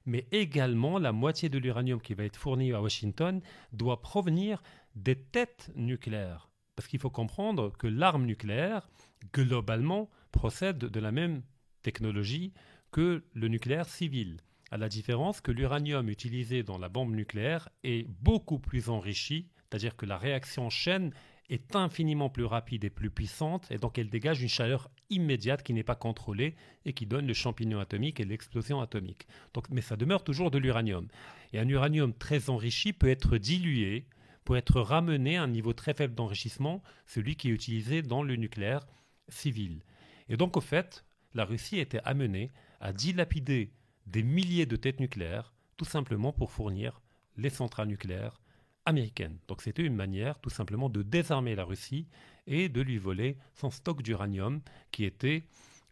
mais 0.05 0.27
également 0.31 0.97
la 0.97 1.11
moitié 1.11 1.49
de 1.49 1.59
l'uranium 1.59 2.01
qui 2.01 2.13
va 2.13 2.23
être 2.23 2.37
fourni 2.37 2.73
à 2.73 2.81
Washington 2.81 3.41
doit 3.71 4.01
provenir 4.01 4.63
des 4.95 5.15
têtes 5.15 5.71
nucléaires. 5.75 6.49
Parce 6.75 6.87
qu'il 6.87 6.99
faut 6.99 7.11
comprendre 7.11 7.71
que 7.77 7.87
l'arme 7.87 8.25
nucléaire, 8.25 8.89
globalement, 9.33 10.09
procède 10.31 10.79
de 10.79 10.99
la 10.99 11.11
même 11.11 11.43
technologie 11.83 12.53
que 12.91 13.23
le 13.33 13.47
nucléaire 13.47 13.87
civil, 13.87 14.37
à 14.69 14.77
la 14.77 14.89
différence 14.89 15.41
que 15.41 15.51
l'uranium 15.51 16.09
utilisé 16.09 16.63
dans 16.63 16.77
la 16.77 16.89
bombe 16.89 17.13
nucléaire 17.13 17.69
est 17.83 18.07
beaucoup 18.21 18.59
plus 18.59 18.89
enrichi, 18.89 19.47
c'est-à-dire 19.69 19.95
que 19.95 20.05
la 20.05 20.17
réaction 20.17 20.69
chaîne 20.69 21.11
est 21.49 21.75
infiniment 21.75 22.29
plus 22.29 22.45
rapide 22.45 22.85
et 22.85 22.89
plus 22.89 23.09
puissante, 23.09 23.69
et 23.71 23.77
donc 23.77 23.97
elle 23.97 24.09
dégage 24.09 24.41
une 24.41 24.49
chaleur 24.49 24.89
immédiate 25.09 25.63
qui 25.63 25.73
n'est 25.73 25.83
pas 25.83 25.95
contrôlée 25.95 26.55
et 26.85 26.93
qui 26.93 27.05
donne 27.05 27.27
le 27.27 27.33
champignon 27.33 27.79
atomique 27.79 28.21
et 28.21 28.25
l'explosion 28.25 28.79
atomique. 28.79 29.27
Donc, 29.53 29.69
mais 29.69 29.81
ça 29.81 29.97
demeure 29.97 30.23
toujours 30.23 30.49
de 30.49 30.57
l'uranium. 30.57 31.07
Et 31.51 31.59
un 31.59 31.67
uranium 31.67 32.13
très 32.13 32.49
enrichi 32.49 32.93
peut 32.93 33.09
être 33.09 33.37
dilué, 33.37 34.05
peut 34.45 34.55
être 34.55 34.79
ramené 34.79 35.35
à 35.35 35.43
un 35.43 35.47
niveau 35.47 35.73
très 35.73 35.93
faible 35.93 36.15
d'enrichissement, 36.15 36.81
celui 37.05 37.35
qui 37.35 37.49
est 37.49 37.53
utilisé 37.53 38.01
dans 38.01 38.23
le 38.23 38.37
nucléaire 38.37 38.87
civil. 39.27 39.81
Et 40.29 40.37
donc, 40.37 40.55
au 40.55 40.61
fait, 40.61 41.03
la 41.33 41.43
Russie 41.43 41.79
était 41.79 42.01
amenée 42.05 42.49
à 42.81 42.91
dilapider 42.93 43.71
des 44.07 44.23
milliers 44.23 44.65
de 44.65 44.75
têtes 44.75 44.99
nucléaires, 44.99 45.53
tout 45.77 45.85
simplement 45.85 46.33
pour 46.33 46.51
fournir 46.51 47.01
les 47.37 47.49
centrales 47.49 47.87
nucléaires 47.87 48.41
américaines. 48.85 49.37
Donc 49.47 49.61
c'était 49.61 49.85
une 49.85 49.95
manière 49.95 50.39
tout 50.39 50.49
simplement 50.49 50.89
de 50.89 51.03
désarmer 51.03 51.55
la 51.55 51.63
Russie 51.63 52.07
et 52.47 52.67
de 52.67 52.81
lui 52.81 52.97
voler 52.97 53.37
son 53.53 53.69
stock 53.69 54.01
d'uranium 54.01 54.61
qui 54.91 55.05
était 55.05 55.43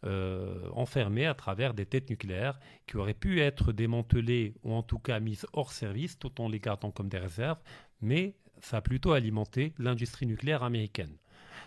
euh, 0.05 0.69
enfermé 0.73 1.25
à 1.25 1.33
travers 1.33 1.73
des 1.73 1.85
têtes 1.85 2.09
nucléaires 2.09 2.59
qui 2.87 2.97
auraient 2.97 3.13
pu 3.13 3.41
être 3.41 3.71
démantelées 3.71 4.55
ou 4.63 4.73
en 4.73 4.81
tout 4.81 4.99
cas 4.99 5.19
mises 5.19 5.45
hors 5.53 5.71
service 5.71 6.17
tout 6.17 6.41
en 6.41 6.49
les 6.49 6.59
gardant 6.59 6.91
comme 6.91 7.09
des 7.09 7.19
réserves, 7.19 7.59
mais 8.01 8.35
ça 8.61 8.77
a 8.77 8.81
plutôt 8.81 9.11
alimenté 9.11 9.73
l'industrie 9.77 10.25
nucléaire 10.25 10.63
américaine. 10.63 11.15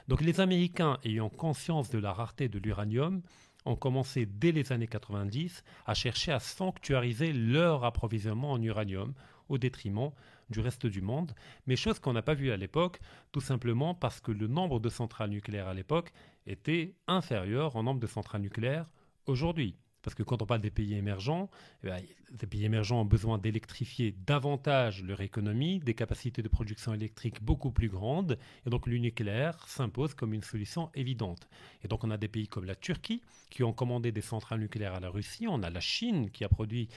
Donc 0.08 0.20
les 0.20 0.40
Américains 0.40 0.98
ayant 1.04 1.28
conscience 1.28 1.90
de 1.90 1.98
la 1.98 2.12
rareté 2.12 2.48
de 2.48 2.58
l'uranium 2.58 3.22
ont 3.64 3.76
commencé 3.76 4.26
dès 4.26 4.52
les 4.52 4.72
années 4.72 4.86
90 4.86 5.64
à 5.86 5.94
chercher 5.94 6.32
à 6.32 6.40
sanctuariser 6.40 7.32
leur 7.32 7.84
approvisionnement 7.84 8.52
en 8.52 8.62
uranium 8.62 9.14
au 9.48 9.58
détriment 9.58 10.10
du 10.50 10.60
reste 10.60 10.86
du 10.86 11.00
monde, 11.00 11.32
mais 11.66 11.76
chose 11.76 11.98
qu'on 11.98 12.12
n'a 12.12 12.22
pas 12.22 12.34
vue 12.34 12.52
à 12.52 12.56
l'époque, 12.56 13.00
tout 13.32 13.40
simplement 13.40 13.94
parce 13.94 14.20
que 14.20 14.32
le 14.32 14.46
nombre 14.46 14.80
de 14.80 14.88
centrales 14.88 15.30
nucléaires 15.30 15.68
à 15.68 15.74
l'époque 15.74 16.12
était 16.46 16.94
inférieur 17.06 17.76
au 17.76 17.82
nombre 17.82 18.00
de 18.00 18.06
centrales 18.06 18.42
nucléaires 18.42 18.86
aujourd'hui. 19.26 19.74
Parce 20.02 20.14
que 20.14 20.22
quand 20.22 20.42
on 20.42 20.46
parle 20.46 20.60
des 20.60 20.70
pays 20.70 20.94
émergents, 20.94 21.48
eh 21.84 21.86
ben, 21.86 22.02
pays 22.50 22.64
émergents 22.64 23.02
ont 23.02 23.04
besoin 23.04 23.38
d'électrifier 23.38 24.14
davantage 24.26 25.02
leur 25.04 25.20
économie, 25.20 25.78
des 25.78 25.94
capacités 25.94 26.42
de 26.42 26.48
production 26.48 26.92
électrique 26.92 27.42
beaucoup 27.42 27.70
plus 27.70 27.88
grandes, 27.88 28.36
et 28.66 28.70
donc 28.70 28.86
le 28.86 28.98
nucléaire 28.98 29.66
s'impose 29.68 30.14
comme 30.14 30.34
une 30.34 30.42
solution 30.42 30.90
évidente. 30.94 31.48
Et 31.84 31.88
donc 31.88 32.02
on 32.04 32.10
a 32.10 32.16
des 32.16 32.28
pays 32.28 32.48
comme 32.48 32.64
la 32.64 32.74
Turquie 32.74 33.22
qui 33.50 33.62
ont 33.62 33.72
commandé 33.72 34.10
des 34.12 34.20
centrales 34.20 34.60
nucléaires 34.60 34.94
à 34.94 35.00
la 35.00 35.08
Russie, 35.08 35.46
on 35.48 35.62
a 35.62 35.70
la 35.70 35.80
Chine 35.80 36.30
qui 36.30 36.44
a 36.44 36.48
produit 36.48 36.88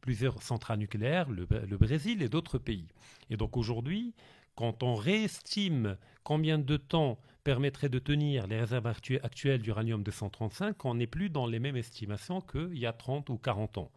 plusieurs 0.00 0.42
centrales 0.42 0.78
nucléaires, 0.78 1.30
le 1.30 1.76
Brésil 1.76 2.22
et 2.22 2.28
d'autres 2.28 2.58
pays. 2.58 2.86
Et 3.30 3.36
donc 3.36 3.56
aujourd'hui, 3.56 4.14
quand 4.54 4.82
on 4.82 4.94
réestime 4.94 5.96
combien 6.24 6.58
de 6.58 6.76
temps 6.76 7.18
permettrait 7.44 7.88
de 7.88 7.98
tenir 7.98 8.46
les 8.46 8.60
réserves 8.60 8.86
actuelles 8.86 9.62
d'uranium 9.62 10.02
235, 10.02 10.84
on 10.84 10.94
n'est 10.94 11.06
plus 11.06 11.30
dans 11.30 11.46
les 11.46 11.58
mêmes 11.58 11.76
estimations 11.76 12.40
qu'il 12.40 12.78
y 12.78 12.86
a 12.86 12.92
30 12.92 13.30
ou 13.30 13.38
40 13.38 13.78
ans. 13.78 13.90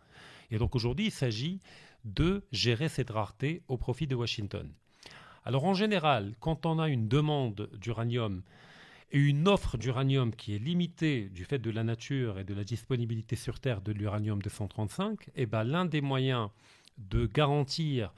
Et 0.51 0.57
donc 0.57 0.75
aujourd'hui, 0.75 1.07
il 1.07 1.11
s'agit 1.11 1.61
de 2.03 2.43
gérer 2.51 2.89
cette 2.89 3.09
rareté 3.09 3.61
au 3.67 3.77
profit 3.77 4.07
de 4.07 4.15
Washington. 4.15 4.71
Alors 5.43 5.65
en 5.65 5.73
général, 5.73 6.35
quand 6.39 6.65
on 6.65 6.79
a 6.79 6.89
une 6.89 7.07
demande 7.07 7.69
d'uranium 7.73 8.41
et 9.11 9.19
une 9.19 9.47
offre 9.47 9.77
d'uranium 9.77 10.33
qui 10.33 10.55
est 10.55 10.59
limitée 10.59 11.29
du 11.29 11.45
fait 11.45 11.59
de 11.59 11.69
la 11.69 11.83
nature 11.83 12.39
et 12.39 12.43
de 12.43 12.53
la 12.53 12.63
disponibilité 12.63 13.35
sur 13.35 13.59
Terre 13.59 13.81
de 13.81 13.91
l'uranium 13.91 14.41
235, 14.41 15.29
eh 15.35 15.45
ben, 15.45 15.63
l'un 15.63 15.85
des 15.85 16.01
moyens 16.01 16.49
de 16.97 17.27
garantir 17.27 18.13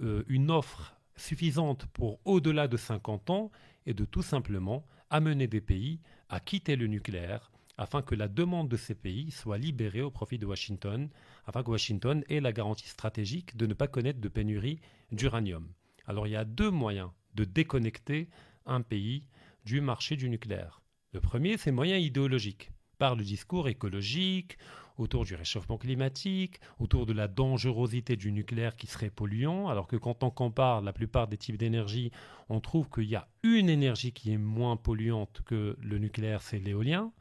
euh, 0.00 0.24
une 0.28 0.50
offre 0.50 0.94
suffisante 1.16 1.86
pour 1.86 2.20
au-delà 2.24 2.68
de 2.68 2.76
50 2.76 3.30
ans 3.30 3.50
est 3.86 3.94
de 3.94 4.04
tout 4.04 4.22
simplement 4.22 4.86
amener 5.10 5.46
des 5.46 5.60
pays 5.60 6.00
à 6.28 6.40
quitter 6.40 6.76
le 6.76 6.86
nucléaire 6.86 7.50
afin 7.76 8.02
que 8.02 8.14
la 8.14 8.28
demande 8.28 8.68
de 8.68 8.76
ces 8.76 8.94
pays 8.94 9.30
soit 9.30 9.56
libérée 9.56 10.02
au 10.02 10.10
profit 10.10 10.38
de 10.38 10.44
Washington, 10.44 11.08
afin 11.46 11.62
que 11.62 11.70
Washington 11.70 12.22
ait 12.28 12.40
la 12.40 12.52
garantie 12.52 12.88
stratégique 12.88 13.56
de 13.56 13.66
ne 13.66 13.72
pas 13.72 13.88
connaître 13.88 14.20
de 14.20 14.28
pénurie 14.28 14.80
d'uranium. 15.12 15.66
Alors 16.06 16.26
il 16.26 16.32
y 16.32 16.36
a 16.36 16.44
deux 16.44 16.70
moyens 16.70 17.10
de 17.34 17.44
déconnecter 17.44 18.28
un 18.66 18.82
pays 18.82 19.26
du 19.64 19.80
marché 19.80 20.16
du 20.16 20.28
nucléaire. 20.28 20.82
Le 21.12 21.20
premier, 21.20 21.56
c'est 21.56 21.72
moyen 21.72 21.96
idéologique, 21.96 22.70
par 22.98 23.16
le 23.16 23.24
discours 23.24 23.68
écologique, 23.68 24.58
autour 25.00 25.24
du 25.24 25.34
réchauffement 25.34 25.78
climatique, 25.78 26.60
autour 26.78 27.06
de 27.06 27.12
la 27.12 27.26
dangerosité 27.26 28.16
du 28.16 28.32
nucléaire 28.32 28.76
qui 28.76 28.86
serait 28.86 29.10
polluant, 29.10 29.68
alors 29.68 29.86
que 29.86 29.96
quand 29.96 30.22
on 30.22 30.30
compare 30.30 30.82
la 30.82 30.92
plupart 30.92 31.26
des 31.26 31.38
types 31.38 31.56
d'énergie, 31.56 32.10
on 32.48 32.60
trouve 32.60 32.88
qu'il 32.90 33.04
y 33.04 33.16
a 33.16 33.26
une 33.42 33.68
énergie 33.68 34.12
qui 34.12 34.32
est 34.32 34.38
moins 34.38 34.76
polluante 34.76 35.40
que 35.44 35.76
le 35.80 35.98
nucléaire, 35.98 36.42
c'est 36.42 36.58
l'éolien. 36.58 37.12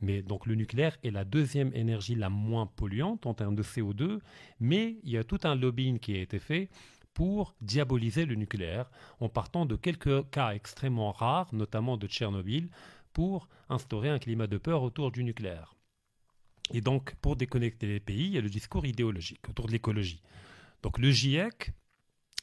Mais 0.00 0.22
donc 0.22 0.46
le 0.46 0.56
nucléaire 0.56 0.96
est 1.04 1.10
la 1.10 1.24
deuxième 1.24 1.72
énergie 1.72 2.16
la 2.16 2.28
moins 2.28 2.66
polluante 2.66 3.26
en 3.26 3.34
termes 3.34 3.54
de 3.54 3.62
CO2, 3.62 4.18
mais 4.60 4.96
il 5.04 5.10
y 5.10 5.16
a 5.16 5.24
tout 5.24 5.38
un 5.44 5.54
lobbying 5.54 5.98
qui 5.98 6.16
a 6.16 6.20
été 6.20 6.38
fait 6.38 6.68
pour 7.14 7.54
diaboliser 7.60 8.26
le 8.26 8.34
nucléaire 8.34 8.90
en 9.20 9.28
partant 9.28 9.66
de 9.66 9.76
quelques 9.76 10.28
cas 10.30 10.50
extrêmement 10.50 11.12
rares, 11.12 11.54
notamment 11.54 11.96
de 11.96 12.08
Tchernobyl, 12.08 12.68
pour 13.12 13.48
instaurer 13.68 14.08
un 14.08 14.18
climat 14.18 14.48
de 14.48 14.58
peur 14.58 14.82
autour 14.82 15.12
du 15.12 15.22
nucléaire. 15.22 15.76
Et 16.72 16.80
donc, 16.80 17.14
pour 17.16 17.36
déconnecter 17.36 17.86
les 17.86 18.00
pays, 18.00 18.26
il 18.26 18.32
y 18.32 18.38
a 18.38 18.40
le 18.40 18.48
discours 18.48 18.86
idéologique 18.86 19.48
autour 19.48 19.66
de 19.66 19.72
l'écologie. 19.72 20.22
Donc 20.82 20.98
le 20.98 21.10
GIEC, 21.10 21.72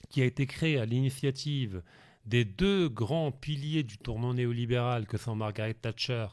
qui 0.10 0.22
a 0.22 0.26
été 0.26 0.46
créé 0.46 0.78
à 0.78 0.86
l'initiative 0.86 1.82
des 2.26 2.46
deux 2.46 2.90
grands 2.90 3.32
piliers 3.32 3.84
du 3.84 3.98
tournant 3.98 4.34
néolibéral 4.34 5.08
que 5.08 5.18
sont 5.18 5.36
Margaret 5.36 5.74
Thatcher 5.74 6.28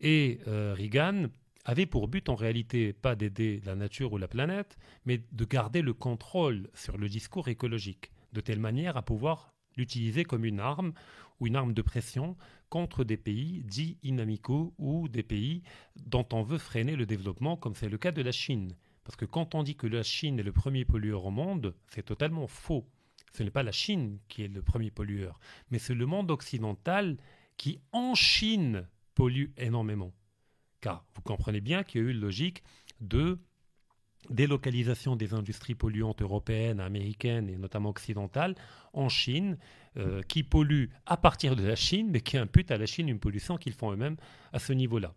et 0.00 0.40
euh, 0.48 0.74
Reagan, 0.76 1.26
avait 1.64 1.86
pour 1.86 2.08
but 2.08 2.28
en 2.28 2.34
réalité 2.34 2.92
pas 2.92 3.14
d'aider 3.14 3.60
la 3.64 3.76
nature 3.76 4.12
ou 4.12 4.18
la 4.18 4.28
planète, 4.28 4.78
mais 5.04 5.22
de 5.30 5.44
garder 5.44 5.82
le 5.82 5.92
contrôle 5.92 6.68
sur 6.74 6.96
le 6.98 7.08
discours 7.08 7.48
écologique, 7.48 8.10
de 8.32 8.40
telle 8.40 8.60
manière 8.60 8.96
à 8.96 9.02
pouvoir 9.02 9.52
l'utiliser 9.80 10.24
comme 10.24 10.44
une 10.44 10.60
arme 10.60 10.92
ou 11.40 11.46
une 11.46 11.56
arme 11.56 11.72
de 11.72 11.82
pression 11.82 12.36
contre 12.68 13.02
des 13.02 13.16
pays 13.16 13.64
dits 13.64 13.96
inamicaux 14.02 14.74
ou 14.78 15.08
des 15.08 15.22
pays 15.22 15.62
dont 15.96 16.26
on 16.32 16.42
veut 16.42 16.58
freiner 16.58 16.96
le 16.96 17.06
développement, 17.06 17.56
comme 17.56 17.74
c'est 17.74 17.88
le 17.88 17.98
cas 17.98 18.12
de 18.12 18.22
la 18.22 18.32
Chine. 18.32 18.76
Parce 19.04 19.16
que 19.16 19.24
quand 19.24 19.54
on 19.54 19.62
dit 19.62 19.74
que 19.74 19.86
la 19.86 20.02
Chine 20.02 20.38
est 20.38 20.44
le 20.44 20.52
premier 20.52 20.84
pollueur 20.84 21.24
au 21.24 21.30
monde, 21.30 21.74
c'est 21.88 22.04
totalement 22.04 22.46
faux. 22.46 22.86
Ce 23.32 23.42
n'est 23.42 23.50
pas 23.50 23.62
la 23.62 23.72
Chine 23.72 24.18
qui 24.28 24.42
est 24.42 24.48
le 24.48 24.62
premier 24.62 24.90
pollueur, 24.90 25.40
mais 25.70 25.78
c'est 25.78 25.94
le 25.94 26.06
monde 26.06 26.30
occidental 26.30 27.16
qui, 27.56 27.80
en 27.92 28.14
Chine, 28.14 28.86
pollue 29.14 29.50
énormément. 29.56 30.12
Car 30.80 31.04
vous 31.14 31.22
comprenez 31.22 31.60
bien 31.60 31.82
qu'il 31.82 32.00
y 32.00 32.04
a 32.04 32.06
eu 32.06 32.12
une 32.12 32.20
logique 32.20 32.62
de 33.00 33.38
délocalisation 34.28 35.16
des 35.16 35.34
industries 35.34 35.74
polluantes 35.74 36.22
européennes, 36.22 36.80
américaines 36.80 37.48
et 37.48 37.56
notamment 37.56 37.90
occidentales 37.90 38.54
en 38.92 39.08
Chine, 39.08 39.56
euh, 39.96 40.22
qui 40.22 40.42
polluent 40.42 40.90
à 41.06 41.16
partir 41.16 41.56
de 41.56 41.64
la 41.64 41.76
Chine, 41.76 42.08
mais 42.10 42.20
qui 42.20 42.36
imputent 42.36 42.70
à 42.70 42.76
la 42.76 42.86
Chine 42.86 43.08
une 43.08 43.18
pollution 43.18 43.56
qu'ils 43.56 43.72
font 43.72 43.92
eux-mêmes 43.92 44.16
à 44.52 44.58
ce 44.58 44.72
niveau-là. 44.72 45.14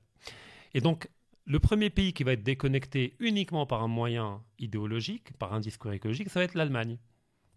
Et 0.74 0.82
donc, 0.82 1.10
le 1.46 1.60
premier 1.60 1.90
pays 1.90 2.14
qui 2.14 2.24
va 2.24 2.34
être 2.34 2.44
déconnecté 2.44 3.16
uniquement 3.20 3.66
par 3.66 3.84
un 3.84 3.88
moyen 3.88 4.42
idéologique, 4.60 5.34
par 5.38 5.54
un 5.54 5.60
discours 5.60 5.92
écologique, 5.92 6.30
ça 6.30 6.40
va 6.40 6.46
être 6.46 6.56
l'Allemagne. 6.56 6.98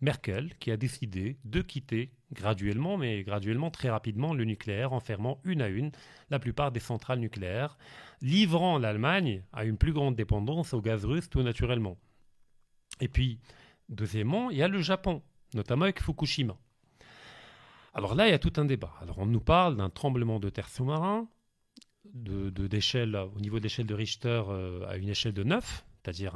Merkel 0.00 0.54
qui 0.58 0.70
a 0.70 0.76
décidé 0.76 1.38
de 1.44 1.62
quitter 1.62 2.10
graduellement, 2.32 2.96
mais 2.96 3.22
graduellement 3.22 3.70
très 3.70 3.90
rapidement, 3.90 4.34
le 4.34 4.44
nucléaire 4.44 4.92
en 4.92 5.00
fermant 5.00 5.40
une 5.44 5.62
à 5.62 5.68
une 5.68 5.92
la 6.30 6.38
plupart 6.38 6.72
des 6.72 6.80
centrales 6.80 7.20
nucléaires, 7.20 7.78
livrant 8.20 8.78
l'Allemagne 8.78 9.42
à 9.52 9.64
une 9.64 9.78
plus 9.78 9.92
grande 9.92 10.16
dépendance 10.16 10.74
au 10.74 10.80
gaz 10.80 11.04
russe 11.04 11.28
tout 11.28 11.42
naturellement. 11.42 11.96
Et 13.00 13.08
puis, 13.08 13.40
deuxièmement, 13.88 14.50
il 14.50 14.56
y 14.56 14.62
a 14.62 14.68
le 14.68 14.80
Japon, 14.80 15.22
notamment 15.54 15.84
avec 15.84 16.02
Fukushima. 16.02 16.56
Alors 17.94 18.14
là, 18.14 18.28
il 18.28 18.30
y 18.30 18.34
a 18.34 18.38
tout 18.38 18.52
un 18.56 18.64
débat. 18.64 18.92
Alors 19.00 19.18
on 19.18 19.26
nous 19.26 19.40
parle 19.40 19.76
d'un 19.76 19.90
tremblement 19.90 20.38
de 20.38 20.50
terre 20.50 20.68
sous-marin, 20.68 21.28
de, 22.12 22.50
d'échelle, 22.66 23.16
au 23.16 23.40
niveau 23.40 23.60
de 23.60 23.82
de 23.82 23.94
Richter 23.94 24.42
euh, 24.48 24.86
à 24.88 24.96
une 24.96 25.08
échelle 25.08 25.32
de 25.32 25.42
9, 25.42 25.84
c'est-à-dire 26.02 26.34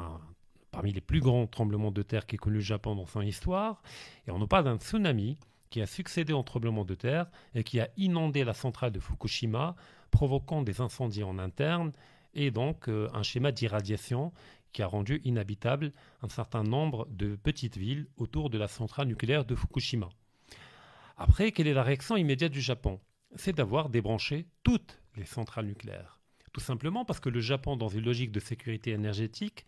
parmi 0.71 0.93
les 0.93 1.01
plus 1.01 1.21
grands 1.21 1.47
tremblements 1.47 1.91
de 1.91 2.03
terre 2.03 2.27
qu'ait 2.27 2.37
connu 2.37 2.57
le 2.57 2.63
Japon 2.63 2.95
dans 2.95 3.07
son 3.07 3.21
histoire. 3.21 3.83
Et 4.27 4.31
on 4.31 4.39
nous 4.39 4.47
parle 4.47 4.65
d'un 4.65 4.79
tsunami 4.79 5.39
qui 5.71 5.81
a 5.81 5.87
succédé 5.87 6.33
au 6.33 6.43
tremblement 6.43 6.85
de 6.85 6.95
terre 6.95 7.31
et 7.55 7.65
qui 7.65 7.81
a 7.81 7.89
inondé 7.97 8.45
la 8.45 8.55
centrale 8.55 8.93
de 8.93 9.01
Fukushima, 9.01 9.77
provoquant 10.11 10.63
des 10.63 10.81
incendies 10.81 11.23
en 11.23 11.39
interne 11.39 11.93
et 12.35 12.51
donc 12.51 12.89
euh, 12.89 13.09
un 13.15 13.23
schéma 13.23 13.53
d'irradiation 13.53 14.33
qui 14.73 14.83
a 14.83 14.87
rendu 14.87 15.21
inhabitable 15.25 15.93
un 16.23 16.29
certain 16.29 16.63
nombre 16.63 17.07
de 17.11 17.37
petites 17.37 17.77
villes 17.77 18.07
autour 18.17 18.51
de 18.51 18.59
la 18.59 18.69
centrale 18.69 19.09
nucléaire 19.09 19.45
de 19.45 19.55
Fukushima. 19.55 20.09
Après, 21.17 21.53
quelle 21.53 21.67
est 21.67 21.75
la 21.75 21.83
réaction 21.83 22.17
immédiate 22.17 22.53
du 22.53 22.61
Japon? 22.61 23.01
C'est 23.37 23.55
d'avoir 23.55 23.89
débranché 23.89 24.47
toutes 24.63 25.01
les 25.17 25.25
centrales 25.25 25.67
nucléaires. 25.67 26.19
Tout 26.53 26.61
simplement 26.61 27.05
parce 27.05 27.21
que 27.21 27.29
le 27.29 27.41
Japon, 27.41 27.77
dans 27.77 27.89
une 27.89 28.05
logique 28.05 28.33
de 28.33 28.41
sécurité 28.41 28.91
énergétique, 28.91 29.67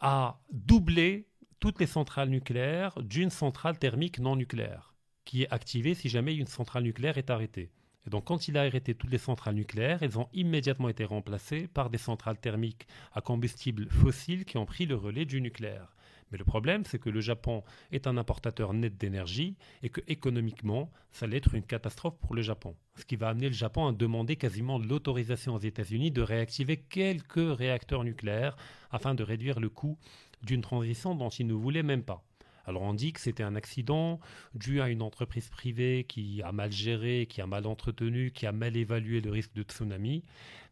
a 0.00 0.40
doublé 0.50 1.28
toutes 1.60 1.78
les 1.78 1.86
centrales 1.86 2.28
nucléaires 2.28 3.00
d'une 3.02 3.30
centrale 3.30 3.78
thermique 3.78 4.18
non 4.18 4.34
nucléaire, 4.34 4.91
qui 5.32 5.44
est 5.44 5.50
activée 5.50 5.94
si 5.94 6.10
jamais 6.10 6.34
une 6.34 6.46
centrale 6.46 6.82
nucléaire 6.82 7.16
est 7.16 7.30
arrêtée. 7.30 7.70
Et 8.06 8.10
donc 8.10 8.26
quand 8.26 8.48
il 8.48 8.58
a 8.58 8.64
arrêté 8.64 8.94
toutes 8.94 9.10
les 9.10 9.16
centrales 9.16 9.54
nucléaires, 9.54 10.02
elles 10.02 10.18
ont 10.18 10.28
immédiatement 10.34 10.90
été 10.90 11.06
remplacées 11.06 11.68
par 11.68 11.88
des 11.88 11.96
centrales 11.96 12.36
thermiques 12.36 12.86
à 13.14 13.22
combustible 13.22 13.88
fossile 13.88 14.44
qui 14.44 14.58
ont 14.58 14.66
pris 14.66 14.84
le 14.84 14.94
relais 14.94 15.24
du 15.24 15.40
nucléaire. 15.40 15.96
Mais 16.30 16.36
le 16.36 16.44
problème, 16.44 16.84
c'est 16.84 16.98
que 16.98 17.08
le 17.08 17.22
Japon 17.22 17.64
est 17.92 18.06
un 18.06 18.18
importateur 18.18 18.74
net 18.74 18.98
d'énergie 18.98 19.56
et 19.82 19.88
que 19.88 20.02
économiquement, 20.06 20.90
ça 21.12 21.24
allait 21.24 21.38
être 21.38 21.54
une 21.54 21.64
catastrophe 21.64 22.18
pour 22.18 22.34
le 22.34 22.42
Japon. 22.42 22.76
Ce 22.96 23.06
qui 23.06 23.16
va 23.16 23.30
amener 23.30 23.48
le 23.48 23.54
Japon 23.54 23.86
à 23.86 23.92
demander 23.92 24.36
quasiment 24.36 24.78
l'autorisation 24.78 25.54
aux 25.54 25.60
États-Unis 25.60 26.10
de 26.10 26.20
réactiver 26.20 26.76
quelques 26.76 27.56
réacteurs 27.56 28.04
nucléaires 28.04 28.56
afin 28.90 29.14
de 29.14 29.22
réduire 29.22 29.60
le 29.60 29.70
coût 29.70 29.96
d'une 30.42 30.60
transition 30.60 31.14
dont 31.14 31.30
il 31.30 31.46
ne 31.46 31.54
voulait 31.54 31.82
même 31.82 32.02
pas. 32.02 32.22
Alors 32.64 32.82
on 32.82 32.94
dit 32.94 33.12
que 33.12 33.20
c'était 33.20 33.42
un 33.42 33.56
accident 33.56 34.20
dû 34.54 34.80
à 34.80 34.88
une 34.88 35.02
entreprise 35.02 35.48
privée 35.48 36.04
qui 36.08 36.42
a 36.42 36.52
mal 36.52 36.70
géré, 36.72 37.26
qui 37.28 37.40
a 37.40 37.46
mal 37.46 37.66
entretenu, 37.66 38.30
qui 38.30 38.46
a 38.46 38.52
mal 38.52 38.76
évalué 38.76 39.20
le 39.20 39.30
risque 39.30 39.54
de 39.54 39.62
tsunami, 39.62 40.22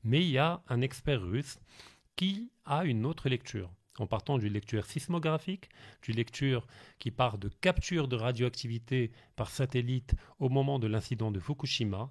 mais 0.04 0.20
il 0.20 0.30
y 0.30 0.38
a 0.38 0.62
un 0.68 0.80
expert 0.80 1.20
russe 1.20 1.58
qui 2.16 2.50
a 2.64 2.84
une 2.84 3.06
autre 3.06 3.28
lecture. 3.28 3.70
En 3.98 4.06
partant 4.06 4.38
d'une 4.38 4.52
lecture 4.52 4.86
sismographique, 4.86 5.68
d'une 6.02 6.16
lecture 6.16 6.66
qui 6.98 7.10
part 7.10 7.38
de 7.38 7.48
capture 7.48 8.08
de 8.08 8.16
radioactivité 8.16 9.10
par 9.36 9.50
satellite 9.50 10.14
au 10.38 10.48
moment 10.48 10.78
de 10.78 10.86
l'incident 10.86 11.30
de 11.30 11.40
Fukushima, 11.40 12.10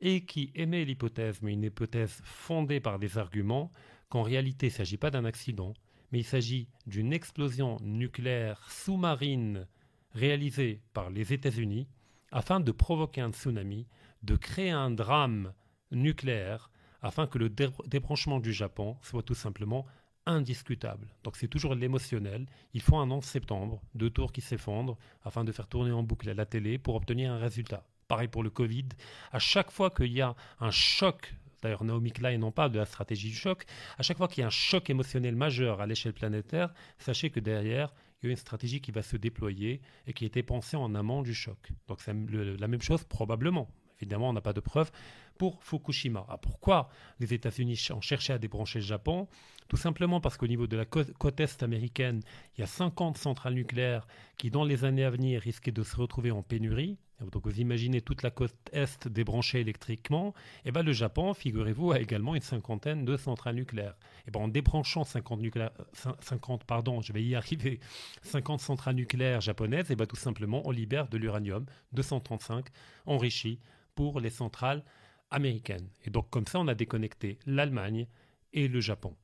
et 0.00 0.24
qui 0.24 0.50
émet 0.54 0.84
l'hypothèse, 0.84 1.40
mais 1.42 1.52
une 1.52 1.64
hypothèse 1.64 2.20
fondée 2.24 2.80
par 2.80 2.98
des 2.98 3.18
arguments, 3.18 3.70
qu'en 4.08 4.22
réalité 4.22 4.66
il 4.66 4.70
ne 4.70 4.74
s'agit 4.74 4.96
pas 4.96 5.10
d'un 5.10 5.24
accident, 5.24 5.74
mais 6.12 6.20
il 6.20 6.24
s'agit 6.24 6.68
d'une 6.86 7.12
explosion 7.12 7.76
nucléaire 7.82 8.66
sous-marine 8.70 9.66
réalisée 10.12 10.80
par 10.92 11.10
les 11.10 11.32
États-Unis 11.32 11.88
afin 12.32 12.60
de 12.60 12.72
provoquer 12.72 13.20
un 13.20 13.32
tsunami, 13.32 13.86
de 14.22 14.36
créer 14.36 14.70
un 14.70 14.90
drame 14.90 15.52
nucléaire, 15.90 16.70
afin 17.02 17.26
que 17.26 17.38
le 17.38 17.48
débranchement 17.48 18.40
du 18.40 18.52
Japon 18.52 18.96
soit 19.02 19.22
tout 19.22 19.34
simplement 19.34 19.86
indiscutable. 20.26 21.08
Donc 21.24 21.36
c'est 21.36 21.48
toujours 21.48 21.74
l'émotionnel. 21.74 22.46
Il 22.74 22.82
faut 22.82 22.96
un 22.96 23.10
11 23.10 23.24
septembre, 23.24 23.82
deux 23.94 24.10
tours 24.10 24.32
qui 24.32 24.40
s'effondrent 24.40 24.98
afin 25.24 25.44
de 25.44 25.52
faire 25.52 25.66
tourner 25.66 25.92
en 25.92 26.02
boucle 26.02 26.30
la 26.30 26.46
télé 26.46 26.78
pour 26.78 26.94
obtenir 26.94 27.32
un 27.32 27.38
résultat. 27.38 27.86
Pareil 28.06 28.28
pour 28.28 28.42
le 28.42 28.50
Covid. 28.50 28.88
À 29.32 29.38
chaque 29.38 29.70
fois 29.70 29.90
qu'il 29.90 30.12
y 30.12 30.20
a 30.20 30.34
un 30.58 30.70
choc, 30.70 31.34
d'ailleurs 31.62 31.84
Naomi 31.84 32.12
Klein 32.12 32.42
en 32.42 32.50
parle 32.50 32.72
de 32.72 32.78
la 32.78 32.86
stratégie 32.86 33.28
du 33.28 33.36
choc, 33.36 33.64
à 33.98 34.02
chaque 34.02 34.16
fois 34.16 34.28
qu'il 34.28 34.42
y 34.42 34.44
a 34.44 34.46
un 34.46 34.50
choc 34.50 34.90
émotionnel 34.90 35.36
majeur 35.36 35.80
à 35.80 35.86
l'échelle 35.86 36.12
planétaire, 36.12 36.72
sachez 36.98 37.30
que 37.30 37.40
derrière, 37.40 37.92
il 38.22 38.26
y 38.26 38.28
a 38.28 38.30
une 38.32 38.36
stratégie 38.36 38.80
qui 38.80 38.92
va 38.92 39.02
se 39.02 39.16
déployer 39.16 39.80
et 40.06 40.12
qui 40.12 40.24
a 40.24 40.26
été 40.26 40.42
pensée 40.42 40.76
en 40.76 40.94
amont 40.94 41.22
du 41.22 41.34
choc. 41.34 41.72
Donc 41.88 42.00
c'est 42.00 42.14
la 42.14 42.68
même 42.68 42.82
chose 42.82 43.04
probablement. 43.04 43.68
Évidemment, 44.00 44.30
on 44.30 44.32
n'a 44.32 44.40
pas 44.40 44.54
de 44.54 44.60
preuves 44.60 44.90
pour 45.38 45.62
Fukushima. 45.62 46.24
Ah, 46.28 46.38
pourquoi 46.38 46.88
les 47.18 47.34
États-Unis 47.34 47.88
ont 47.90 48.00
cherché 48.00 48.32
à 48.32 48.38
débrancher 48.38 48.78
le 48.78 48.84
Japon? 48.84 49.28
Tout 49.68 49.76
simplement 49.76 50.20
parce 50.20 50.36
qu'au 50.36 50.46
niveau 50.46 50.66
de 50.66 50.76
la 50.76 50.84
côte, 50.84 51.40
est 51.40 51.62
américaine, 51.62 52.22
il 52.56 52.60
y 52.60 52.64
a 52.64 52.66
50 52.66 53.18
centrales 53.18 53.54
nucléaires 53.54 54.06
qui, 54.36 54.50
dans 54.50 54.64
les 54.64 54.84
années 54.84 55.04
à 55.04 55.10
venir, 55.10 55.40
risquaient 55.42 55.70
de 55.70 55.82
se 55.82 55.96
retrouver 55.96 56.30
en 56.30 56.42
pénurie. 56.42 56.98
Donc 57.20 57.46
vous 57.46 57.60
imaginez 57.60 58.00
toute 58.00 58.22
la 58.22 58.30
côte 58.30 58.54
est 58.72 59.08
débranchée 59.08 59.60
électriquement. 59.60 60.34
Et 60.64 60.68
eh 60.68 60.72
ben 60.72 60.82
le 60.82 60.92
Japon, 60.92 61.34
figurez-vous, 61.34 61.92
a 61.92 62.00
également 62.00 62.34
une 62.34 62.42
cinquantaine 62.42 63.04
de 63.04 63.16
centrales 63.16 63.56
nucléaires. 63.56 63.96
Et 64.20 64.28
eh 64.28 64.30
ben 64.30 64.40
en 64.40 64.48
débranchant 64.48 65.04
50 65.04 65.40
nucléaires, 65.40 65.72
50, 66.20 66.64
pardon, 66.64 67.00
je 67.00 67.12
vais 67.12 67.22
y 67.22 67.34
arriver, 67.34 67.80
50 68.22 68.60
centrales 68.60 68.94
nucléaires 68.94 69.40
japonaises, 69.40 69.90
et 69.90 69.94
eh 69.94 69.96
ben 69.96 70.06
tout 70.06 70.16
simplement 70.16 70.62
on 70.64 70.70
libère 70.70 71.08
de 71.08 71.18
l'uranium 71.18 71.66
235 71.92 72.66
enrichi 73.06 73.60
pour 73.94 74.20
les 74.20 74.30
centrales 74.30 74.84
américaines. 75.30 75.88
Et 76.04 76.10
donc 76.10 76.30
comme 76.30 76.46
ça, 76.46 76.58
on 76.58 76.68
a 76.68 76.74
déconnecté 76.74 77.38
l'Allemagne 77.46 78.06
et 78.52 78.68
le 78.68 78.80
Japon. 78.80 79.16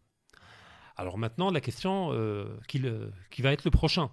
Alors 0.97 1.19
maintenant, 1.19 1.51
la 1.51 1.61
question 1.61 2.13
euh, 2.13 2.59
qui, 2.69 2.79
va 3.43 3.53
être 3.53 3.65
le 3.65 3.71
prochain. 3.71 4.11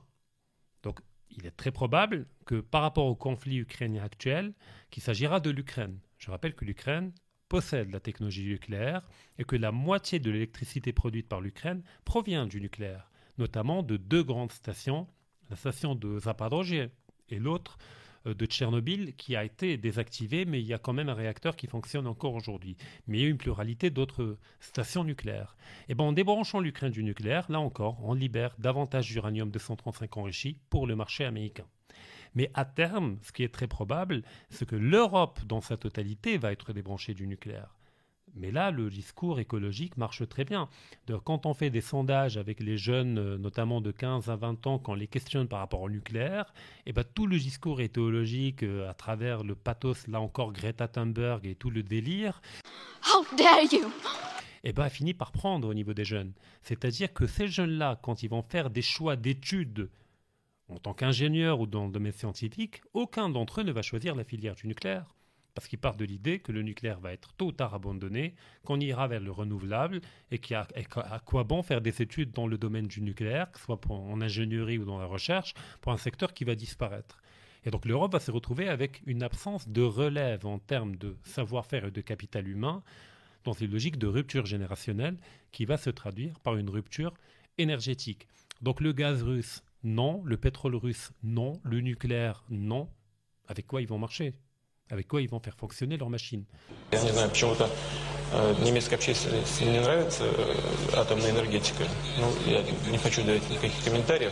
Il 1.35 1.45
est 1.45 1.51
très 1.51 1.71
probable 1.71 2.27
que 2.45 2.59
par 2.59 2.81
rapport 2.81 3.05
au 3.05 3.15
conflit 3.15 3.57
ukrainien 3.57 4.03
actuel, 4.03 4.53
qu'il 4.89 5.03
s'agira 5.03 5.39
de 5.39 5.49
l'Ukraine. 5.49 5.99
Je 6.17 6.31
rappelle 6.31 6.55
que 6.55 6.65
l'Ukraine 6.65 7.11
possède 7.49 7.91
la 7.91 7.99
technologie 7.99 8.45
nucléaire 8.45 9.07
et 9.37 9.43
que 9.43 9.55
la 9.55 9.71
moitié 9.71 10.19
de 10.19 10.31
l'électricité 10.31 10.93
produite 10.93 11.27
par 11.27 11.41
l'Ukraine 11.41 11.83
provient 12.05 12.45
du 12.45 12.61
nucléaire, 12.61 13.11
notamment 13.37 13.83
de 13.83 13.97
deux 13.97 14.23
grandes 14.23 14.51
stations, 14.51 15.07
la 15.49 15.55
station 15.55 15.95
de 15.95 16.19
Zaporozhye 16.19 16.89
et 17.29 17.39
l'autre 17.39 17.77
de 18.25 18.45
Tchernobyl 18.45 19.15
qui 19.15 19.35
a 19.35 19.43
été 19.43 19.77
désactivé, 19.77 20.45
mais 20.45 20.59
il 20.59 20.65
y 20.65 20.73
a 20.73 20.77
quand 20.77 20.93
même 20.93 21.09
un 21.09 21.13
réacteur 21.13 21.55
qui 21.55 21.67
fonctionne 21.67 22.07
encore 22.07 22.33
aujourd'hui. 22.33 22.77
Mais 23.07 23.17
il 23.17 23.23
y 23.23 23.25
a 23.25 23.29
une 23.29 23.37
pluralité 23.37 23.89
d'autres 23.89 24.37
stations 24.59 25.03
nucléaires. 25.03 25.55
Et 25.87 25.91
eh 25.91 25.95
ben, 25.95 26.05
en 26.05 26.13
débranchant 26.13 26.59
l'Ukraine 26.59 26.91
du 26.91 27.03
nucléaire, 27.03 27.51
là 27.51 27.59
encore, 27.59 28.03
on 28.03 28.13
libère 28.13 28.55
davantage 28.59 29.09
d'uranium 29.09 29.51
235 29.51 30.17
enrichi 30.17 30.57
pour 30.69 30.87
le 30.87 30.95
marché 30.95 31.25
américain. 31.25 31.65
Mais 32.35 32.49
à 32.53 32.65
terme, 32.65 33.17
ce 33.21 33.31
qui 33.31 33.43
est 33.43 33.53
très 33.53 33.67
probable, 33.67 34.23
c'est 34.49 34.67
que 34.67 34.75
l'Europe, 34.75 35.39
dans 35.45 35.61
sa 35.61 35.77
totalité, 35.77 36.37
va 36.37 36.51
être 36.51 36.73
débranchée 36.73 37.13
du 37.13 37.27
nucléaire. 37.27 37.75
Mais 38.35 38.51
là, 38.51 38.71
le 38.71 38.89
discours 38.89 39.39
écologique 39.39 39.97
marche 39.97 40.27
très 40.27 40.43
bien. 40.43 40.67
quand 41.23 41.45
on 41.45 41.53
fait 41.53 41.69
des 41.69 41.81
sondages 41.81 42.37
avec 42.37 42.59
les 42.59 42.77
jeunes, 42.77 43.17
euh, 43.17 43.37
notamment 43.37 43.81
de 43.81 43.91
15 43.91 44.29
à 44.29 44.35
20 44.35 44.65
ans, 44.67 44.79
quand 44.79 44.93
on 44.93 44.95
les 44.95 45.07
questionne 45.07 45.47
par 45.47 45.59
rapport 45.59 45.81
au 45.81 45.89
nucléaire, 45.89 46.53
eh 46.85 46.93
ben, 46.93 47.03
tout 47.03 47.27
le 47.27 47.37
discours 47.37 47.81
écologique 47.81 48.63
euh, 48.63 48.89
à 48.89 48.93
travers 48.93 49.43
le 49.43 49.55
pathos, 49.55 50.07
là 50.07 50.19
encore 50.19 50.51
Greta 50.51 50.87
Thunberg 50.87 51.45
et 51.45 51.55
tout 51.55 51.69
le 51.69 51.83
délire, 51.83 52.41
How 53.05 53.35
dare 53.37 53.71
you 53.71 53.91
eh 54.63 54.71
ben, 54.71 54.89
finit 54.89 55.13
par 55.13 55.31
prendre 55.31 55.67
au 55.67 55.73
niveau 55.73 55.93
des 55.93 56.05
jeunes. 56.05 56.31
C'est-à-dire 56.61 57.13
que 57.13 57.27
ces 57.27 57.47
jeunes-là, 57.47 57.99
quand 58.01 58.23
ils 58.23 58.29
vont 58.29 58.41
faire 58.41 58.69
des 58.69 58.81
choix 58.81 59.15
d'études 59.15 59.89
en 60.69 60.79
tant 60.79 60.93
qu'ingénieur 60.93 61.59
ou 61.59 61.67
dans 61.67 61.85
le 61.85 61.91
domaine 61.91 62.13
scientifique, 62.13 62.81
aucun 62.93 63.29
d'entre 63.29 63.59
eux 63.59 63.63
ne 63.63 63.73
va 63.73 63.81
choisir 63.81 64.15
la 64.15 64.23
filière 64.23 64.55
du 64.55 64.67
nucléaire 64.67 65.13
parce 65.53 65.67
qu'ils 65.67 65.79
partent 65.79 65.99
de 65.99 66.05
l'idée 66.05 66.39
que 66.39 66.51
le 66.51 66.61
nucléaire 66.61 66.99
va 66.99 67.13
être 67.13 67.33
tôt 67.33 67.47
ou 67.47 67.51
tard 67.51 67.73
abandonné, 67.73 68.35
qu'on 68.63 68.79
ira 68.79 69.07
vers 69.07 69.21
le 69.21 69.31
renouvelable 69.31 70.01
et 70.31 70.39
qu'à 70.39 70.67
quoi 71.25 71.43
bon 71.43 71.63
faire 71.63 71.81
des 71.81 72.01
études 72.01 72.31
dans 72.31 72.47
le 72.47 72.57
domaine 72.57 72.87
du 72.87 73.01
nucléaire, 73.01 73.51
que 73.51 73.59
ce 73.59 73.65
soit 73.65 73.79
en 73.89 74.21
ingénierie 74.21 74.77
ou 74.77 74.85
dans 74.85 74.99
la 74.99 75.05
recherche, 75.05 75.53
pour 75.81 75.91
un 75.91 75.97
secteur 75.97 76.33
qui 76.33 76.43
va 76.43 76.55
disparaître. 76.55 77.21
Et 77.65 77.71
donc 77.71 77.85
l'Europe 77.85 78.13
va 78.13 78.19
se 78.19 78.31
retrouver 78.31 78.67
avec 78.67 79.01
une 79.05 79.23
absence 79.23 79.69
de 79.69 79.81
relève 79.81 80.45
en 80.45 80.59
termes 80.59 80.95
de 80.95 81.15
savoir-faire 81.23 81.85
et 81.85 81.91
de 81.91 82.01
capital 82.01 82.47
humain 82.47 82.83
dans 83.43 83.53
une 83.53 83.71
logique 83.71 83.97
de 83.97 84.07
rupture 84.07 84.45
générationnelle 84.45 85.17
qui 85.51 85.65
va 85.65 85.77
se 85.77 85.89
traduire 85.89 86.39
par 86.39 86.55
une 86.57 86.69
rupture 86.69 87.13
énergétique. 87.57 88.27
Donc 88.61 88.81
le 88.81 88.93
gaz 88.93 89.23
russe, 89.23 89.63
non. 89.83 90.21
Le 90.23 90.37
pétrole 90.37 90.75
russe, 90.75 91.11
non. 91.23 91.59
Le 91.63 91.81
nucléaire, 91.81 92.43
non. 92.49 92.89
Avec 93.47 93.67
quoi 93.67 93.81
ils 93.81 93.87
vont 93.87 93.99
marcher? 93.99 94.33
Avec 94.93 95.07
quoi 95.07 95.21
ils 95.21 95.27
vont 95.27 95.39
faire 95.39 95.55
fonctionner 95.55 95.97
leur 95.97 96.11
machine 96.11 96.45
Я 96.91 97.01
не 97.01 97.09
знаю, 97.09 97.27
почему-то 97.29 97.67
э, 98.31 98.55
немецкой 98.63 98.93
общественности 98.93 99.63
не 99.63 99.79
нравится 99.79 100.23
э, 100.23 100.55
атомная 100.95 101.31
энергетика. 101.31 101.83
Ну, 102.19 102.31
я 102.45 102.61
не 102.91 102.99
хочу 102.99 103.23
давать 103.23 103.49
никаких 103.49 103.83
комментариев. 103.83 104.31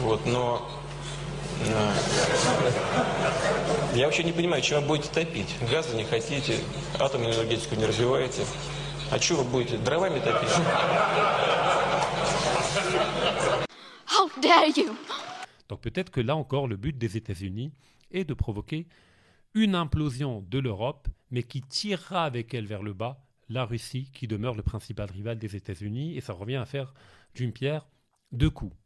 Вот, 0.00 0.26
но 0.26 0.68
э, 1.64 1.92
я 3.94 4.06
вообще 4.06 4.24
не 4.24 4.32
понимаю, 4.32 4.60
чем 4.60 4.80
вы 4.80 4.88
будете 4.88 5.08
топить. 5.10 5.54
Газа 5.70 5.94
не 5.94 6.02
хотите, 6.02 6.58
атомную 6.98 7.32
энергетику 7.32 7.76
не 7.76 7.86
развиваете. 7.86 8.44
А 9.12 9.20
что 9.20 9.36
вы 9.36 9.44
будете, 9.44 9.78
дровами 9.78 10.18
топить? 10.18 10.50
How 14.08 14.28
dare 14.42 14.68
you 14.76 14.96
Donc 15.68 15.80
peut-être 15.80 16.10
que 16.10 16.20
là 16.20 16.34
encore, 16.34 16.66
le 16.66 16.76
but 16.76 16.98
des 16.98 17.16
États-Unis 17.16 17.70
est 18.10 18.24
de 18.24 18.34
provoquer 18.34 18.86
une 19.54 19.74
implosion 19.74 20.44
de 20.48 20.58
l'Europe, 20.58 21.08
mais 21.30 21.42
qui 21.42 21.62
tirera 21.62 22.24
avec 22.24 22.54
elle 22.54 22.66
vers 22.66 22.82
le 22.82 22.92
bas 22.92 23.22
la 23.48 23.64
Russie, 23.64 24.10
qui 24.12 24.26
demeure 24.26 24.54
le 24.54 24.62
principal 24.62 25.10
rival 25.10 25.38
des 25.38 25.56
États-Unis, 25.56 26.16
et 26.16 26.20
ça 26.20 26.32
revient 26.32 26.56
à 26.56 26.66
faire 26.66 26.92
d'une 27.34 27.52
pierre 27.52 27.86
deux 28.32 28.50
coups. 28.50 28.76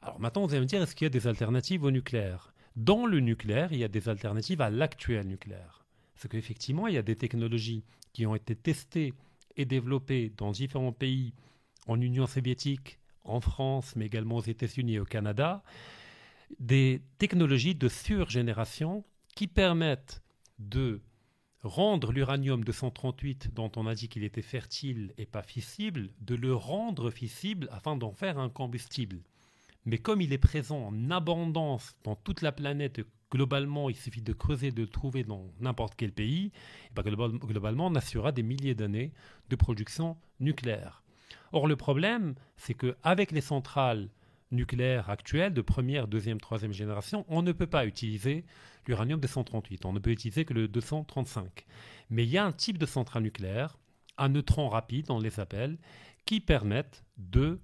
Alors 0.00 0.18
maintenant, 0.20 0.46
vous 0.46 0.52
allez 0.52 0.62
me 0.62 0.66
dire, 0.66 0.82
est-ce 0.82 0.94
qu'il 0.94 1.04
y 1.04 1.06
a 1.06 1.10
des 1.10 1.26
alternatives 1.26 1.84
au 1.84 1.90
nucléaire? 1.90 2.54
Dans 2.76 3.06
le 3.06 3.20
nucléaire, 3.20 3.72
il 3.72 3.78
y 3.78 3.84
a 3.84 3.88
des 3.88 4.08
alternatives 4.08 4.60
à 4.60 4.70
l'actuel 4.70 5.26
nucléaire. 5.26 5.84
Parce 6.14 6.28
qu'effectivement, 6.28 6.88
il 6.88 6.94
y 6.94 6.98
a 6.98 7.02
des 7.02 7.16
technologies 7.16 7.84
qui 8.12 8.26
ont 8.26 8.34
été 8.34 8.56
testées 8.56 9.14
et 9.56 9.64
développées 9.64 10.32
dans 10.36 10.50
différents 10.50 10.92
pays 10.92 11.34
en 11.86 12.00
Union 12.00 12.26
soviétique, 12.26 12.98
en 13.24 13.40
France, 13.40 13.96
mais 13.96 14.06
également 14.06 14.36
aux 14.36 14.42
États-Unis 14.42 14.94
et 14.94 15.00
au 15.00 15.04
Canada, 15.04 15.62
des 16.58 17.02
technologies 17.18 17.74
de 17.74 17.88
surgénération 17.88 19.04
qui 19.34 19.46
permettent 19.46 20.22
de 20.58 21.00
rendre 21.62 22.12
l'uranium 22.12 22.62
238 22.62 23.54
dont 23.54 23.72
on 23.76 23.86
a 23.86 23.94
dit 23.94 24.08
qu'il 24.08 24.22
était 24.22 24.42
fertile 24.42 25.12
et 25.16 25.26
pas 25.26 25.42
fissible, 25.42 26.10
de 26.20 26.34
le 26.34 26.54
rendre 26.54 27.10
fissible 27.10 27.68
afin 27.72 27.96
d'en 27.96 28.12
faire 28.12 28.38
un 28.38 28.50
combustible. 28.50 29.22
Mais 29.86 29.98
comme 29.98 30.20
il 30.20 30.32
est 30.32 30.38
présent 30.38 30.86
en 30.86 31.10
abondance 31.10 31.96
dans 32.04 32.16
toute 32.16 32.42
la 32.42 32.52
planète, 32.52 33.00
globalement, 33.30 33.90
il 33.90 33.96
suffit 33.96 34.22
de 34.22 34.32
creuser, 34.32 34.70
de 34.70 34.82
le 34.82 34.88
trouver 34.88 35.24
dans 35.24 35.50
n'importe 35.60 35.94
quel 35.96 36.12
pays, 36.12 36.52
eh 36.90 36.94
ben, 36.94 37.02
globalement, 37.02 37.86
on 37.86 37.94
assurera 37.94 38.32
des 38.32 38.42
milliers 38.42 38.74
d'années 38.74 39.12
de 39.50 39.56
production 39.56 40.16
nucléaire. 40.40 41.02
Or, 41.52 41.66
le 41.66 41.76
problème, 41.76 42.34
c'est 42.56 42.74
qu'avec 42.74 43.32
les 43.32 43.40
centrales 43.40 44.08
nucléaires 44.54 45.10
actuelles 45.10 45.52
de 45.52 45.60
première, 45.60 46.08
deuxième, 46.08 46.40
troisième 46.40 46.72
génération, 46.72 47.24
on 47.28 47.42
ne 47.42 47.52
peut 47.52 47.66
pas 47.66 47.86
utiliser 47.86 48.44
l'uranium 48.86 49.20
238. 49.20 49.84
On 49.84 49.92
ne 49.92 49.98
peut 49.98 50.10
utiliser 50.10 50.44
que 50.44 50.54
le 50.54 50.68
235. 50.68 51.64
Mais 52.10 52.24
il 52.24 52.30
y 52.30 52.38
a 52.38 52.44
un 52.44 52.52
type 52.52 52.78
de 52.78 52.86
centrale 52.86 53.22
nucléaire, 53.22 53.78
un 54.18 54.28
neutron 54.28 54.68
rapide, 54.68 55.10
on 55.10 55.18
les 55.18 55.40
appelle, 55.40 55.78
qui 56.24 56.40
permettent 56.40 57.04
de 57.16 57.60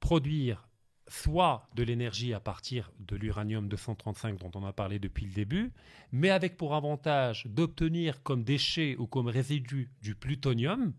produire 0.00 0.68
soit 1.08 1.68
de 1.74 1.82
l'énergie 1.82 2.32
à 2.32 2.40
partir 2.40 2.90
de 3.00 3.16
l'uranium 3.16 3.68
235 3.68 4.38
dont 4.38 4.50
on 4.54 4.64
a 4.64 4.72
parlé 4.72 4.98
depuis 4.98 5.26
le 5.26 5.32
début, 5.32 5.72
mais 6.10 6.30
avec 6.30 6.56
pour 6.56 6.74
avantage 6.74 7.46
d'obtenir 7.46 8.22
comme 8.22 8.44
déchet 8.44 8.96
ou 8.98 9.06
comme 9.06 9.28
résidu 9.28 9.90
du 10.00 10.14
plutonium, 10.14 10.94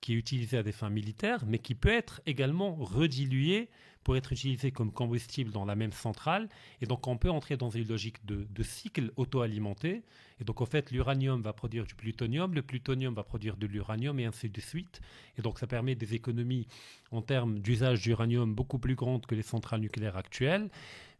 qui 0.00 0.12
est 0.12 0.16
utilisé 0.16 0.58
à 0.58 0.62
des 0.62 0.72
fins 0.72 0.90
militaires, 0.90 1.44
mais 1.46 1.58
qui 1.58 1.74
peut 1.74 1.92
être 1.92 2.20
également 2.26 2.74
redilué 2.74 3.68
pour 4.04 4.16
être 4.16 4.32
utilisé 4.32 4.70
comme 4.70 4.90
combustible 4.90 5.50
dans 5.50 5.64
la 5.64 5.76
même 5.76 5.92
centrale. 5.92 6.48
Et 6.80 6.86
donc 6.86 7.06
on 7.06 7.18
peut 7.18 7.30
entrer 7.30 7.56
dans 7.56 7.68
une 7.68 7.86
logique 7.86 8.24
de, 8.24 8.62
cycle 8.62 9.12
auto-alimenté. 9.16 10.02
Et 10.40 10.44
donc 10.44 10.60
en 10.60 10.66
fait, 10.66 10.90
l'uranium 10.90 11.42
va 11.42 11.52
produire 11.52 11.84
du 11.84 11.94
plutonium, 11.94 12.54
le 12.54 12.62
plutonium 12.62 13.12
va 13.12 13.22
produire 13.22 13.56
de 13.56 13.66
l'uranium 13.66 14.18
et 14.18 14.24
ainsi 14.24 14.48
de 14.48 14.60
suite. 14.60 15.00
Et 15.36 15.42
donc 15.42 15.58
ça 15.58 15.66
permet 15.66 15.94
des 15.94 16.14
économies 16.14 16.68
en 17.10 17.20
termes 17.20 17.58
d'usage 17.58 18.00
d'uranium 18.00 18.54
beaucoup 18.54 18.78
plus 18.78 18.94
grandes 18.94 19.26
que 19.26 19.34
les 19.34 19.42
centrales 19.42 19.80
nucléaires 19.80 20.16
actuelles, 20.16 20.70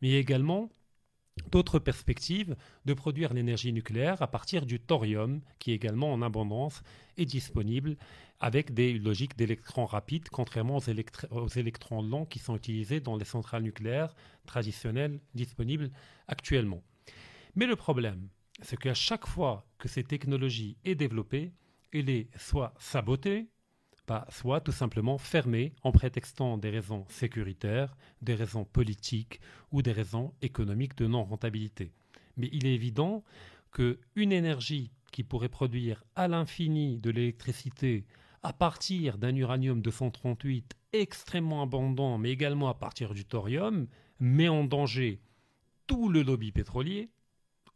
mais 0.00 0.12
également 0.12 0.70
d'autres 1.51 1.78
perspectives 1.78 2.57
de 2.84 2.95
produire 2.95 3.32
l'énergie 3.32 3.72
nucléaire 3.72 4.20
à 4.22 4.26
partir 4.26 4.66
du 4.66 4.80
thorium, 4.80 5.41
qui 5.59 5.72
est 5.72 5.74
également 5.74 6.12
en 6.12 6.22
abondance 6.22 6.82
et 7.16 7.24
disponible 7.24 7.97
avec 8.41 8.72
des 8.72 8.99
logiques 8.99 9.36
d'électrons 9.36 9.86
rapides, 9.86 10.28
contrairement 10.28 10.76
aux, 10.76 11.49
électrons 11.49 12.03
lents 12.03 12.26
qui 12.26 12.39
sont 12.39 12.57
utilisés 12.57 13.01
dans 13.01 13.16
les 13.16 13.24
centrales 13.24 13.62
nucléaires 13.62 14.14
traditionnelles 14.47 15.20
disponibles 15.34 15.91
actuellement. 16.28 16.82
Mais 17.57 17.66
le 17.66 17.76
problème, 17.76 18.28
c'est 18.62 18.78
qu'à 18.78 18.95
chaque 18.95 19.26
fois 19.26 19.66
que 19.78 19.89
ces 19.89 20.05
technologies 20.05 20.76
est 20.84 20.95
développée, 20.95 21.53
elle 21.93 22.11
est 22.11 22.28
soit 22.36 22.74
sabotée, 22.78 23.49
soit 24.30 24.61
tout 24.61 24.72
simplement 24.72 25.18
fermée 25.18 25.72
en 25.82 25.92
prétextant 25.92 26.59
des 26.59 26.70
raisons 26.70 27.04
sécuritaires, 27.09 27.96
des 28.22 28.34
raisons 28.34 28.64
politiques 28.64 29.40
ou 29.72 29.82
des 29.82 29.92
raisons 29.92 30.32
économiques 30.42 30.96
de 30.96 31.06
non-rentabilité. 31.06 31.92
Mais 32.36 32.48
il 32.52 32.66
est 32.66 32.74
évident 32.74 33.24
qu'une 33.72 34.32
énergie 34.32 34.90
qui 35.12 35.24
pourrait 35.24 35.48
produire 35.48 36.04
à 36.16 36.28
l'infini 36.28 36.98
de 36.98 37.11
l'électricité 37.11 38.04
à 38.42 38.52
partir 38.52 39.18
d'un 39.18 39.34
uranium 39.34 39.82
238 39.82 40.74
extrêmement 40.92 41.62
abondant, 41.62 42.18
mais 42.18 42.30
également 42.30 42.68
à 42.68 42.74
partir 42.74 43.14
du 43.14 43.24
thorium, 43.24 43.88
met 44.20 44.48
en 44.48 44.64
danger 44.64 45.20
tout 45.86 46.09
le 46.09 46.22
lobby 46.22 46.52
pétrolier, 46.52 47.11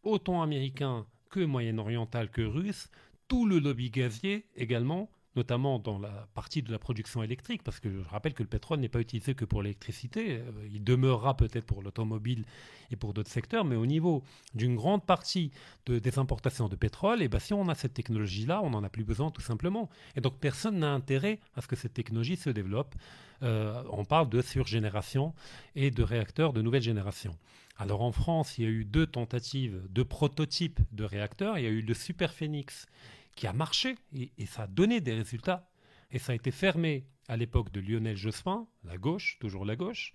autant 0.02 0.42
américain 0.42 1.06
que 1.30 1.40
moyen-oriental 1.40 2.30
que 2.30 2.42
russe, 2.42 2.90
tout 3.28 3.46
le 3.46 3.58
lobby 3.58 3.90
gazier 3.90 4.46
également, 4.54 5.10
notamment 5.36 5.78
dans 5.78 5.98
la 5.98 6.28
partie 6.34 6.62
de 6.62 6.70
la 6.70 6.78
production 6.78 7.22
électrique, 7.22 7.62
parce 7.62 7.80
que 7.80 7.90
je 7.90 8.08
rappelle 8.08 8.34
que 8.34 8.42
le 8.42 8.48
pétrole 8.48 8.80
n'est 8.80 8.88
pas 8.88 9.00
utilisé 9.00 9.34
que 9.34 9.44
pour 9.44 9.62
l'électricité, 9.62 10.38
euh, 10.38 10.50
il 10.72 10.84
demeurera 10.84 11.36
peut-être 11.36 11.64
pour 11.64 11.82
l'automobile 11.82 12.44
et 12.90 12.96
pour 12.96 13.14
d'autres 13.14 13.30
secteurs, 13.30 13.64
mais 13.64 13.76
au 13.76 13.86
niveau 13.86 14.22
d'une 14.54 14.76
grande 14.76 15.04
partie 15.04 15.50
des 15.86 16.18
importations 16.18 16.68
de 16.68 16.76
pétrole, 16.76 17.22
et 17.22 17.24
eh 17.24 17.28
ben, 17.28 17.38
si 17.38 17.54
on 17.54 17.68
a 17.68 17.74
cette 17.74 17.94
technologie-là, 17.94 18.60
on 18.62 18.70
n'en 18.70 18.84
a 18.84 18.88
plus 18.88 19.04
besoin 19.04 19.30
tout 19.30 19.40
simplement. 19.40 19.88
Et 20.16 20.20
donc 20.20 20.38
personne 20.38 20.78
n'a 20.78 20.92
intérêt 20.92 21.40
à 21.56 21.62
ce 21.62 21.66
que 21.66 21.76
cette 21.76 21.94
technologie 21.94 22.36
se 22.36 22.50
développe. 22.50 22.94
Euh, 23.42 23.82
on 23.90 24.04
parle 24.04 24.28
de 24.28 24.40
surgénération 24.40 25.34
et 25.74 25.90
de 25.90 26.02
réacteurs 26.02 26.52
de 26.52 26.62
nouvelle 26.62 26.82
génération. 26.82 27.36
Alors 27.76 28.02
en 28.02 28.12
France, 28.12 28.58
il 28.58 28.64
y 28.64 28.66
a 28.66 28.70
eu 28.70 28.84
deux 28.84 29.06
tentatives, 29.06 29.80
deux 29.88 30.04
prototypes 30.04 30.80
de 30.92 31.04
réacteurs. 31.04 31.58
Il 31.58 31.64
y 31.64 31.66
a 31.66 31.70
eu 31.70 31.82
le 31.82 31.94
Super 31.94 32.32
Phoenix 32.32 32.86
qui 33.34 33.46
a 33.46 33.52
marché 33.52 33.96
et, 34.12 34.46
ça 34.46 34.64
a 34.64 34.66
donné 34.66 35.00
des 35.00 35.14
résultats. 35.14 35.68
Et 36.10 36.18
ça 36.18 36.32
a 36.32 36.34
été 36.34 36.50
fermé 36.50 37.06
à 37.28 37.36
l'époque 37.36 37.72
de 37.72 37.80
Lionel 37.80 38.16
Jospin, 38.16 38.66
la 38.84 38.98
gauche, 38.98 39.38
toujours 39.40 39.64
la 39.64 39.76
gauche. 39.76 40.14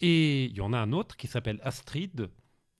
Et 0.00 0.44
il 0.46 0.56
y 0.56 0.60
en 0.60 0.72
a 0.72 0.78
un 0.78 0.92
autre 0.92 1.16
qui 1.16 1.26
s'appelle 1.26 1.60
Astrid, 1.62 2.28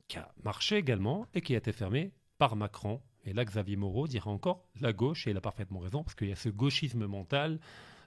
qui 0.09 0.19
a 0.19 0.33
marché 0.43 0.77
également 0.77 1.27
et 1.33 1.41
qui 1.41 1.55
a 1.55 1.59
été 1.59 1.73
fermé 1.73 2.13
par 2.37 2.57
Macron. 2.57 3.01
Et 3.25 3.33
là, 3.33 3.45
Xavier 3.45 3.77
Moreau 3.77 4.07
dira 4.07 4.31
encore 4.31 4.69
la 4.81 4.93
gauche, 4.93 5.27
et 5.27 5.31
il 5.31 5.37
a 5.37 5.41
parfaitement 5.41 5.79
raison, 5.79 6.03
parce 6.03 6.15
qu'il 6.15 6.29
y 6.29 6.33
a 6.33 6.37
ce 6.37 6.51
gauchisme 6.51 7.07
mental 7.07 7.59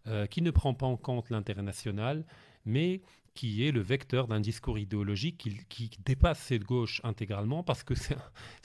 euh, 0.06 0.28
qui 0.28 0.44
ne 0.44 0.52
prend 0.52 0.76
pas 0.76 0.86
en 0.86 0.98
compte 0.98 1.32
l'intérêt 1.32 1.64
national, 1.64 2.26
mais 2.66 3.02
qui 3.38 3.68
est 3.68 3.72
le 3.72 3.82
vecteur 3.82 4.28
d'un 4.28 4.40
discours 4.40 4.80
idéologique 4.80 5.48
qui, 5.70 5.92
dépasse 6.04 6.40
cette 6.40 6.64
gauche 6.64 7.02
intégralement, 7.04 7.62
parce 7.62 7.84
que 7.84 7.94
c'est 7.94 8.18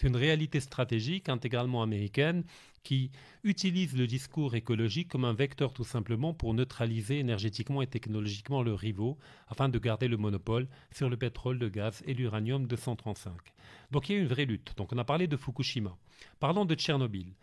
une 0.03 0.17
réalité 0.17 0.61
stratégique 0.61 1.29
intégralement 1.29 1.83
américaine 1.83 2.43
qui 2.83 3.11
utilise 3.45 3.95
le 3.95 4.07
discours 4.07 4.55
écologique 4.55 5.09
comme 5.09 5.27
un 5.27 5.35
vecteur 5.35 5.75
tout 5.75 5.85
simplement 5.85 6.33
pour 6.33 6.55
neutraliser 6.55 7.19
énergétiquement 7.19 7.83
et 7.83 7.87
technologiquement 7.87 8.63
le 8.63 8.73
rivaux, 8.73 9.19
afin 9.47 9.69
de 9.69 9.79
garder 9.79 10.09
le 10.09 10.17
monopole 10.17 10.67
sur 10.91 11.11
le 11.11 11.19
pétrole, 11.19 11.59
le 11.59 11.69
gaz 11.69 12.03
et 12.07 12.15
l'uranium 12.15 12.67
235. 12.67 13.35
Donc 13.91 14.09
il 14.09 14.17
y 14.17 14.19
a 14.19 14.23
une 14.23 14.27
vraie 14.27 14.47
lutte. 14.47 14.73
Donc 14.79 14.95
on 14.95 14.99
a 14.99 15.05
parlé 15.05 15.27
de 15.27 15.37
Fukushima. 15.37 15.95
Parlons 16.41 16.65
de 16.65 16.75
Tchernobyl. 16.75 17.35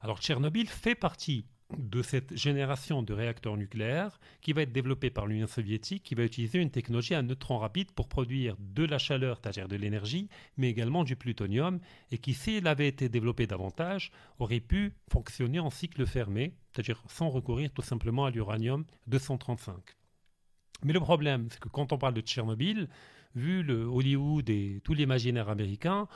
Alors 0.00 0.18
Tchernobyl 0.18 0.66
fait 0.66 0.96
partie 0.96 1.44
de 1.78 2.02
cette 2.02 2.36
génération 2.36 3.02
de 3.02 3.12
réacteurs 3.12 3.56
nucléaires 3.56 4.18
qui 4.40 4.52
va 4.52 4.62
être 4.62 4.72
développée 4.72 5.10
par 5.10 5.26
l'Union 5.26 5.46
soviétique, 5.46 6.02
qui 6.02 6.14
va 6.14 6.24
utiliser 6.24 6.58
une 6.58 6.70
technologie 6.70 7.14
à 7.14 7.22
neutrons 7.22 7.58
rapides 7.58 7.92
pour 7.92 8.08
produire 8.08 8.56
de 8.58 8.84
la 8.84 8.98
chaleur, 8.98 9.38
c'est-à-dire 9.40 9.68
de 9.68 9.76
l'énergie, 9.76 10.28
mais 10.56 10.68
également 10.68 11.04
du 11.04 11.16
plutonium, 11.16 11.80
et 12.10 12.18
qui, 12.18 12.34
s'il 12.34 12.66
avait 12.66 12.88
été 12.88 13.08
développé 13.08 13.46
davantage, 13.46 14.12
aurait 14.38 14.60
pu 14.60 14.94
fonctionner 15.10 15.60
en 15.60 15.70
cycle 15.70 16.06
fermé, 16.06 16.54
c'est-à-dire 16.72 17.02
sans 17.08 17.28
recourir 17.28 17.70
tout 17.72 17.82
simplement 17.82 18.24
à 18.24 18.30
l'uranium 18.30 18.84
235. 19.06 19.74
Mais 20.84 20.92
le 20.92 21.00
problème, 21.00 21.48
c'est 21.50 21.60
que 21.60 21.68
quand 21.68 21.92
on 21.92 21.98
parle 21.98 22.14
de 22.14 22.20
Tchernobyl, 22.20 22.88
vu 23.34 23.62
le 23.62 23.84
Hollywood 23.84 24.48
et 24.50 24.80
tout 24.84 24.94
l'imaginaire 24.94 25.48
américain, 25.48 26.08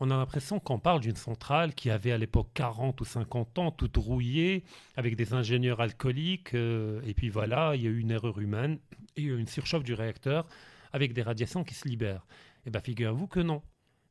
on 0.00 0.10
a 0.10 0.16
l'impression 0.16 0.58
qu'on 0.58 0.78
parle 0.78 1.00
d'une 1.00 1.16
centrale 1.16 1.74
qui 1.74 1.90
avait 1.90 2.12
à 2.12 2.18
l'époque 2.18 2.48
40 2.54 3.00
ou 3.02 3.04
50 3.04 3.58
ans, 3.58 3.70
toute 3.70 3.98
rouillée, 3.98 4.64
avec 4.96 5.14
des 5.14 5.34
ingénieurs 5.34 5.80
alcooliques, 5.80 6.54
euh, 6.54 7.02
et 7.04 7.12
puis 7.12 7.28
voilà, 7.28 7.76
il 7.76 7.82
y 7.82 7.86
a 7.86 7.90
eu 7.90 7.98
une 7.98 8.10
erreur 8.10 8.38
humaine, 8.40 8.78
et 9.16 9.22
une 9.22 9.46
surchauffe 9.46 9.84
du 9.84 9.92
réacteur, 9.92 10.48
avec 10.94 11.12
des 11.12 11.22
radiations 11.22 11.64
qui 11.64 11.74
se 11.74 11.86
libèrent. 11.86 12.26
Eh 12.64 12.70
bien, 12.70 12.80
figurez-vous 12.80 13.26
que 13.26 13.40
non. 13.40 13.62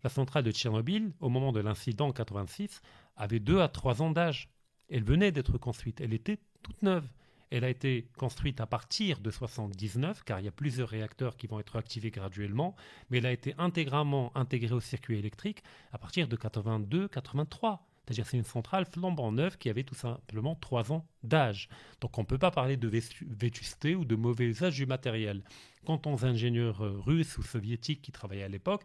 La 0.04 0.12
centrale 0.12 0.44
de 0.44 0.52
Tchernobyl, 0.52 1.12
au 1.20 1.30
moment 1.30 1.52
de 1.52 1.60
l'incident 1.60 2.08
en 2.08 2.14
86, 2.14 2.82
avait 3.18 3.40
2 3.40 3.60
à 3.60 3.68
3 3.68 4.04
ans 4.04 4.12
d'âge. 4.12 4.50
Elle 4.90 5.04
venait 5.04 5.32
d'être 5.32 5.58
construite, 5.58 6.02
elle 6.02 6.14
était 6.14 6.40
toute 6.62 6.82
neuve. 6.84 7.08
Elle 7.52 7.64
a 7.64 7.70
été 7.70 8.08
construite 8.18 8.62
à 8.62 8.68
partir 8.68 9.20
de 9.20 9.32
79, 9.32 10.24
car 10.24 10.40
il 10.40 10.46
y 10.46 10.48
a 10.48 10.52
plusieurs 10.52 10.90
réacteurs 10.90 11.36
qui 11.36 11.48
vont 11.48 11.60
être 11.60 11.76
activés 11.78 12.12
graduellement, 12.12 12.76
mais 13.10 13.18
elle 13.18 13.26
a 13.26 13.32
été 13.32 13.56
intégralement 13.58 14.32
intégrée 14.36 14.74
au 14.74 14.80
circuit 14.80 15.18
électrique 15.18 15.64
à 15.92 15.98
partir 15.98 16.28
de 16.28 16.36
82-83. 16.36 17.80
C'est-à-dire 18.06 18.26
c'est 18.26 18.38
une 18.38 18.44
centrale 18.44 18.86
flambant 18.86 19.32
neuve 19.32 19.58
qui 19.58 19.70
avait 19.70 19.84
tout 19.84 19.96
simplement 19.96 20.56
trois 20.56 20.92
ans 20.92 21.06
d'âge. 21.24 21.70
Donc 22.02 22.18
on 22.18 22.22
ne 22.22 22.26
peut 22.26 22.40
pas 22.40 22.50
parler 22.50 22.76
de 22.76 22.88
vétusté 22.88 23.94
ou 23.94 24.04
de 24.04 24.16
mauvais 24.16 24.46
usage 24.46 24.76
du 24.76 24.88
matériel. 24.88 25.44
Quant 25.86 26.02
aux 26.06 26.26
ingénieurs 26.26 26.84
euh, 26.84 27.00
russes 27.00 27.38
ou 27.38 27.44
soviétiques 27.44 28.02
qui 28.02 28.12
travaillaient 28.12 28.44
à 28.44 28.48
l'époque, 28.48 28.84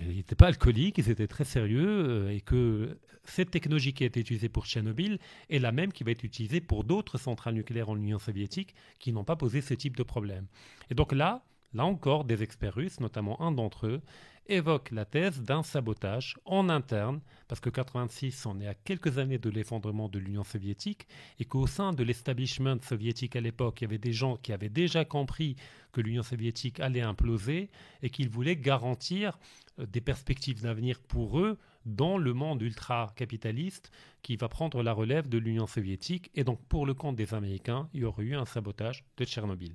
ils 0.00 0.16
n'étaient 0.16 0.34
pas 0.34 0.46
alcooliques, 0.46 0.98
ils 0.98 1.10
étaient 1.10 1.26
très 1.26 1.44
sérieux 1.44 1.86
euh, 1.86 2.30
et 2.30 2.40
que 2.40 2.98
cette 3.24 3.50
technologie 3.50 3.92
qui 3.92 4.04
a 4.04 4.06
été 4.06 4.20
utilisée 4.20 4.48
pour 4.48 4.66
Tchernobyl 4.66 5.18
est 5.50 5.58
la 5.58 5.72
même 5.72 5.92
qui 5.92 6.04
va 6.04 6.10
être 6.10 6.24
utilisée 6.24 6.60
pour 6.60 6.84
d'autres 6.84 7.18
centrales 7.18 7.54
nucléaires 7.54 7.88
en 7.88 7.96
Union 7.96 8.18
soviétique 8.18 8.74
qui 8.98 9.12
n'ont 9.12 9.24
pas 9.24 9.36
posé 9.36 9.60
ce 9.60 9.74
type 9.74 9.96
de 9.96 10.02
problème. 10.02 10.46
Et 10.90 10.94
donc 10.94 11.12
là, 11.12 11.44
là 11.76 11.84
encore, 11.84 12.24
des 12.24 12.42
experts 12.42 12.74
russes, 12.74 13.00
notamment 13.00 13.40
un 13.40 13.52
d'entre 13.52 13.86
eux, 13.86 14.00
évoquent 14.48 14.92
la 14.92 15.04
thèse 15.04 15.42
d'un 15.42 15.62
sabotage 15.62 16.36
en 16.44 16.68
interne, 16.68 17.20
parce 17.48 17.60
que 17.60 17.70
86, 17.70 18.46
on 18.46 18.60
est 18.60 18.66
à 18.66 18.74
quelques 18.74 19.18
années 19.18 19.38
de 19.38 19.50
l'effondrement 19.50 20.08
de 20.08 20.18
l'Union 20.18 20.44
soviétique, 20.44 21.06
et 21.38 21.44
qu'au 21.44 21.66
sein 21.66 21.92
de 21.92 22.02
l'establishment 22.02 22.78
soviétique 22.82 23.36
à 23.36 23.40
l'époque, 23.40 23.80
il 23.80 23.84
y 23.84 23.86
avait 23.86 23.98
des 23.98 24.12
gens 24.12 24.36
qui 24.36 24.52
avaient 24.52 24.68
déjà 24.68 25.04
compris 25.04 25.56
que 25.92 26.00
l'Union 26.00 26.22
soviétique 26.22 26.80
allait 26.80 27.02
imploser 27.02 27.70
et 28.02 28.10
qu'ils 28.10 28.28
voulaient 28.28 28.56
garantir 28.56 29.38
euh, 29.78 29.86
des 29.86 30.00
perspectives 30.00 30.62
d'avenir 30.62 31.00
pour 31.00 31.40
eux 31.40 31.58
dans 31.84 32.18
le 32.18 32.32
monde 32.34 32.62
ultra-capitaliste 32.62 33.90
qui 34.22 34.36
va 34.36 34.48
prendre 34.48 34.82
la 34.82 34.92
relève 34.92 35.28
de 35.28 35.38
l'Union 35.38 35.66
soviétique. 35.66 36.30
Et 36.34 36.44
donc, 36.44 36.60
pour 36.68 36.84
le 36.84 36.94
compte 36.94 37.16
des 37.16 37.32
Américains, 37.32 37.88
il 37.94 38.00
y 38.00 38.04
aurait 38.04 38.24
eu 38.24 38.34
un 38.34 38.44
sabotage 38.44 39.04
de 39.16 39.24
Tchernobyl, 39.24 39.72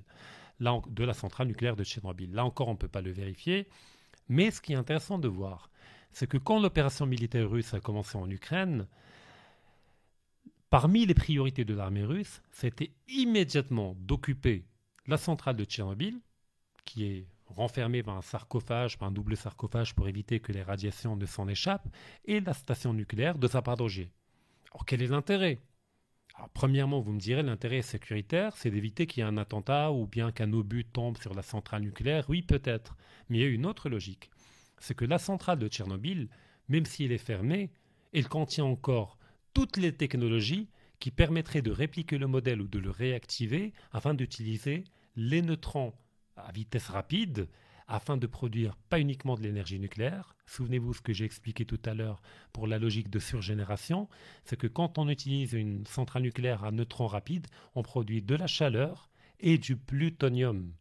de 0.62 1.04
la 1.04 1.14
centrale 1.14 1.48
nucléaire 1.48 1.76
de 1.76 1.84
Tchernobyl. 1.84 2.32
Là 2.32 2.44
encore, 2.44 2.68
on 2.68 2.72
ne 2.72 2.78
peut 2.78 2.88
pas 2.88 3.00
le 3.00 3.10
vérifier. 3.10 3.68
Mais 4.28 4.50
ce 4.50 4.60
qui 4.60 4.72
est 4.72 4.76
intéressant 4.76 5.18
de 5.18 5.28
voir, 5.28 5.70
c'est 6.12 6.26
que 6.26 6.38
quand 6.38 6.60
l'opération 6.60 7.06
militaire 7.06 7.50
russe 7.50 7.74
a 7.74 7.80
commencé 7.80 8.16
en 8.16 8.30
Ukraine, 8.30 8.86
parmi 10.70 11.04
les 11.06 11.14
priorités 11.14 11.64
de 11.64 11.74
l'armée 11.74 12.04
russe, 12.04 12.42
c'était 12.50 12.92
immédiatement 13.08 13.96
d'occuper 13.98 14.64
la 15.06 15.16
centrale 15.16 15.56
de 15.56 15.64
Tchernobyl, 15.64 16.20
qui 16.84 17.04
est 17.04 17.26
renfermée 17.46 18.02
par 18.02 18.16
un 18.16 18.22
sarcophage, 18.22 18.98
par 18.98 19.08
un 19.08 19.12
double 19.12 19.36
sarcophage 19.36 19.94
pour 19.94 20.08
éviter 20.08 20.40
que 20.40 20.52
les 20.52 20.62
radiations 20.62 21.16
ne 21.16 21.26
s'en 21.26 21.48
échappent, 21.48 21.88
et 22.24 22.40
la 22.40 22.54
station 22.54 22.92
nucléaire 22.94 23.38
de 23.38 23.48
Zaporozhye. 23.48 24.08
Alors 24.72 24.86
quel 24.86 25.02
est 25.02 25.08
l'intérêt? 25.08 25.60
Premièrement, 26.54 27.00
vous 27.00 27.12
me 27.12 27.20
direz, 27.20 27.42
l'intérêt 27.42 27.82
sécuritaire, 27.82 28.56
c'est 28.56 28.70
d'éviter 28.70 29.06
qu'il 29.06 29.22
y 29.22 29.26
ait 29.26 29.28
un 29.28 29.36
attentat 29.36 29.92
ou 29.92 30.06
bien 30.06 30.32
qu'un 30.32 30.52
obus 30.52 30.84
tombe 30.84 31.18
sur 31.18 31.34
la 31.34 31.42
centrale 31.42 31.82
nucléaire. 31.82 32.26
Oui, 32.28 32.42
peut-être. 32.42 32.96
Mais 33.28 33.38
il 33.38 33.40
y 33.42 33.44
a 33.44 33.48
une 33.48 33.66
autre 33.66 33.88
logique. 33.88 34.30
C'est 34.78 34.94
que 34.94 35.04
la 35.04 35.18
centrale 35.18 35.58
de 35.58 35.68
Tchernobyl, 35.68 36.28
même 36.68 36.86
s'il 36.86 37.12
est 37.12 37.18
fermée, 37.18 37.70
elle 38.12 38.28
contient 38.28 38.64
encore 38.64 39.18
toutes 39.54 39.76
les 39.76 39.94
technologies 39.94 40.68
qui 40.98 41.10
permettraient 41.10 41.62
de 41.62 41.70
répliquer 41.70 42.18
le 42.18 42.26
modèle 42.26 42.62
ou 42.62 42.68
de 42.68 42.78
le 42.78 42.90
réactiver 42.90 43.72
afin 43.92 44.14
d'utiliser 44.14 44.84
les 45.16 45.42
neutrons 45.42 45.92
à 46.36 46.52
vitesse 46.52 46.88
rapide 46.88 47.48
afin 47.88 48.16
de 48.16 48.26
produire 48.26 48.76
pas 48.88 49.00
uniquement 49.00 49.36
de 49.36 49.42
l'énergie 49.42 49.78
nucléaire. 49.78 50.34
Souvenez-vous 50.52 50.92
ce 50.92 51.00
que 51.00 51.14
j'ai 51.14 51.24
expliqué 51.24 51.64
tout 51.64 51.80
à 51.86 51.94
l'heure 51.94 52.20
pour 52.52 52.66
la 52.66 52.78
logique 52.78 53.08
de 53.08 53.18
surgénération, 53.18 54.10
c'est 54.44 54.58
que 54.58 54.66
quand 54.66 54.98
on 54.98 55.08
utilise 55.08 55.54
une 55.54 55.86
centrale 55.86 56.24
nucléaire 56.24 56.62
à 56.62 56.70
neutrons 56.70 57.06
rapides, 57.06 57.46
on 57.74 57.82
produit 57.82 58.20
de 58.20 58.34
la 58.34 58.46
chaleur 58.46 59.08
et 59.40 59.56
du 59.56 59.78
plutonium 59.78 60.74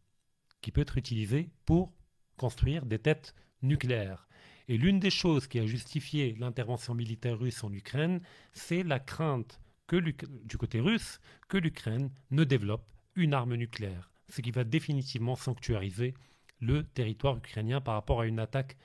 qui 0.59 0.73
peut 0.73 0.81
être 0.81 0.97
utilisé 0.97 1.51
pour 1.65 1.93
construire 2.35 2.85
des 2.85 2.99
têtes 2.99 3.33
nucléaires. 3.61 4.27
Et 4.67 4.77
l'une 4.77 4.99
des 4.99 5.09
choses 5.09 5.47
qui 5.47 5.57
a 5.57 5.65
justifié 5.65 6.35
l'intervention 6.37 6.93
militaire 6.93 7.39
russe 7.39 7.63
en 7.63 7.71
Ukraine, 7.71 8.19
c'est 8.51 8.83
la 8.83 8.99
crainte 8.99 9.61
que 9.87 9.95
du 9.95 10.57
côté 10.57 10.81
russe 10.81 11.21
que 11.47 11.57
l'Ukraine 11.57 12.11
ne 12.29 12.43
développe 12.43 12.91
une 13.15 13.33
arme 13.33 13.55
nucléaire, 13.55 14.11
ce 14.27 14.41
qui 14.41 14.51
va 14.51 14.65
définitivement 14.65 15.37
sanctuariser 15.37 16.13
le 16.59 16.83
territoire 16.83 17.37
ukrainien 17.37 17.79
par 17.79 17.93
rapport 17.93 18.19
à 18.19 18.27
une 18.27 18.39
attaque 18.39 18.75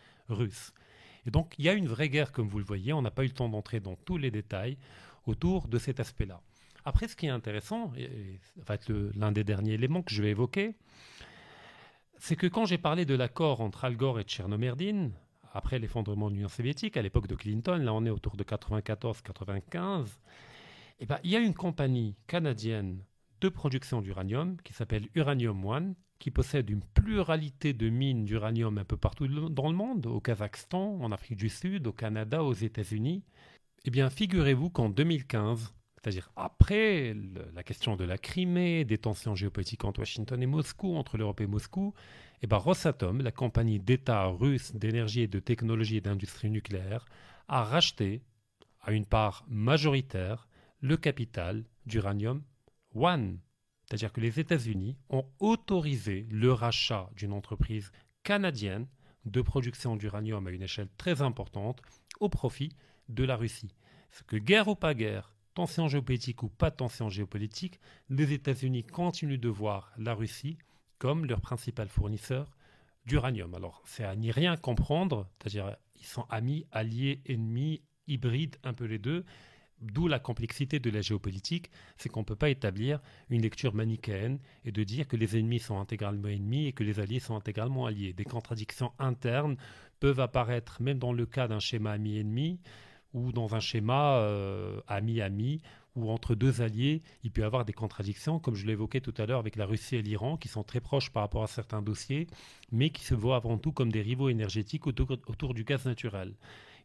Et 1.27 1.31
donc 1.31 1.55
il 1.59 1.65
y 1.65 1.69
a 1.69 1.73
une 1.73 1.87
vraie 1.87 2.09
guerre, 2.09 2.33
comme 2.33 2.49
vous 2.49 2.59
le 2.59 2.65
voyez, 2.65 2.93
on 2.93 3.03
n'a 3.03 3.11
pas 3.11 3.25
eu 3.25 3.29
le 3.29 3.33
temps 3.33 3.49
d'entrer 3.49 3.81
dans 3.81 3.97
tous 3.97 4.19
les 4.19 4.31
détails 4.31 4.79
autour 5.27 5.69
de 5.69 5.79
cet 5.79 6.01
aspect-là. 6.01 6.41
Après, 6.85 7.09
ce 7.09 7.17
qui 7.17 7.27
est 7.27 7.31
intéressant, 7.31 7.93
et 7.97 8.39
ça 8.57 8.63
va 8.65 8.75
être 8.75 8.93
l'un 9.17 9.33
des 9.33 9.43
derniers 9.43 9.73
éléments 9.73 10.03
que 10.03 10.15
je 10.15 10.23
vais 10.23 10.31
évoquer, 10.31 10.77
c'est 12.19 12.37
que 12.37 12.47
quand 12.47 12.65
j'ai 12.65 12.79
parlé 12.79 13.05
de 13.05 13.15
l'accord 13.15 13.61
entre 13.61 13.85
Al 13.85 13.97
Gore 13.97 14.21
et 14.21 14.23
Tchernomerdine, 14.23 15.13
après 15.53 15.79
l'effondrement 15.79 16.31
de 16.31 16.35
l'Union 16.35 16.49
soviétique, 16.49 16.97
à 16.97 17.03
l'époque 17.03 17.27
de 17.27 17.35
Clinton, 17.35 17.79
là 17.79 17.93
on 17.93 18.05
est 18.05 18.11
autour 18.11 18.37
de 18.37 18.45
94-95, 18.45 20.07
eh 21.01 21.07
ben, 21.07 21.19
il 21.25 21.31
y 21.31 21.37
a 21.37 21.41
une 21.41 21.55
compagnie 21.55 22.15
canadienne 22.27 23.03
de 23.41 23.49
production 23.49 24.01
d'uranium 24.01 24.57
qui 24.63 24.73
s'appelle 24.73 25.09
Uranium 25.15 25.65
One, 25.65 25.95
qui 26.19 26.31
possède 26.31 26.71
une 26.71 26.83
pluralité 26.83 27.73
de 27.73 27.89
mines 27.89 28.25
d'uranium 28.25 28.79
un 28.79 28.85
peu 28.85 28.97
partout 28.97 29.29
dans 29.29 29.69
le 29.69 29.77
monde, 29.77 30.07
au 30.07 30.21
Kazakhstan, 30.21 30.99
en 31.01 31.13
Afrique 31.13 31.39
du 31.39 31.49
Sud, 31.49 31.87
au 31.87 31.93
Canada, 31.93 32.43
aux 32.43 32.55
États-Unis. 32.55 33.23
Eh 33.85 33.91
bien, 33.91 34.11
figurez-vous 34.11 34.71
qu'en 34.71 34.89
2015, 34.89 35.75
c'est-à-dire 35.97 36.31
après 36.37 37.15
la 37.55 37.63
question 37.63 37.97
de 37.97 38.05
la 38.05 38.19
Crimée, 38.19 38.85
des 38.85 38.99
tensions 38.99 39.35
géopolitiques 39.35 39.85
entre 39.85 40.01
Washington 40.01 40.43
et 40.43 40.47
Moscou, 40.47 40.97
entre 40.97 41.17
l'Europe 41.19 41.41
et 41.41 41.47
Moscou, 41.47 41.95
eh 42.43 42.47
bien 42.47 42.59
Rosatom, 42.59 43.23
la 43.23 43.33
compagnie 43.33 43.81
d'État 43.81 44.27
russe 44.27 44.75
d'énergie 44.75 45.23
et 45.23 45.29
de 45.29 45.41
technologie 45.41 45.97
et 45.97 46.01
d'industrie 46.01 46.51
nucléaire, 46.51 47.07
a 47.49 47.65
racheté, 47.65 48.23
à 48.81 48.93
une 48.93 49.07
part 49.07 49.45
majoritaire, 49.49 50.49
le 50.81 50.97
capital 50.97 51.65
d'Uranium 51.87 52.43
One. 52.95 53.39
C'est-à-dire 53.87 54.13
que 54.13 54.21
les 54.21 54.41
États-Unis 54.41 54.97
ont 55.11 55.27
autorisé 55.39 56.27
le 56.31 56.53
rachat 56.53 57.09
d'une 57.17 57.33
entreprise 57.33 57.93
canadienne 58.25 58.87
de 59.25 59.41
production 59.43 59.97
d'uranium 59.97 60.47
à 60.47 60.51
une 60.51 60.63
échelle 60.63 60.89
très 60.97 61.23
importante 61.23 61.81
au 62.21 62.29
profit 62.29 62.73
de 63.09 63.25
la 63.25 63.37
Russie. 63.37 63.75
Ce 64.11 64.23
que 64.23 64.37
guerre 64.37 64.69
ou 64.69 64.75
pas 64.75 64.95
guerre, 64.95 65.33
tension 65.55 65.89
géopolitique 65.89 66.43
ou 66.43 66.49
pas 66.49 66.71
tension 66.71 67.09
géopolitique, 67.09 67.81
les 68.09 68.33
États-Unis 68.33 68.85
continuent 68.85 69.39
de 69.39 69.49
voir 69.49 69.93
la 69.99 70.15
Russie 70.15 70.59
comme 70.99 71.27
leur 71.27 71.41
principal 71.41 71.89
fournisseur 71.89 72.51
d'uranium. 73.05 73.55
Alors, 73.55 73.83
c'est 73.85 74.05
à 74.05 74.17
n'y 74.17 74.33
rien 74.33 74.57
comprendre, 74.57 75.29
c'est-à-dire 75.39 75.77
ils 75.97 76.05
sont 76.05 76.27
amis, 76.29 76.67
alliés, 76.73 77.23
ennemis, 77.27 77.83
hybrides, 78.07 78.57
un 78.65 78.75
peu 78.75 78.85
les 78.85 78.99
deux. 78.99 79.25
D'où 79.83 80.09
la 80.09 80.19
complexité 80.19 80.79
de 80.79 80.89
la 80.89 81.03
géopolitique, 81.03 81.71
c'est 81.99 82.09
qu'on 82.09 82.21
ne 82.21 82.25
peut 82.25 82.37
pas 82.37 82.49
établir 82.49 83.01
une 83.29 83.43
lecture 83.43 83.75
manichéenne 83.75 84.39
et 84.65 84.73
de 84.73 84.85
dire 84.85 85.07
que 85.07 85.17
les 85.17 85.37
ennemis 85.37 85.59
sont 85.59 85.79
intégralement 85.79 86.29
ennemis 86.29 86.67
et 86.67 86.73
que 86.73 86.83
les 86.83 86.99
alliés 86.99 87.21
sont 87.21 87.37
intégralement 87.37 87.85
alliés. 87.85 88.15
Des 88.15 88.25
contradictions 88.25 88.93
internes 88.99 89.57
peuvent 90.01 90.21
apparaître 90.21 90.81
même 90.81 90.99
dans 90.99 91.13
le 91.13 91.27
cas 91.27 91.47
d'un 91.47 91.59
schéma 91.59 91.93
ami-ennemi 91.93 92.59
ou 93.13 93.33
dans 93.33 93.55
un 93.55 93.61
schéma 93.61 94.19
euh, 94.19 94.81
ami-ami 94.89 95.61
ou 95.95 96.11
entre 96.11 96.35
deux 96.35 96.61
alliés, 96.61 97.03
il 97.25 97.31
peut 97.31 97.41
y 97.41 97.45
avoir 97.45 97.65
des 97.65 97.73
contradictions, 97.73 98.39
comme 98.39 98.55
je 98.55 98.67
l'évoquais 98.67 99.01
tout 99.01 99.15
à 99.17 99.25
l'heure 99.25 99.39
avec 99.39 99.57
la 99.57 99.65
Russie 99.65 99.97
et 99.97 100.03
l'Iran, 100.03 100.37
qui 100.37 100.49
sont 100.49 100.63
très 100.63 100.81
proches 100.81 101.11
par 101.11 101.23
rapport 101.23 101.43
à 101.43 101.47
certains 101.47 101.81
dossiers, 101.81 102.27
mais 102.71 102.91
qui 102.91 103.03
se 103.03 103.15
voient 103.15 103.37
avant 103.37 103.57
tout 103.57 103.73
comme 103.73 103.91
des 103.91 104.03
rivaux 104.03 104.29
énergétiques 104.29 104.87
autour 104.87 105.55
du 105.55 105.65
gaz 105.65 105.87
naturel. 105.87 106.35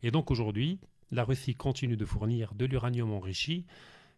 Et 0.01 0.11
donc 0.11 0.31
aujourd'hui, 0.31 0.79
la 1.11 1.23
Russie 1.23 1.55
continue 1.55 1.97
de 1.97 2.05
fournir 2.05 2.53
de 2.53 2.65
l'uranium 2.65 3.11
enrichi 3.11 3.65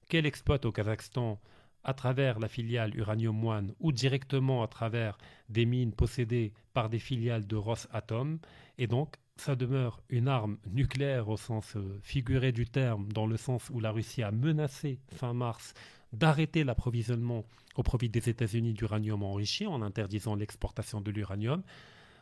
qu'elle 0.10 0.26
exploite 0.26 0.66
au 0.66 0.72
Kazakhstan 0.72 1.40
à 1.84 1.94
travers 1.94 2.40
la 2.40 2.48
filiale 2.48 2.96
Uranium 2.96 3.44
One 3.44 3.74
ou 3.80 3.92
directement 3.92 4.64
à 4.64 4.68
travers 4.68 5.18
des 5.50 5.66
mines 5.66 5.94
possédées 5.94 6.54
par 6.74 6.90
des 6.90 7.00
filiales 7.00 7.46
de 7.46 7.56
Rosatom. 7.56 8.40
Et 8.78 8.88
donc, 8.88 9.16
ça 9.36 9.56
demeure 9.56 10.02
une 10.10 10.28
arme 10.28 10.58
nucléaire 10.72 11.28
au 11.30 11.38
sens 11.38 11.76
euh, 11.76 12.00
figuré 12.04 12.52
du 12.52 12.66
terme, 12.66 13.12
dans 13.12 13.26
le 13.26 13.38
sens 13.38 13.70
où 13.72 13.80
la 13.80 13.92
Russie 13.92 14.24
a 14.24 14.32
menacé 14.32 15.00
fin 15.12 15.34
mars 15.34 15.74
d'arrêter 16.14 16.64
l'approvisionnement 16.64 17.44
au 17.76 17.84
profit 17.84 18.10
des 18.10 18.30
États-Unis 18.30 18.74
d'uranium 18.74 19.24
enrichi 19.24 19.66
en 19.66 19.82
interdisant 19.82 20.36
l'exportation 20.36 21.02
de 21.02 21.12
l'uranium. 21.12 21.64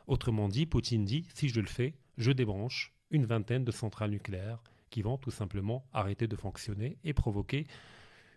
Autrement 0.07 0.47
dit, 0.47 0.65
Poutine 0.65 1.03
dit, 1.03 1.25
si 1.33 1.49
je 1.49 1.59
le 1.59 1.67
fais, 1.67 1.93
je 2.17 2.31
débranche 2.31 2.93
une 3.11 3.25
vingtaine 3.25 3.63
de 3.63 3.71
centrales 3.71 4.11
nucléaires 4.11 4.63
qui 4.89 5.01
vont 5.01 5.17
tout 5.17 5.31
simplement 5.31 5.85
arrêter 5.93 6.27
de 6.27 6.35
fonctionner 6.35 6.97
et 7.03 7.13
provoquer 7.13 7.67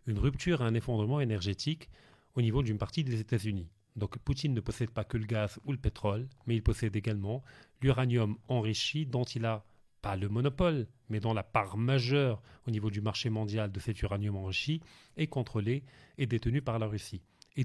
une 0.06 0.18
rupture 0.18 0.60
et 0.60 0.64
un 0.64 0.74
effondrement 0.74 1.20
énergétique 1.20 1.88
au 2.34 2.42
niveau 2.42 2.62
d'une 2.62 2.78
partie 2.78 3.04
des 3.04 3.20
États-Unis. 3.20 3.68
Donc 3.96 4.18
Poutine 4.18 4.54
ne 4.54 4.60
possède 4.60 4.90
pas 4.90 5.04
que 5.04 5.16
le 5.16 5.26
gaz 5.26 5.58
ou 5.64 5.72
le 5.72 5.78
pétrole, 5.78 6.28
mais 6.46 6.56
il 6.56 6.62
possède 6.62 6.96
également 6.96 7.42
l'uranium 7.80 8.36
enrichi 8.48 9.06
dont 9.06 9.24
il 9.24 9.44
a 9.44 9.64
pas 10.02 10.16
le 10.16 10.28
monopole, 10.28 10.86
mais 11.08 11.20
dont 11.20 11.32
la 11.32 11.42
part 11.42 11.76
majeure 11.76 12.42
au 12.66 12.70
niveau 12.70 12.90
du 12.90 13.00
marché 13.00 13.30
mondial 13.30 13.72
de 13.72 13.80
cet 13.80 14.02
uranium 14.02 14.36
enrichi 14.36 14.80
est 15.16 15.28
contrôlée 15.28 15.84
et 16.18 16.26
détenue 16.26 16.60
par 16.60 16.78
la 16.78 16.86
Russie. 16.86 17.22
Et 17.56 17.64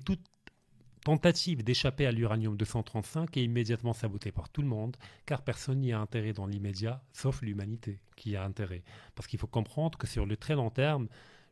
tentative 1.03 1.63
d'échapper 1.63 2.05
à 2.05 2.11
l'uranium 2.11 2.57
235 2.57 3.35
est 3.37 3.43
immédiatement 3.43 3.93
sabotée 3.93 4.31
par 4.31 4.49
tout 4.49 4.61
le 4.61 4.67
monde, 4.67 4.97
car 5.25 5.43
personne 5.43 5.79
n'y 5.79 5.93
a 5.93 5.99
intérêt 5.99 6.33
dans 6.33 6.45
l'immédiat, 6.45 7.01
sauf 7.13 7.41
l'humanité 7.41 7.99
qui 8.15 8.35
a 8.35 8.43
intérêt. 8.43 8.83
Parce 9.15 9.27
qu'il 9.27 9.39
faut 9.39 9.47
comprendre 9.47 9.97
que 9.97 10.07
sur 10.07 10.25
le 10.25 10.37
très 10.37 10.55
long 10.55 10.69
terme, 10.69 11.07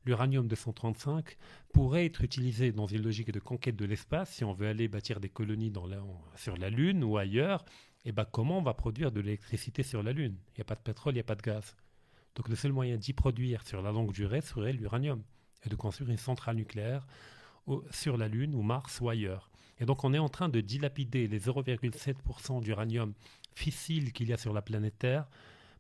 l'uranium 0.06 0.48
235 0.48 1.38
pourrait 1.74 2.06
être 2.06 2.24
utilisé 2.24 2.72
dans 2.72 2.88
une 2.88 3.04
logique 3.04 3.32
de 3.32 3.40
conquête 3.40 3.76
de 3.76 3.86
l'espace 3.86 4.32
si 4.34 4.44
on 4.44 4.54
veut 4.54 4.68
aller 4.68 4.88
bâtir 4.88 5.20
des 5.20 5.30
colonies 5.30 5.74
sur 6.36 6.58
la 6.58 6.70
Lune 6.70 7.04
ou 7.04 7.18
ailleurs. 7.18 7.66
Et 8.06 8.10
eh 8.10 8.12
ben 8.14 8.26
comment 8.26 8.60
on 8.60 8.62
va 8.62 8.74
produire 8.74 9.12
de 9.12 9.20
l'électricité 9.20 9.84
sur 9.84 10.02
la 10.02 10.14
Lune? 10.14 10.38
Il 10.50 10.60
n'y 10.60 10.62
a 10.62 10.66
pas 10.66 10.76
de 10.76 10.82
pétrole, 10.82 11.14
il 11.14 11.18
n'y 11.18 11.22
a 11.22 11.26
pas 11.26 11.36
de 11.36 11.42
gaz. 11.42 11.76
Donc 12.36 12.48
le 12.48 12.56
seul 12.56 12.72
moyen 12.72 12.96
d'y 12.96 13.12
produire 13.12 13.66
sur 13.68 13.82
la 13.82 13.92
longue 13.92 14.14
durée 14.14 14.42
serait 14.42 14.72
l'uranium 14.72 15.24
et 15.66 15.70
de 15.70 15.76
construire 15.76 16.10
une 16.10 16.18
centrale 16.18 16.56
nucléaire 16.56 17.06
sur 17.92 18.18
la 18.18 18.28
Lune 18.28 18.56
ou 18.56 18.62
Mars 18.62 19.00
ou 19.02 19.10
ailleurs. 19.10 19.50
Et 19.80 19.86
donc 19.86 20.04
on 20.04 20.14
est 20.14 20.20
en 20.20 20.30
train 20.30 20.50
de 20.50 20.62
dilapider 20.62 21.28
les 21.28 21.40
0,7% 21.40 22.62
d'uranium 22.62 23.14
fissile 23.54 24.12
qu'il 24.14 24.30
y 24.30 24.34
a 24.34 24.38
sur 24.38 24.54
la 24.54 24.62
planète 24.62 24.98
Terre 25.00 25.28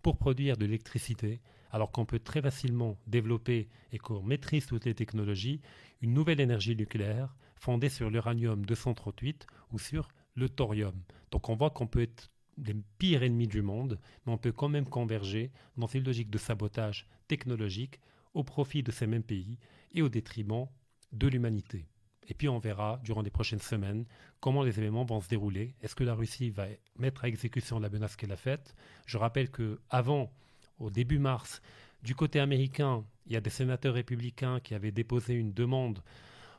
pour 0.01 0.17
produire 0.17 0.57
de 0.57 0.65
l'électricité 0.65 1.41
alors 1.71 1.91
qu'on 1.91 2.05
peut 2.05 2.19
très 2.19 2.41
facilement 2.41 2.97
développer 3.07 3.67
et 3.91 3.97
qu'on 3.97 4.21
maîtrise 4.21 4.65
toutes 4.65 4.85
les 4.85 4.95
technologies, 4.95 5.61
une 6.01 6.13
nouvelle 6.13 6.39
énergie 6.39 6.75
nucléaire 6.75 7.35
fondée 7.55 7.89
sur 7.89 8.09
l'uranium 8.09 8.65
238 8.65 9.47
ou 9.71 9.79
sur 9.79 10.07
le 10.35 10.49
thorium. 10.49 10.95
Donc 11.31 11.49
on 11.49 11.55
voit 11.55 11.71
qu'on 11.71 11.87
peut 11.87 12.01
être 12.01 12.31
les 12.57 12.75
pires 12.97 13.23
ennemis 13.23 13.47
du 13.47 13.61
monde, 13.61 13.99
mais 14.25 14.33
on 14.33 14.37
peut 14.37 14.51
quand 14.51 14.69
même 14.69 14.87
converger 14.87 15.51
dans 15.77 15.87
une 15.87 16.03
logique 16.03 16.29
de 16.29 16.37
sabotage 16.37 17.07
technologique 17.27 17.99
au 18.33 18.43
profit 18.43 18.83
de 18.83 18.91
ces 18.91 19.07
mêmes 19.07 19.23
pays 19.23 19.57
et 19.93 20.01
au 20.01 20.09
détriment 20.09 20.67
de 21.11 21.27
l'humanité. 21.27 21.87
Et 22.29 22.33
puis 22.33 22.49
on 22.49 22.59
verra 22.59 22.99
durant 23.03 23.21
les 23.21 23.29
prochaines 23.29 23.59
semaines 23.59 24.05
comment 24.39 24.63
les 24.63 24.77
événements 24.79 25.05
vont 25.05 25.21
se 25.21 25.29
dérouler. 25.29 25.75
Est-ce 25.81 25.95
que 25.95 26.03
la 26.03 26.13
Russie 26.13 26.49
va 26.49 26.67
mettre 26.97 27.23
à 27.23 27.27
exécution 27.27 27.79
la 27.79 27.89
menace 27.89 28.15
qu'elle 28.15 28.31
a 28.31 28.37
faite? 28.37 28.75
Je 29.05 29.17
rappelle 29.17 29.49
que 29.49 29.79
avant 29.89 30.31
au 30.79 30.89
début 30.89 31.19
mars, 31.19 31.61
du 32.03 32.15
côté 32.15 32.39
américain, 32.39 33.05
il 33.25 33.33
y 33.33 33.37
a 33.37 33.41
des 33.41 33.49
sénateurs 33.49 33.95
républicains 33.95 34.59
qui 34.59 34.75
avaient 34.75 34.91
déposé 34.91 35.33
une 35.33 35.53
demande 35.53 36.03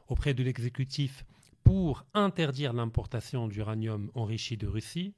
auprès 0.08 0.34
de 0.34 0.42
l'exécutif 0.42 1.24
pour 1.62 2.04
interdire 2.14 2.72
l'importation 2.72 3.46
d'uranium 3.46 4.10
enrichi 4.14 4.56
de 4.56 4.66
Russie. 4.66 5.14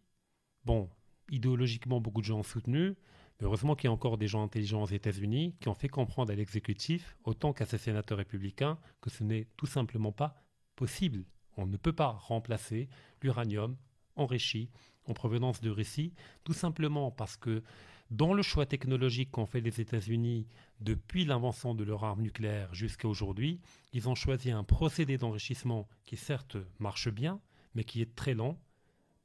Bon, 0.64 0.90
idéologiquement, 1.30 2.00
beaucoup 2.00 2.20
de 2.20 2.26
gens 2.26 2.40
ont 2.40 2.42
soutenu, 2.42 2.96
heureusement 3.42 3.74
qu'il 3.74 3.88
y 3.88 3.88
a 3.88 3.92
encore 3.92 4.18
des 4.18 4.28
gens 4.28 4.42
intelligents 4.42 4.82
aux 4.82 4.86
États-Unis 4.86 5.54
qui 5.60 5.68
ont 5.68 5.74
fait 5.74 5.88
comprendre 5.88 6.32
à 6.32 6.34
l'exécutif, 6.34 7.16
autant 7.24 7.52
qu'à 7.52 7.66
ces 7.66 7.78
sénateurs 7.78 8.18
républicains, 8.18 8.78
que 9.00 9.10
ce 9.10 9.24
n'est 9.24 9.46
tout 9.56 9.66
simplement 9.66 10.12
pas 10.12 10.34
possible. 10.76 11.24
On 11.56 11.66
ne 11.66 11.76
peut 11.76 11.92
pas 11.92 12.10
remplacer 12.10 12.88
l'uranium 13.22 13.76
enrichi 14.16 14.70
en 15.06 15.14
provenance 15.14 15.60
de 15.60 15.70
Russie, 15.70 16.12
tout 16.44 16.52
simplement 16.52 17.10
parce 17.10 17.36
que 17.36 17.62
dans 18.10 18.34
le 18.34 18.42
choix 18.42 18.66
technologique 18.66 19.30
qu'ont 19.30 19.46
fait 19.46 19.60
les 19.60 19.80
États-Unis 19.80 20.48
depuis 20.80 21.24
l'invention 21.24 21.74
de 21.74 21.84
leur 21.84 22.04
arme 22.04 22.22
nucléaire 22.22 22.74
jusqu'à 22.74 23.06
aujourd'hui, 23.06 23.60
ils 23.92 24.08
ont 24.08 24.16
choisi 24.16 24.50
un 24.50 24.64
procédé 24.64 25.16
d'enrichissement 25.16 25.88
qui 26.04 26.16
certes 26.16 26.56
marche 26.80 27.08
bien, 27.08 27.40
mais 27.74 27.84
qui 27.84 28.02
est 28.02 28.14
très 28.16 28.34
lent 28.34 28.58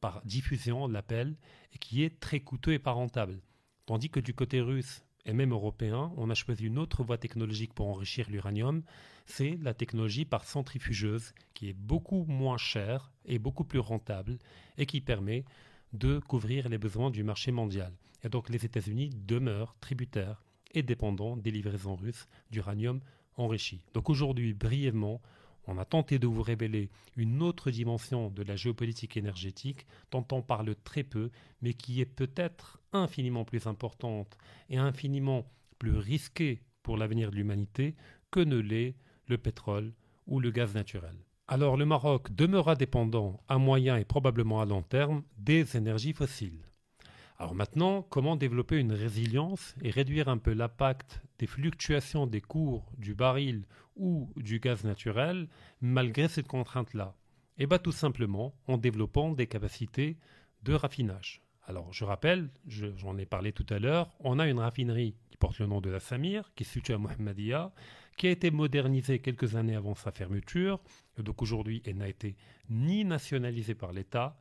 par 0.02 0.22
diffusion, 0.24 0.84
on 0.84 0.88
l'appelle, 0.88 1.36
et 1.74 1.80
qui 1.80 2.04
est 2.04 2.20
très 2.20 2.42
coûteux 2.42 2.74
et 2.74 2.80
pas 2.80 2.92
rentable. 2.92 3.42
Tandis 3.86 4.10
que 4.10 4.20
du 4.20 4.34
côté 4.34 4.62
russe 4.62 5.04
et 5.26 5.34
même 5.34 5.52
européen, 5.52 6.12
on 6.18 6.30
a 6.30 6.36
choisi 6.36 6.66
une 6.66 6.80
autre 6.80 7.04
voie 7.04 7.18
technologique 7.18 7.74
pour 7.74 7.88
enrichir 7.88 8.30
l'uranium, 8.30 8.84
c'est 9.26 9.58
la 9.62 9.74
technologie 9.74 10.26
par 10.26 10.46
centrifugeuse, 10.46 11.34
qui 11.54 11.70
est 11.70 11.74
beaucoup 11.74 12.26
moins 12.28 12.58
chère 12.58 13.12
et 13.26 13.40
beaucoup 13.40 13.64
plus 13.64 13.80
rentable, 13.80 14.38
et 14.78 14.86
qui 14.86 15.02
permet 15.02 15.46
de 15.94 16.20
couvrir 16.20 16.70
les 16.70 16.78
besoins 16.78 17.12
du 17.12 17.24
marché 17.24 17.52
mondial. 17.52 17.94
Et 18.24 18.30
donc 18.30 18.50
les 18.50 18.66
États-Unis 18.66 19.12
demeurent 19.14 19.76
tributaires 19.80 20.44
et 20.74 20.84
dépendants 20.84 21.38
des 21.38 21.52
livraisons 21.52 21.96
russes 21.96 22.28
d'uranium 22.52 23.00
enrichi. 23.38 23.82
Donc 23.94 24.10
aujourd'hui, 24.10 24.54
brièvement, 24.54 25.22
on 25.68 25.78
a 25.78 25.86
tenté 25.86 26.20
de 26.20 26.28
vous 26.28 26.42
révéler 26.42 26.90
une 27.16 27.42
autre 27.42 27.72
dimension 27.72 28.30
de 28.30 28.44
la 28.44 28.56
géopolitique 28.56 29.18
énergétique 29.18 29.86
dont 30.12 30.26
on 30.32 30.42
parle 30.42 30.76
très 30.84 31.04
peu, 31.04 31.32
mais 31.62 31.74
qui 31.74 32.02
est 32.02 32.06
peut-être 32.06 32.80
infiniment 32.94 33.46
plus 33.46 33.68
importante 33.68 34.38
et 34.70 34.78
infiniment 34.78 35.50
plus 35.80 35.98
risquée 35.98 36.62
pour 36.84 36.98
l'avenir 36.98 37.32
de 37.32 37.36
l'humanité 37.36 37.96
que 38.32 38.40
ne 38.40 38.58
l'est 38.58 38.96
le 39.28 39.38
pétrole 39.38 39.94
ou 40.28 40.40
le 40.40 40.52
gaz 40.52 40.74
naturel. 40.74 41.16
Alors 41.48 41.78
le 41.78 41.86
Maroc 41.86 42.32
demeurera 42.34 42.76
dépendant 42.76 43.40
à 43.48 43.58
moyen 43.58 43.98
et 43.98 44.06
probablement 44.06 44.62
à 44.62 44.66
long 44.66 44.82
terme 44.82 45.24
des 45.38 45.78
énergies 45.78 46.14
fossiles. 46.14 46.66
Alors 47.38 47.54
maintenant, 47.54 48.02
comment 48.02 48.38
développer 48.38 48.78
une 48.78 48.94
résilience 48.94 49.76
et 49.82 49.90
réduire 49.90 50.30
un 50.30 50.38
peu 50.38 50.54
l'impact 50.54 51.22
des 51.38 51.48
fluctuations 51.48 52.28
des 52.28 52.40
cours 52.40 52.90
du 52.98 53.14
baril 53.14 53.66
ou 53.98 54.32
du 54.38 54.60
gaz 54.60 54.86
naturel 54.86 55.50
malgré 55.82 56.30
cette 56.30 56.48
contrainte-là? 56.48 57.14
Eh 57.58 57.68
bien 57.68 57.78
tout 57.78 57.92
simplement 57.92 58.56
en 58.68 58.78
développant 58.78 59.32
des 59.32 59.48
capacités 59.48 60.18
de 60.64 60.74
raffinage. 60.74 61.42
Alors 61.64 61.92
je 61.92 62.06
rappelle, 62.06 62.52
j'en 62.68 63.18
ai 63.18 63.26
parlé 63.26 63.52
tout 63.52 63.66
à 63.70 63.80
l'heure, 63.80 64.16
on 64.22 64.40
a 64.40 64.48
une 64.48 64.60
raffinerie 64.60 65.16
qui 65.30 65.36
porte 65.36 65.60
le 65.60 65.68
nom 65.68 65.82
de 65.82 65.90
la 65.90 66.00
Samir, 66.00 66.54
qui 66.56 66.64
se 66.64 66.72
situe 66.74 66.94
à 66.94 66.98
Mohammedia, 66.98 67.74
qui 68.16 68.28
a 68.28 68.32
été 68.32 68.50
modernisée 68.50 69.20
quelques 69.20 69.56
années 69.58 69.76
avant 69.76 69.96
sa 69.96 70.12
fermeture. 70.12 70.80
Et 71.18 71.24
donc 71.24 71.42
aujourd'hui, 71.42 71.82
elle 71.86 71.98
n'a 71.98 72.08
été 72.08 72.38
ni 72.70 73.04
nationalisée 73.04 73.76
par 73.76 73.92
l'État, 73.92 74.38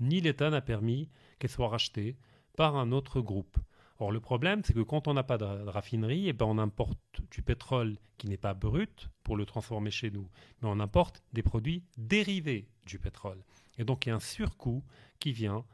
ni 0.00 0.22
l'État 0.22 0.48
n'a 0.48 0.62
permis 0.62 1.10
qu'elle 1.38 1.50
soit 1.50 1.68
rachetée 1.68 2.16
par 2.58 2.74
un 2.74 2.90
autre 2.90 3.20
groupe. 3.20 3.56
Or, 4.00 4.10
le 4.10 4.18
problème, 4.18 4.62
c'est 4.64 4.74
que 4.74 4.80
quand 4.80 5.06
on 5.06 5.14
n'a 5.14 5.22
pas 5.22 5.38
de 5.38 5.44
raffinerie, 5.44 6.28
eh 6.28 6.32
ben, 6.32 6.46
on 6.46 6.58
importe 6.58 6.98
du 7.30 7.40
pétrole 7.40 7.96
qui 8.16 8.26
n'est 8.28 8.36
pas 8.36 8.52
brut 8.52 9.08
pour 9.22 9.36
le 9.36 9.46
transformer 9.46 9.92
chez 9.92 10.10
nous, 10.10 10.28
mais 10.60 10.68
on 10.68 10.80
importe 10.80 11.22
des 11.32 11.44
produits 11.44 11.84
dérivés 11.96 12.66
du 12.84 12.98
pétrole. 12.98 13.44
Et 13.78 13.84
donc, 13.84 14.06
il 14.06 14.08
y 14.08 14.12
a 14.12 14.16
un 14.16 14.20
surcoût 14.20 14.82
qui 15.20 15.30
vient 15.30 15.64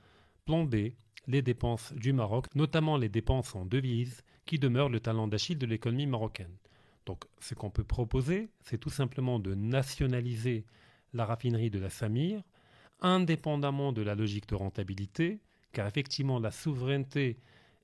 plomber 0.45 0.95
les 1.27 1.41
dépenses 1.41 1.95
du 1.95 2.13
Maroc, 2.13 2.55
notamment 2.55 2.99
les 2.99 3.09
dépenses 3.09 3.55
en 3.55 3.65
devises, 3.65 4.23
qui 4.45 4.59
demeurent 4.59 4.91
le 4.91 5.01
talent 5.01 5.27
d'Achille 5.27 5.57
de 5.57 5.65
l'économie 5.65 6.07
marocaine. 6.07 6.55
Donc 7.07 7.25
ce 7.41 7.55
qu'on 7.55 7.71
peut 7.71 7.85
proposer, 7.85 8.51
c'est 8.61 8.77
tout 8.77 8.91
simplement 8.91 9.39
de 9.39 9.55
nationaliser 9.55 10.67
la 11.15 11.25
raffinerie 11.25 11.71
de 11.71 11.79
la 11.79 11.89
Samir, 11.89 12.43
indépendamment 13.01 13.95
de 13.95 14.03
la 14.03 14.15
logique 14.15 14.49
de 14.49 14.55
rentabilité, 14.55 15.41
car 15.75 15.87
effectivement 15.87 16.39
la 16.39 16.51
souveraineté 16.51 17.39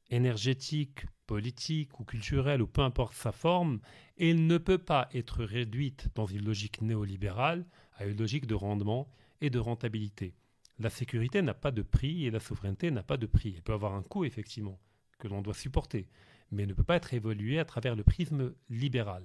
énergétique, 0.08 1.04
politique 1.26 2.00
ou 2.00 2.04
culturelle, 2.04 2.62
ou 2.62 2.66
peu 2.66 2.80
importe 2.80 3.14
sa 3.14 3.32
forme, 3.32 3.80
elle 4.18 4.46
ne 4.46 4.58
peut 4.58 4.78
pas 4.78 5.08
être 5.12 5.44
réduite 5.44 6.08
dans 6.14 6.26
une 6.26 6.44
logique 6.44 6.80
néolibérale 6.80 7.66
à 7.98 8.06
une 8.06 8.16
logique 8.16 8.46
de 8.46 8.54
rendement 8.54 9.12
et 9.40 9.50
de 9.50 9.58
rentabilité. 9.58 10.34
La 10.78 10.90
sécurité 10.90 11.42
n'a 11.42 11.54
pas 11.54 11.70
de 11.70 11.82
prix 11.82 12.24
et 12.24 12.30
la 12.30 12.40
souveraineté 12.40 12.90
n'a 12.90 13.02
pas 13.02 13.18
de 13.18 13.26
prix. 13.26 13.52
Elle 13.54 13.62
peut 13.62 13.74
avoir 13.74 13.94
un 13.94 14.02
coût, 14.02 14.24
effectivement, 14.24 14.80
que 15.18 15.28
l'on 15.28 15.42
doit 15.42 15.54
supporter 15.54 16.08
mais 16.50 16.66
ne 16.66 16.74
peut 16.74 16.84
pas 16.84 16.96
être 16.96 17.14
évolué 17.14 17.58
à 17.58 17.64
travers 17.64 17.96
le 17.96 18.04
prisme 18.04 18.52
libéral. 18.68 19.22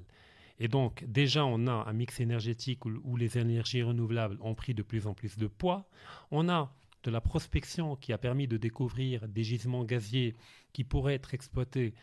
Et 0.59 0.67
donc, 0.67 1.03
déjà, 1.05 1.45
on 1.45 1.67
a 1.67 1.85
un 1.87 1.93
mix 1.93 2.19
énergétique 2.19 2.85
où, 2.85 3.17
les 3.17 3.37
énergies 3.37 3.83
renouvelables 3.83 4.37
ont 4.41 4.55
pris 4.55 4.73
de 4.73 4.83
plus 4.83 5.05
en 5.05 5.13
plus 5.13 5.37
de 5.37 5.47
poids. 5.47 5.89
On 6.31 6.47
a 6.47 6.73
de 7.05 7.11
la 7.11 7.21
prospection 7.21 7.95
qui 7.95 8.11
a 8.13 8.17
permis 8.17 8.47
de 8.47 8.57
découvrir 8.57 9.27
des 9.27 9.43
gisements 9.43 9.83
gaziers 9.83 10.35
qui 10.73 10.83
pourraient 10.83 11.13
être 11.13 11.33
exploités 11.33 11.93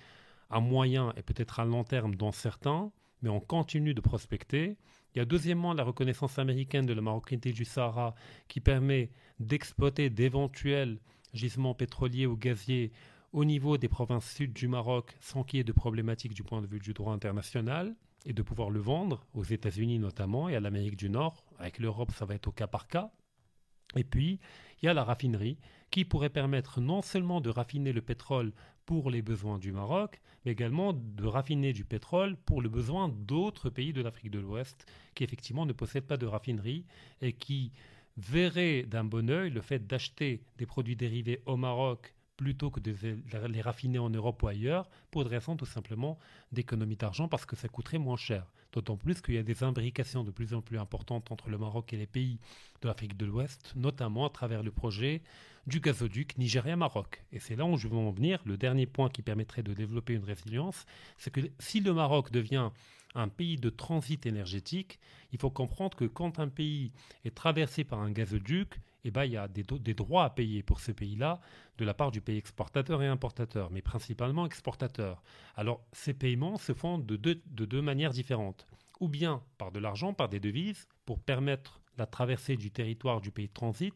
à 0.49 0.61
moyen 0.61 1.13
et 1.17 1.23
peut-être 1.23 1.61
à 1.61 1.65
long 1.65 1.83
terme 1.83 2.15
dans 2.15 2.31
certains, 2.31 2.93
mais 3.21 3.29
on 3.29 3.41
continue 3.41 3.95
de 3.95 4.01
prospecter. 4.01 4.77
Il 5.15 5.19
y 5.19 5.21
a 5.21 5.25
deuxièmement 5.25 5.75
la 5.75 5.83
reconnaissance 5.83 6.39
américaine 6.39 6.87
de 6.87 6.93
la 6.93 7.03
marocanité 7.03 7.53
du 7.53 7.65
Sahara 7.65 8.15
qui 8.49 8.61
permet 8.61 9.11
d'exploiter 9.41 10.09
d'éventuels 10.09 11.01
gisements 11.35 11.75
pétroliers 11.75 12.27
ou 12.27 12.37
gaziers 12.37 12.93
au 13.33 13.45
niveau 13.45 13.79
des 13.79 13.89
provinces 13.89 14.31
sud 14.31 14.53
du 14.53 14.69
Maroc 14.69 15.17
sans 15.21 15.43
qu'il 15.43 15.59
y 15.59 15.61
ait 15.61 15.65
de 15.65 15.73
problématiques 15.73 16.35
du 16.35 16.45
point 16.45 16.63
de 16.63 16.67
vue 16.67 16.79
du 16.79 16.93
droit 16.93 17.13
international 17.13 17.97
et 18.25 18.33
de 18.33 18.43
pouvoir 18.43 18.71
le 18.71 18.79
vendre 18.79 19.27
aux 19.35 19.43
États-Unis 19.43 19.99
notamment 19.99 20.49
et 20.49 20.55
à 20.55 20.61
l'Amérique 20.61 20.97
du 20.97 21.11
Nord. 21.11 21.45
Avec 21.59 21.79
l'Europe, 21.79 22.13
ça 22.13 22.25
va 22.25 22.35
être 22.35 22.49
au 22.49 22.53
cas 22.53 22.69
par 22.69 22.87
cas. 22.87 23.11
Et 23.97 24.05
puis, 24.05 24.41
il 24.83 24.87
y 24.87 24.89
a 24.89 24.95
la 24.95 25.05
raffinerie 25.05 25.59
qui 25.91 26.05
pourrait 26.05 26.31
permettre 26.31 26.81
non 26.81 27.03
seulement 27.03 27.41
de 27.41 27.51
raffiner 27.51 27.93
le 27.93 28.03
pétrole 28.03 28.53
pour 28.85 29.11
les 29.11 29.23
besoins 29.23 29.59
du 29.59 29.71
Maroc, 29.71 30.21
mais 30.45 30.53
également 30.53 30.93
de 30.93 31.27
raffiner 31.27 31.73
du 31.73 31.85
pétrole 31.85 32.37
pour 32.37 32.63
le 32.63 32.69
besoin 32.69 33.09
d'autres 33.09 33.71
pays 33.71 33.93
de 33.93 34.03
l'Afrique 34.03 34.31
de 34.31 34.41
l'Ouest 34.41 34.87
qui 35.15 35.23
effectivement 35.23 35.67
ne 35.67 35.73
possèdent 35.73 36.07
pas 36.07 36.17
de 36.17 36.27
raffinerie 36.27 36.85
et 37.21 37.33
qui 37.33 37.73
verraient 38.17 38.83
d'un 38.83 39.05
bon 39.05 39.31
oeil 39.31 39.51
le 39.51 39.61
fait 39.61 39.87
d'acheter 39.87 40.43
des 40.59 40.67
produits 40.67 40.97
dérivés 40.97 41.43
au 41.47 41.57
Maroc 41.57 42.15
plutôt 42.37 42.71
que 42.71 42.81
de 42.81 42.95
les 43.49 43.61
raffiner 43.61 43.99
en 43.99 44.11
Europe 44.11 44.43
ou 44.43 44.49
ailleurs, 44.49 44.91
pour 45.11 45.25
des 45.25 45.31
raisons 45.31 45.57
tout 45.57 45.67
simplement 45.67 46.19
d'économie 46.51 46.97
d'argent 46.97 47.29
parce 47.29 47.47
que 47.47 47.55
ça 47.55 47.69
coûterait 47.69 47.99
moins 47.99 48.17
cher. 48.17 48.53
D'autant 48.73 48.97
plus 48.97 49.21
qu'il 49.21 49.35
y 49.35 49.39
a 49.39 49.43
des 49.43 49.63
imbrications 49.63 50.25
de 50.25 50.31
plus 50.31 50.55
en 50.55 50.63
plus 50.63 50.79
importantes 50.79 51.31
entre 51.31 51.51
le 51.51 51.59
Maroc 51.59 51.93
et 51.93 51.97
les 51.99 52.07
pays 52.07 52.39
de 52.81 52.89
l'Afrique 52.89 53.17
de 53.17 53.27
l'Ouest, 53.27 53.73
notamment 53.77 54.27
à 54.27 54.31
travers 54.31 54.63
le 54.63 54.71
projet 54.71 55.23
du 55.67 55.81
gazoduc 55.81 56.39
Nigeria-Maroc. 56.39 57.23
Et 57.33 57.39
c'est 57.39 57.55
là 57.55 57.65
où 57.65 57.77
je 57.77 57.87
veux 57.87 57.97
en 57.97 58.11
venir. 58.11 58.41
Le 58.45 58.57
dernier 58.57 58.87
point 58.87 59.11
qui 59.11 59.23
permettrait 59.23 59.63
de 59.63 59.75
développer 59.75 60.15
une 60.15 60.25
résilience, 60.25 60.87
c'est 61.19 61.31
que 61.31 61.41
si 61.59 61.81
le 61.81 61.93
Maroc 61.93 62.33
devient 62.33 62.71
un 63.15 63.29
pays 63.29 63.57
de 63.57 63.69
transit 63.69 64.25
énergétique, 64.25 64.99
il 65.33 65.39
faut 65.39 65.51
comprendre 65.51 65.97
que 65.97 66.07
quand 66.07 66.39
un 66.39 66.49
pays 66.49 66.93
est 67.25 67.35
traversé 67.35 67.85
par 67.85 68.01
un 68.01 68.11
gazoduc, 68.11 68.81
eh 69.05 69.11
ben, 69.11 69.25
il 69.25 69.33
y 69.33 69.37
a 69.37 69.49
des, 69.49 69.65
droits 69.95 70.25
à 70.25 70.31
payer 70.31 70.63
pour 70.63 70.81
ce 70.81 70.93
pays-là 70.93 71.41
de 71.79 71.85
la 71.85 71.95
part 71.95 72.11
du 72.11 72.21
pays 72.21 72.39
exportateur 72.39 73.03
et 73.03 73.07
importateur, 73.07 73.71
mais 73.71 73.83
principalement 73.83 74.47
exportateur. 74.47 75.23
Alors 75.57 75.85
ces 75.93 76.15
paiements 76.15 76.57
se 76.57 76.73
font 76.73 76.99
de 76.99 77.17
deux 77.17 77.83
manières 77.83 78.13
différentes. 78.13 78.67
Ou 79.01 79.09
bien 79.09 79.43
par 79.59 79.73
de 79.73 79.81
l'argent, 79.81 80.15
par 80.15 80.29
des 80.29 80.39
devises, 80.39 80.87
pour 81.05 81.19
permettre 81.19 81.81
la 81.99 82.07
traversée 82.07 82.57
du 82.57 82.71
territoire 82.71 83.21
du 83.21 83.33
pays 83.33 83.49
de 83.49 83.53
transit, 83.53 83.95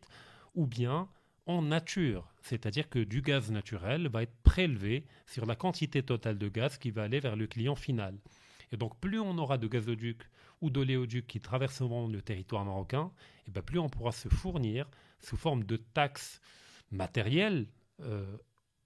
ou 0.55 0.67
bien 0.67 1.09
en 1.47 1.63
nature, 1.63 2.29
c'est-à-dire 2.43 2.89
que 2.89 2.99
du 2.99 3.23
gaz 3.23 3.53
naturel 3.53 4.09
va 4.09 4.25
être 4.25 4.37
prélevé 4.43 5.05
sur 5.27 5.47
la 5.47 5.55
quantité 5.55 6.03
totale 6.03 6.39
de 6.39 6.49
gaz 6.49 6.77
qui 6.77 6.91
va 6.91 7.05
aller 7.05 7.21
vers 7.21 7.37
le 7.37 7.47
client 7.47 7.77
final. 7.77 8.19
Et 8.73 8.77
donc 8.77 8.99
plus 8.99 9.21
on 9.21 9.39
aura 9.39 9.57
de 9.59 9.69
gazoducs 9.69 10.29
ou 10.61 10.71
d'oléoducs 10.71 11.27
qui 11.27 11.41
traverseront 11.41 12.09
le 12.09 12.23
territoire 12.23 12.65
marocain, 12.65 13.11
et 13.47 13.51
bien 13.51 13.63
plus 13.63 13.79
on 13.79 13.89
pourra 13.89 14.13
se 14.13 14.29
fournir 14.29 14.89
sous 15.21 15.37
forme 15.37 15.65
de 15.65 15.77
taxes 15.77 16.41
matérielles 16.91 17.67
euh, 18.01 18.37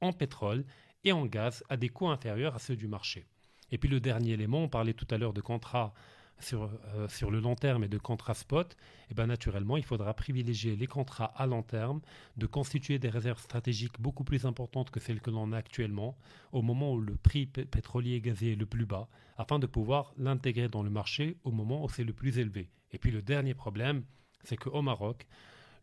en 0.01 0.13
pétrole 0.13 0.65
et 1.05 1.13
en 1.13 1.27
gaz 1.27 1.65
à 1.69 1.77
des 1.77 1.89
coûts 1.89 2.09
inférieurs 2.09 2.55
à 2.55 2.59
ceux 2.59 2.77
du 2.77 2.89
marché. 2.89 3.27
Et 3.71 3.79
puis 3.79 3.89
le 3.89 4.01
dernier 4.01 4.33
élément, 4.33 4.65
on 4.65 4.69
parlait 4.69 4.95
tout 4.95 5.07
à 5.11 5.19
l'heure 5.19 5.33
de 5.33 5.41
contrats 5.41 5.95
sur, 6.41 6.71
euh, 6.95 7.09
sur, 7.09 7.31
le 7.31 7.41
long 7.41 7.55
terme 7.55 7.85
et 7.85 7.89
de 7.89 7.99
contrats 7.99 8.35
spot, 8.35 8.77
et 9.11 9.15
ben 9.15 9.27
naturellement, 9.27 9.77
il 9.77 9.85
faudra 9.85 10.15
privilégier 10.15 10.77
les 10.77 10.87
contrats 10.87 11.33
à 11.37 11.47
long 11.47 11.63
terme, 11.63 12.01
de 12.37 12.47
constituer 12.47 12.99
des 12.99 13.09
réserves 13.09 13.41
stratégiques 13.41 14.01
beaucoup 14.01 14.25
plus 14.25 14.47
importantes 14.47 14.91
que 14.91 15.01
celles 15.01 15.21
que 15.21 15.31
l'on 15.31 15.53
a 15.53 15.59
actuellement, 15.59 16.17
au 16.53 16.63
moment 16.63 16.93
où 16.93 17.01
le 17.01 17.17
prix 17.17 17.47
pétrolier 17.47 18.15
et 18.15 18.21
gazier 18.21 18.53
est 18.53 18.57
le 18.57 18.67
plus 18.67 18.87
bas, 18.87 19.09
afin 19.37 19.59
de 19.59 19.67
pouvoir 19.67 20.13
l'intégrer 20.17 20.69
dans 20.69 20.83
le 20.83 20.91
marché 20.91 21.37
au 21.45 21.51
moment 21.51 21.85
où 21.85 21.89
c'est 21.89 22.05
le 22.05 22.13
plus 22.13 22.39
élevé. 22.39 22.69
Et 22.93 22.99
puis 22.99 23.11
le 23.11 23.23
dernier 23.23 23.55
problème, 23.55 24.05
c'est 24.45 24.57
qu'au 24.57 24.83
Maroc, 24.83 25.27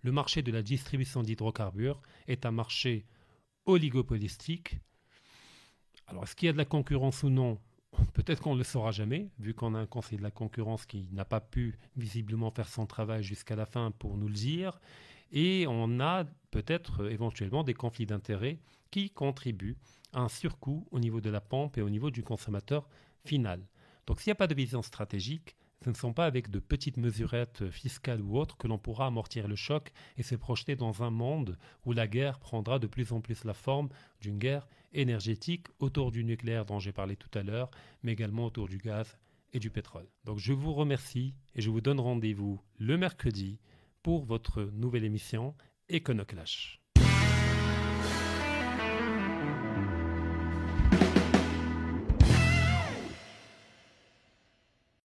le 0.04 0.12
marché 0.12 0.42
de 0.42 0.52
la 0.52 0.62
distribution 0.62 1.24
d'hydrocarbures 1.24 2.02
est 2.28 2.46
un 2.46 2.52
marché 2.52 3.06
oligopolistique. 3.66 4.78
Alors, 6.08 6.24
est-ce 6.24 6.36
qu'il 6.36 6.48
y 6.48 6.50
a 6.50 6.54
de 6.54 6.58
la 6.58 6.66
concurrence 6.66 7.24
ou 7.24 7.30
non? 7.30 7.60
Peut-être 8.14 8.42
qu'on 8.42 8.54
ne 8.54 8.60
le 8.60 8.64
saura 8.64 8.92
jamais, 8.92 9.30
vu 9.40 9.54
qu'on 9.54 9.76
a 9.76 9.80
un 9.80 9.86
conseil 9.86 10.18
de 10.18 10.24
la 10.24 10.32
concurrence 10.32 10.86
qui 10.86 11.08
n'a 11.12 11.26
pas 11.26 11.40
pu 11.40 11.78
visiblement 11.96 12.52
faire 12.52 12.68
son 12.68 12.86
travail 12.86 13.24
jusqu'à 13.24 13.56
la 13.56 13.66
fin 13.66 13.92
pour 13.92 14.18
nous 14.18 14.28
le 14.28 14.34
dire. 14.34 14.80
Et 15.32 15.66
on 15.68 16.00
a 16.00 16.26
peut-être 16.52 17.04
euh, 17.04 17.10
éventuellement 17.10 17.64
des 17.64 17.74
conflits 17.74 18.06
d'intérêts 18.06 18.60
qui 18.92 19.10
contribuent 19.10 19.78
à 20.14 20.22
un 20.22 20.30
surcoût 20.30 20.88
au 20.92 21.00
niveau 21.00 21.22
de 21.22 21.30
la 21.30 21.42
pompe 21.42 21.78
et 21.78 21.82
au 21.82 21.90
niveau 21.90 22.12
du 22.12 22.24
consommateur 22.24 22.88
final. 23.26 23.62
Donc 24.06 24.22
s'il 24.22 24.30
n'y 24.30 24.34
a 24.34 24.36
pas 24.36 24.48
de 24.48 24.56
vision 24.56 24.82
stratégique, 24.82 25.56
ce 25.84 25.90
ne 25.90 25.96
sont 25.96 26.14
pas 26.14 26.26
avec 26.26 26.50
de 26.50 26.60
petites 26.60 26.98
mesurettes 26.98 27.70
fiscales 27.70 28.22
ou 28.22 28.38
autres 28.38 28.58
que 28.58 28.68
l'on 28.68 28.80
pourra 28.80 29.06
amortir 29.06 29.48
le 29.48 29.56
choc 29.56 29.92
et 30.18 30.24
se 30.24 30.36
projeter 30.36 30.76
dans 30.76 31.04
un 31.04 31.12
monde 31.12 31.58
où 31.86 31.92
la 31.92 32.08
guerre 32.08 32.40
prendra 32.40 32.80
de 32.80 32.88
plus 32.88 33.12
en 33.12 33.22
plus 33.22 33.44
la 33.44 33.54
forme 33.54 33.90
d'une 34.22 34.40
guerre 34.40 34.68
énergétique 34.94 35.68
autour 35.80 36.12
du 36.12 36.24
nucléaire 36.24 36.66
dont 36.66 36.80
j'ai 36.80 36.92
parlé 36.92 37.16
tout 37.16 37.30
à 37.38 37.44
l'heure, 37.44 37.72
mais 38.04 38.14
également 38.14 38.46
autour 38.46 38.68
du 38.68 38.78
gaz 38.78 39.18
et 39.54 39.60
du 39.60 39.70
pétrole. 39.70 40.08
Donc 40.26 40.40
je 40.40 40.54
vous 40.54 40.74
remercie 40.74 41.34
et 41.56 41.62
je 41.62 41.70
vous 41.70 41.82
donne 41.82 42.00
rendez-vous 42.00 42.62
le 42.78 42.98
mercredi 42.98 43.60
pour 44.04 44.26
votre 44.26 44.64
nouvelle 44.64 45.04
émission 45.04 45.56
Econoclash. 45.92 46.77